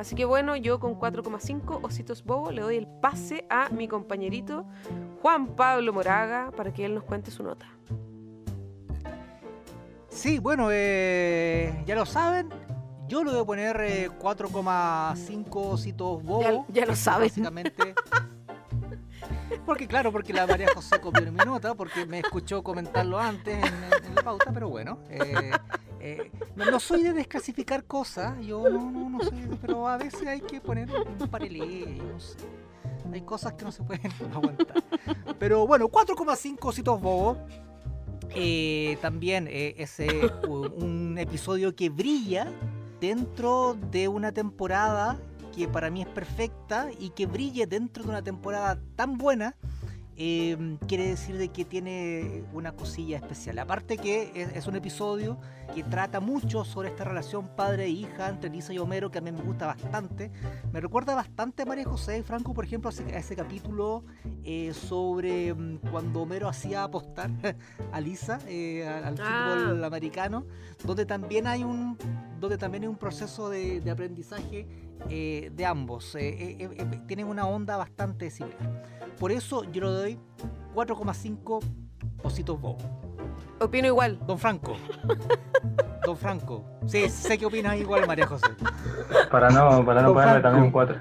Así 0.00 0.14
que 0.14 0.24
bueno, 0.24 0.56
yo 0.56 0.80
con 0.80 0.98
4,5 0.98 1.80
ositos 1.82 2.24
bobo 2.24 2.50
le 2.50 2.62
doy 2.62 2.78
el 2.78 2.86
pase 2.86 3.44
a 3.50 3.68
mi 3.68 3.86
compañerito 3.86 4.64
Juan 5.20 5.48
Pablo 5.48 5.92
Moraga 5.92 6.52
para 6.56 6.72
que 6.72 6.86
él 6.86 6.94
nos 6.94 7.04
cuente 7.04 7.30
su 7.30 7.42
nota. 7.42 7.66
Sí, 10.08 10.38
bueno, 10.38 10.68
eh, 10.72 11.84
ya 11.84 11.96
lo 11.96 12.06
saben, 12.06 12.48
Yo 13.08 13.22
le 13.24 13.30
voy 13.30 13.40
a 13.42 13.44
poner 13.44 13.76
4,5 14.18 15.76
citos 15.76 16.22
bobos. 16.22 16.64
Ya, 16.68 16.80
ya 16.80 16.86
lo 16.86 16.96
sabes. 16.96 17.32
Básicamente. 17.32 17.94
Porque 19.66 19.86
claro, 19.86 20.10
porque 20.10 20.32
la 20.32 20.46
María 20.46 20.68
José 20.74 20.98
copió 21.00 21.30
mi 21.30 21.44
nota, 21.44 21.74
porque 21.74 22.06
me 22.06 22.20
escuchó 22.20 22.62
comentarlo 22.62 23.18
antes 23.18 23.54
en, 23.56 24.04
en 24.06 24.14
la 24.14 24.22
pauta, 24.22 24.50
pero 24.52 24.68
bueno. 24.68 24.98
Eh, 25.10 25.50
eh, 26.00 26.30
no, 26.56 26.80
soy 26.80 27.02
de 27.02 27.12
desclasificar 27.12 27.84
cosas, 27.84 28.38
yo 28.44 28.68
no, 28.68 28.90
no, 28.90 29.10
no 29.10 29.20
soy, 29.22 29.40
de- 29.42 29.56
pero 29.56 29.86
a 29.88 29.96
veces 29.96 30.26
hay 30.26 30.40
que 30.40 30.60
poner 30.60 30.88
un 30.90 31.28
paralelo, 31.28 32.04
no 32.12 32.20
sé. 32.20 32.36
Hay 33.12 33.22
cosas 33.22 33.54
que 33.54 33.64
no 33.64 33.72
se 33.72 33.82
pueden 33.82 34.10
aguantar. 34.34 34.82
Pero 35.38 35.66
bueno, 35.66 35.88
4,5 35.88 36.72
citos 36.72 37.00
bobos. 37.00 37.38
Eh, 38.32 38.96
también 39.02 39.48
eh, 39.50 39.74
es 39.78 39.96
un 40.46 41.16
episodio 41.18 41.74
que 41.74 41.88
brilla 41.90 42.46
dentro 43.00 43.76
de 43.90 44.06
una 44.06 44.30
temporada 44.30 45.18
que 45.56 45.66
para 45.66 45.90
mí 45.90 46.02
es 46.02 46.06
perfecta 46.08 46.90
y 47.00 47.10
que 47.10 47.26
brille 47.26 47.66
dentro 47.66 48.04
de 48.04 48.10
una 48.10 48.22
temporada 48.22 48.78
tan 48.94 49.18
buena 49.18 49.56
eh, 50.22 50.76
quiere 50.86 51.08
decir 51.08 51.38
de 51.38 51.48
que 51.48 51.64
tiene 51.64 52.44
una 52.52 52.72
cosilla 52.72 53.16
especial. 53.16 53.58
Aparte 53.58 53.96
que 53.96 54.30
es, 54.34 54.54
es 54.54 54.66
un 54.66 54.76
episodio 54.76 55.38
que 55.74 55.82
trata 55.82 56.20
mucho 56.20 56.62
sobre 56.66 56.90
esta 56.90 57.04
relación 57.04 57.48
padre 57.56 57.84
e 57.86 57.88
hija 57.88 58.28
entre 58.28 58.50
Lisa 58.50 58.74
y 58.74 58.78
Homero 58.78 59.10
que 59.10 59.16
a 59.16 59.22
mí 59.22 59.32
me 59.32 59.40
gusta 59.40 59.66
bastante. 59.66 60.30
Me 60.72 60.80
recuerda 60.82 61.14
bastante 61.14 61.62
a 61.62 61.66
María 61.66 61.86
José 61.86 62.18
y 62.18 62.22
Franco, 62.22 62.52
por 62.52 62.66
ejemplo, 62.66 62.90
a 62.90 62.92
ese, 62.92 63.04
a 63.14 63.18
ese 63.18 63.34
capítulo 63.34 64.04
eh, 64.44 64.74
sobre 64.74 65.54
mm, 65.54 65.78
cuando 65.90 66.20
Homero 66.20 66.48
hacía 66.48 66.82
apostar 66.84 67.30
a 67.92 68.00
Lisa 68.02 68.40
eh, 68.46 68.86
al, 68.86 69.04
al 69.04 69.16
Ah. 69.20 69.54
fútbol 69.56 69.84
americano, 69.84 70.44
donde 70.84 71.06
también 71.06 71.46
hay 71.46 71.64
un 71.64 71.96
donde 72.38 72.58
también 72.58 72.82
hay 72.84 72.88
un 72.88 72.96
proceso 72.96 73.48
de, 73.48 73.80
de 73.80 73.90
aprendizaje 73.90 74.66
eh, 75.08 75.50
de 75.54 75.66
ambos. 75.66 76.14
Eh, 76.14 76.28
eh, 76.28 76.56
eh, 76.60 76.68
eh, 76.78 77.00
tienen 77.06 77.26
una 77.26 77.46
onda 77.46 77.76
bastante 77.76 78.30
similar. 78.30 78.58
Por 79.18 79.32
eso 79.32 79.64
yo 79.64 79.82
le 79.82 79.90
doy 79.90 80.18
4,5 80.74 81.60
ositos 82.22 82.60
bobos. 82.60 82.82
Opino 83.60 83.86
igual. 83.86 84.18
Don 84.26 84.38
Franco. 84.38 84.74
Don 86.04 86.16
Franco. 86.16 86.64
Sí, 86.86 87.08
sé 87.10 87.36
que 87.36 87.44
opinas 87.44 87.76
igual, 87.76 88.06
María 88.06 88.26
José. 88.26 88.46
Para 89.30 89.50
no, 89.50 89.84
para 89.84 90.00
no 90.00 90.14
ponerle 90.14 90.40
Franco. 90.40 90.42
también 90.42 90.64
un 90.64 90.70
4. 90.70 90.96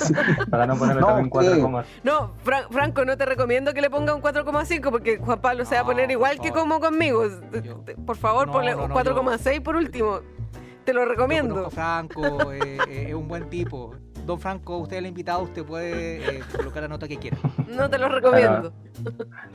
para 0.50 0.66
no 0.66 0.76
ponerle 0.76 1.00
No, 1.00 1.06
también 1.08 1.28
4 1.28 1.52
¿qué? 1.54 1.60
comas. 1.60 1.86
No, 2.04 2.32
Fran- 2.44 2.68
Franco, 2.70 3.04
no 3.04 3.16
te 3.16 3.26
recomiendo 3.26 3.74
que 3.74 3.80
le 3.80 3.90
ponga 3.90 4.14
un 4.14 4.22
4,5 4.22 4.90
porque 4.90 5.18
Juan 5.18 5.40
Pablo 5.40 5.64
se 5.64 5.74
va 5.74 5.80
a 5.80 5.84
poner 5.84 6.08
igual 6.10 6.38
que 6.40 6.52
como 6.52 6.78
conmigo. 6.78 7.24
Yo- 7.62 7.82
Por 8.06 8.16
favor, 8.16 8.46
No, 8.46 8.52
ponle 8.52 8.76
no, 8.76 8.84
un 8.84 8.88
no, 8.90 8.94
4,6 8.94 9.60
por 9.60 9.74
último. 9.74 10.20
Te 10.84 10.92
lo 10.92 11.04
recomiendo. 11.04 11.66
a 11.66 11.70
Franco, 11.70 12.52
eh, 12.52 12.78
eh, 12.88 13.06
es 13.08 13.14
un 13.14 13.28
buen 13.28 13.48
tipo. 13.48 13.94
Don 14.26 14.40
Franco, 14.40 14.78
usted 14.78 14.96
es 14.96 15.00
el 15.00 15.06
invitado, 15.06 15.42
usted 15.42 15.64
puede 15.64 16.38
eh, 16.38 16.42
colocar 16.56 16.82
la 16.82 16.88
nota 16.88 17.06
que 17.06 17.18
quiera. 17.18 17.36
No 17.68 17.90
te 17.90 17.98
lo 17.98 18.08
recomiendo. 18.08 18.72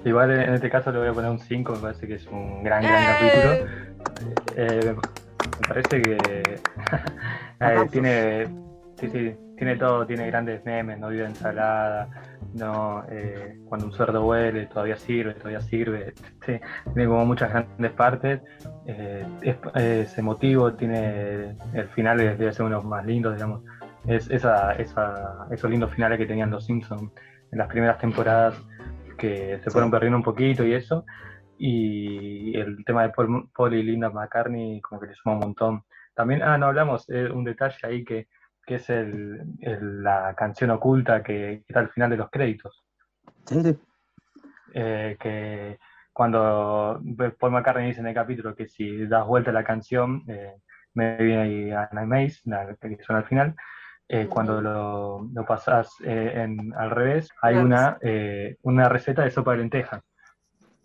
Igual 0.05 0.31
en 0.31 0.53
este 0.53 0.69
caso 0.69 0.91
le 0.91 0.99
voy 0.99 1.07
a 1.07 1.13
poner 1.13 1.31
un 1.31 1.39
5, 1.39 1.73
me 1.73 1.79
parece 1.79 2.07
que 2.07 2.15
es 2.15 2.27
un 2.27 2.63
gran, 2.63 2.83
gran 2.83 3.03
¡Eh! 3.03 3.07
capítulo. 3.07 3.53
Eh, 4.55 4.95
me 5.61 5.67
parece 5.67 6.01
que 6.01 6.17
eh, 7.61 7.87
tiene, 7.91 8.47
sí, 8.99 9.09
sí, 9.09 9.35
tiene 9.59 9.75
todo, 9.75 10.07
tiene 10.07 10.25
grandes 10.27 10.63
memes, 10.63 10.97
no 10.97 11.09
vive 11.09 11.25
ensalada, 11.25 12.09
no, 12.53 13.03
eh, 13.11 13.59
cuando 13.65 13.87
un 13.87 13.93
cerdo 13.93 14.25
huele 14.25 14.67
todavía 14.67 14.95
sirve, 14.95 15.33
todavía 15.33 15.59
sirve, 15.59 16.13
sí, 16.45 16.57
tiene 16.93 17.07
como 17.07 17.25
muchas 17.25 17.49
grandes 17.51 17.91
partes, 17.91 18.41
eh, 18.87 19.25
es, 19.41 19.57
es 19.75 20.17
emotivo, 20.17 20.73
tiene 20.73 21.57
el 21.73 21.89
final 21.89 22.17
debe 22.17 22.53
ser 22.53 22.65
uno 22.65 22.77
de 22.77 22.81
los 22.81 22.85
más 22.85 23.05
lindos, 23.05 23.35
digamos, 23.35 23.61
es 24.07 24.29
esa, 24.31 24.71
esa, 24.73 25.45
esos 25.51 25.69
lindos 25.69 25.93
finales 25.93 26.17
que 26.17 26.25
tenían 26.25 26.49
los 26.49 26.65
Simpsons 26.65 27.11
en 27.51 27.57
las 27.57 27.67
primeras 27.67 27.97
temporadas 27.99 28.55
que 29.17 29.59
se 29.61 29.69
fueron 29.69 29.91
perdiendo 29.91 30.17
un 30.17 30.23
poquito 30.23 30.63
y 30.63 30.73
eso. 30.73 31.05
Y 31.57 32.57
el 32.57 32.85
tema 32.85 33.03
de 33.03 33.09
Paul, 33.09 33.49
Paul 33.53 33.73
y 33.73 33.83
Linda 33.83 34.09
McCartney 34.09 34.79
como 34.79 35.01
que 35.01 35.07
le 35.07 35.15
suma 35.15 35.35
un 35.35 35.41
montón. 35.41 35.83
También, 36.15 36.41
ah, 36.41 36.57
no 36.57 36.67
hablamos, 36.67 37.09
eh, 37.09 37.29
un 37.29 37.43
detalle 37.43 37.77
ahí 37.83 38.05
que, 38.05 38.27
que 38.69 38.75
es 38.75 38.87
el, 38.91 39.41
el- 39.61 40.03
la 40.03 40.35
canción 40.37 40.69
oculta 40.69 41.23
que, 41.23 41.63
está 41.67 41.79
al 41.79 41.89
final 41.89 42.11
de 42.11 42.17
los 42.17 42.29
créditos. 42.29 42.85
Sí, 43.47 43.63
sí. 43.63 43.79
Eh, 44.75 45.17
que 45.19 45.79
cuando 46.13 47.01
Paul 47.39 47.51
McCartney 47.51 47.87
dice 47.87 48.01
en 48.01 48.07
el 48.07 48.13
capítulo 48.13 48.53
que 48.55 48.67
si 48.67 49.07
das 49.07 49.25
vuelta 49.25 49.49
a 49.49 49.53
la 49.53 49.63
canción, 49.63 50.21
eh, 50.27 50.53
Maybe 50.93 51.73
Anna 51.75 52.05
Maze, 52.05 52.41
la 52.45 52.75
que 52.79 52.99
suena 53.01 53.21
al 53.21 53.27
final, 53.27 53.55
eh, 54.07 54.25
Ujú. 54.25 54.29
cuando 54.35 54.61
lo, 54.61 55.27
lo 55.33 55.45
pasas 55.45 55.89
eh, 56.03 56.33
en, 56.35 56.71
al 56.77 56.91
revés, 56.91 57.27
hay 57.41 57.55
una, 57.55 57.97
eh, 58.01 58.55
una 58.61 58.87
receta 58.87 59.23
de 59.23 59.31
sopa 59.31 59.53
de 59.53 59.57
lentejas. 59.57 60.01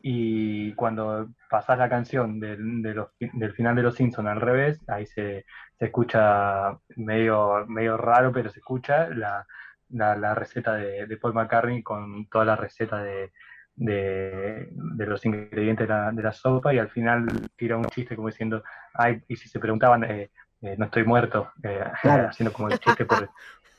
Y 0.07 0.75
cuando 0.75 1.29
pasas 1.49 1.79
la 1.79 1.89
canción 1.89 2.39
del, 2.39 2.83
de 2.83 2.95
los- 2.95 3.09
del 3.19 3.55
final 3.55 3.75
de 3.77 3.83
Los 3.83 3.95
Simpsons 3.97 4.29
al 4.29 4.41
revés, 4.41 4.83
ahí 4.89 5.07
se, 5.07 5.45
se 5.79 5.85
escucha 5.87 6.79
medio, 6.97 7.65
medio 7.69 7.97
raro, 7.97 8.31
pero 8.33 8.51
se 8.51 8.59
escucha 8.59 9.09
la, 9.09 9.47
la, 9.89 10.15
la 10.17 10.35
receta 10.35 10.75
de, 10.75 11.07
de 11.07 11.17
Paul 11.17 11.33
McCartney 11.35 11.83
con 11.83 12.29
toda 12.29 12.45
la 12.45 12.57
receta 12.57 12.99
de, 13.03 13.33
de, 13.75 14.69
de 14.73 15.07
los 15.07 15.25
ingredientes 15.25 15.89
de 15.89 15.95
la, 15.95 16.13
de 16.13 16.23
la 16.23 16.33
sopa 16.33 16.75
y 16.75 16.79
al 16.79 16.91
final 16.91 17.27
tira 17.57 17.77
un 17.79 17.85
chiste 17.87 18.15
como 18.17 18.29
diciendo, 18.29 18.63
ay, 18.95 19.23
y 19.29 19.37
si 19.37 19.49
se 19.49 19.59
preguntaban, 19.61 20.05
eh, 20.05 20.31
eh, 20.61 20.77
no 20.79 20.85
estoy 20.87 21.05
muerto, 21.05 21.51
eh, 21.63 21.83
Claro. 22.03 22.29
haciendo 22.29 22.53
como 22.53 22.69
el 22.69 22.79
chiste 22.79 23.07
por, 23.07 23.31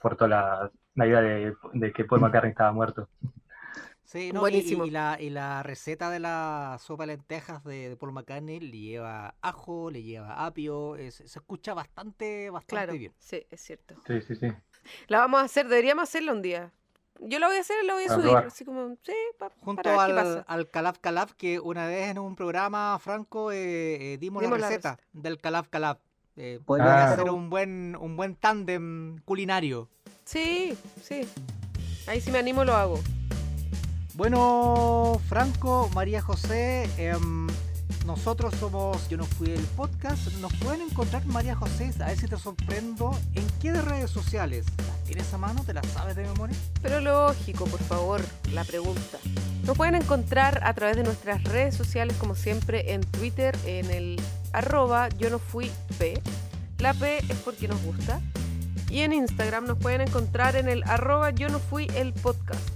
por 0.01 0.15
toda 0.17 0.71
la, 0.95 1.05
idea 1.05 1.21
de, 1.21 1.53
de 1.73 1.91
que 1.93 2.05
Paul 2.05 2.21
McCartney 2.21 2.51
estaba 2.51 2.71
muerto. 2.71 3.09
Sí, 4.06 4.32
no, 4.32 4.39
y- 4.39 4.41
Buenísimo. 4.41 4.86
Y, 4.86 4.91
la, 4.91 5.18
y 5.20 5.30
la 5.32 5.64
receta 5.64 6.10
de 6.12 6.20
la 6.20 6.78
sopa 6.80 7.03
de 7.03 7.08
lentejas 7.18 7.64
de, 7.64 7.89
de 7.89 7.97
Paul 7.97 8.12
McCartney 8.14 8.60
le 8.60 8.78
lleva 8.78 9.34
ajo, 9.41 9.89
le 9.89 10.03
lleva 10.03 10.45
apio, 10.45 10.95
es- 10.95 11.16
se 11.16 11.39
escucha 11.39 11.74
bastante, 11.74 12.49
bastante 12.51 12.70
Claro, 12.86 12.93
bien. 12.93 13.14
sí, 13.18 13.45
es 13.49 13.62
cierto. 13.62 13.95
Sí, 14.06 14.22
sí, 14.22 14.36
sí. 14.36 14.47
La 15.08 15.20
vamos 15.20 15.41
a 15.41 15.45
hacer, 15.45 15.68
deberíamos 15.68 16.03
hacerla 16.03 16.34
un 16.34 16.41
día. 16.43 16.72
Yo 17.20 17.39
la 17.39 17.47
voy 17.47 17.56
a 17.58 17.62
hacer, 17.62 17.78
la 17.86 17.93
voy 17.93 18.03
a 18.03 18.08
Para 18.08 18.16
subir, 18.20 18.32
probar. 18.32 18.47
así 18.47 18.66
como, 18.66 18.95
sí, 19.01 19.14
pa- 19.39 19.49
Junto 19.62 19.82
para 19.82 19.95
qué 19.95 20.01
al, 20.12 20.16
pasa. 20.16 20.45
al 20.47 20.70
Calaf 20.70 20.97
Calaf, 20.99 21.32
que 21.34 21.60
una 21.60 21.88
vez 21.88 22.10
en 22.10 22.20
un 22.20 22.36
programa, 22.36 22.99
Franco, 22.99 23.51
eh, 23.51 24.14
eh, 24.14 24.18
dimos, 24.20 24.41
Dimos 24.43 24.60
la 24.60 24.66
la 24.66 24.70
receta 24.70 24.99
del 25.14 25.39
Calaf 25.39 25.70
Calaf. 25.70 25.97
Eh, 26.36 26.60
Podría 26.66 26.93
Ah. 26.93 27.06
hacer 27.14 27.20
ser 27.24 27.32
un 27.32 27.49
buen, 27.49 27.95
un 27.95 28.18
buen 28.18 28.36
tándem 28.36 29.18
culinario. 29.26 29.89
Sí, 30.26 30.78
sí. 31.01 31.22
Ahí 32.06 32.20
si 32.22 32.30
me 32.32 32.38
animo 32.39 32.64
lo 32.66 32.76
hago. 32.76 32.99
Bueno, 34.16 35.20
Franco, 35.28 35.89
María 35.93 36.22
José, 36.22 36.89
em, 36.97 37.47
nosotros 38.05 38.53
somos 38.57 39.09
Yo 39.09 39.18
no 39.18 39.26
fui 39.26 39.51
el 39.51 39.61
podcast. 39.76 40.32
Nos 40.39 40.53
pueden 40.53 40.82
encontrar, 40.84 41.26
María 41.26 41.53
José, 41.53 41.91
a 41.99 42.05
ver 42.05 42.18
si 42.18 42.26
te 42.28 42.38
sorprendo. 42.38 43.11
¿En 43.34 43.45
qué 43.61 43.74
de 43.74 43.82
redes 43.82 44.09
sociales? 44.09 44.68
¿Las 44.88 45.03
tienes 45.03 45.34
a 45.34 45.38
mano? 45.38 45.66
¿Te 45.66 45.74
las 45.74 45.86
sabes 45.88 46.16
de 46.16 46.24
memoria? 46.24 46.55
Pero 46.82 47.01
lógico, 47.01 47.66
por 47.66 47.82
favor, 47.82 48.22
la 48.53 48.63
pregunta. 48.63 49.18
Nos 49.66 49.76
pueden 49.76 49.95
encontrar 49.95 50.61
a 50.63 50.74
través 50.74 50.95
de 50.95 51.03
nuestras 51.03 51.43
redes 51.43 51.76
sociales, 51.76 52.16
como 52.18 52.36
siempre, 52.36 52.93
en 52.93 53.01
Twitter, 53.01 53.53
en 53.66 53.91
el 53.91 54.22
arroba 54.53 55.09
yo 55.09 55.30
no 55.30 55.39
fui 55.39 55.70
P. 55.99 56.22
La 56.80 56.93
P 56.93 57.18
es 57.18 57.38
porque 57.43 57.68
nos 57.68 57.84
gusta. 57.84 58.22
Y 58.89 59.01
en 59.01 59.11
Instagram 59.11 59.66
nos 59.66 59.78
pueden 59.78 59.99
encontrar 59.99 60.55
en 60.55 60.70
el 60.70 60.84
arroba 60.84 61.32
yo 61.32 61.49
no 61.49 61.59
fui 61.59 61.88
el 61.95 62.13
podcast. 62.13 62.74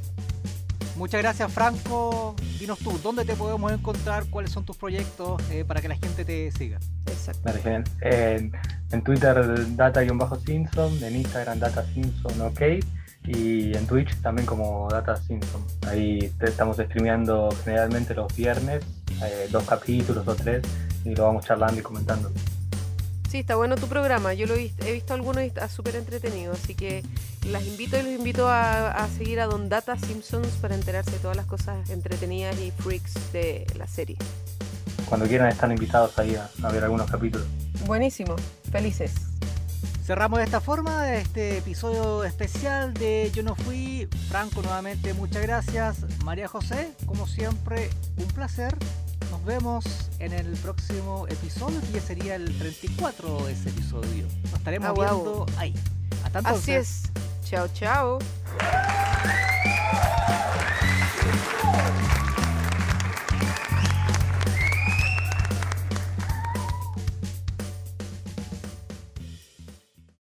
Muchas 0.99 1.21
gracias, 1.21 1.51
Franco. 1.51 2.35
Dinos 2.59 2.77
tú, 2.79 2.91
¿dónde 3.01 3.23
te 3.23 3.33
podemos 3.33 3.71
encontrar? 3.71 4.25
¿Cuáles 4.29 4.51
son 4.51 4.65
tus 4.65 4.75
proyectos 4.75 5.41
eh, 5.49 5.63
para 5.65 5.79
que 5.81 5.87
la 5.87 5.95
gente 5.95 6.25
te 6.25 6.51
siga? 6.51 6.77
Exacto. 7.07 7.41
Vale. 7.45 7.83
En, 8.01 8.51
en 8.91 9.01
Twitter 9.03 9.75
data-simpson, 9.77 11.01
en 11.01 11.15
Instagram 11.15 11.57
data 11.59 11.85
simpson 11.93 12.41
ok 12.41 12.61
y 13.27 13.75
en 13.77 13.87
Twitch 13.87 14.13
también 14.21 14.45
como 14.45 14.89
data 14.89 15.15
simpson. 15.15 15.63
Ahí 15.87 16.33
te- 16.37 16.49
estamos 16.49 16.75
streameando 16.75 17.49
generalmente 17.63 18.13
los 18.13 18.35
viernes, 18.35 18.83
eh, 19.23 19.47
dos 19.49 19.63
capítulos 19.63 20.27
o 20.27 20.35
tres 20.35 20.63
y 21.05 21.15
lo 21.15 21.23
vamos 21.23 21.45
charlando 21.45 21.79
y 21.79 21.83
comentando. 21.83 22.29
Sí, 23.29 23.37
está 23.37 23.55
bueno 23.55 23.75
tu 23.75 23.87
programa. 23.87 24.33
Yo 24.33 24.47
lo 24.47 24.55
he 24.55 24.57
visto, 24.57 24.83
he 24.85 24.91
visto 24.91 25.13
algunos 25.13 25.43
y 25.43 25.47
está 25.47 25.69
súper 25.69 25.95
entretenido. 25.95 26.53
Así 26.53 26.73
que 26.73 27.03
las 27.47 27.63
invito 27.63 27.97
y 27.99 28.01
los 28.01 28.11
invito 28.13 28.47
a, 28.47 28.89
a 28.89 29.07
seguir 29.09 29.39
a 29.39 29.45
Don 29.45 29.69
Data 29.69 29.97
Simpsons 29.99 30.47
para 30.59 30.73
enterarse 30.73 31.11
de 31.11 31.19
todas 31.19 31.37
las 31.37 31.45
cosas 31.45 31.89
entretenidas 31.91 32.59
y 32.59 32.71
freaks 32.71 33.31
de 33.31 33.67
la 33.77 33.85
serie. 33.85 34.17
Cuando 35.07 35.27
quieran 35.27 35.49
están 35.49 35.71
invitados 35.71 36.17
ahí 36.17 36.35
a, 36.35 36.49
a 36.63 36.71
ver 36.71 36.83
algunos 36.83 37.09
capítulos. 37.09 37.45
Buenísimo. 37.85 38.35
Felices. 38.71 39.13
Cerramos 40.03 40.39
de 40.39 40.45
esta 40.45 40.59
forma 40.59 41.13
este 41.13 41.59
episodio 41.59 42.23
especial 42.23 42.95
de 42.95 43.29
Yo 43.31 43.43
no 43.43 43.53
fui. 43.53 44.07
Franco, 44.27 44.63
nuevamente 44.63 45.13
muchas 45.13 45.43
gracias. 45.43 45.97
María 46.23 46.47
José, 46.47 46.93
como 47.05 47.27
siempre, 47.27 47.91
un 48.17 48.25
placer 48.29 48.75
nos 49.29 49.43
vemos 49.45 49.85
en 50.19 50.33
el 50.33 50.47
próximo 50.57 51.27
episodio, 51.27 51.79
que 51.91 52.01
sería 52.01 52.35
el 52.35 52.57
34 52.57 53.45
de 53.45 53.53
ese 53.53 53.69
episodio. 53.69 54.27
Nos 54.43 54.53
estaremos 54.53 54.89
ah, 54.89 54.93
viendo 54.93 55.45
ahí. 55.57 55.73
Hasta 56.23 56.39
entonces. 56.39 56.61
Así 56.61 56.71
es. 56.71 57.49
Chao, 57.49 57.67
chao. 57.73 58.19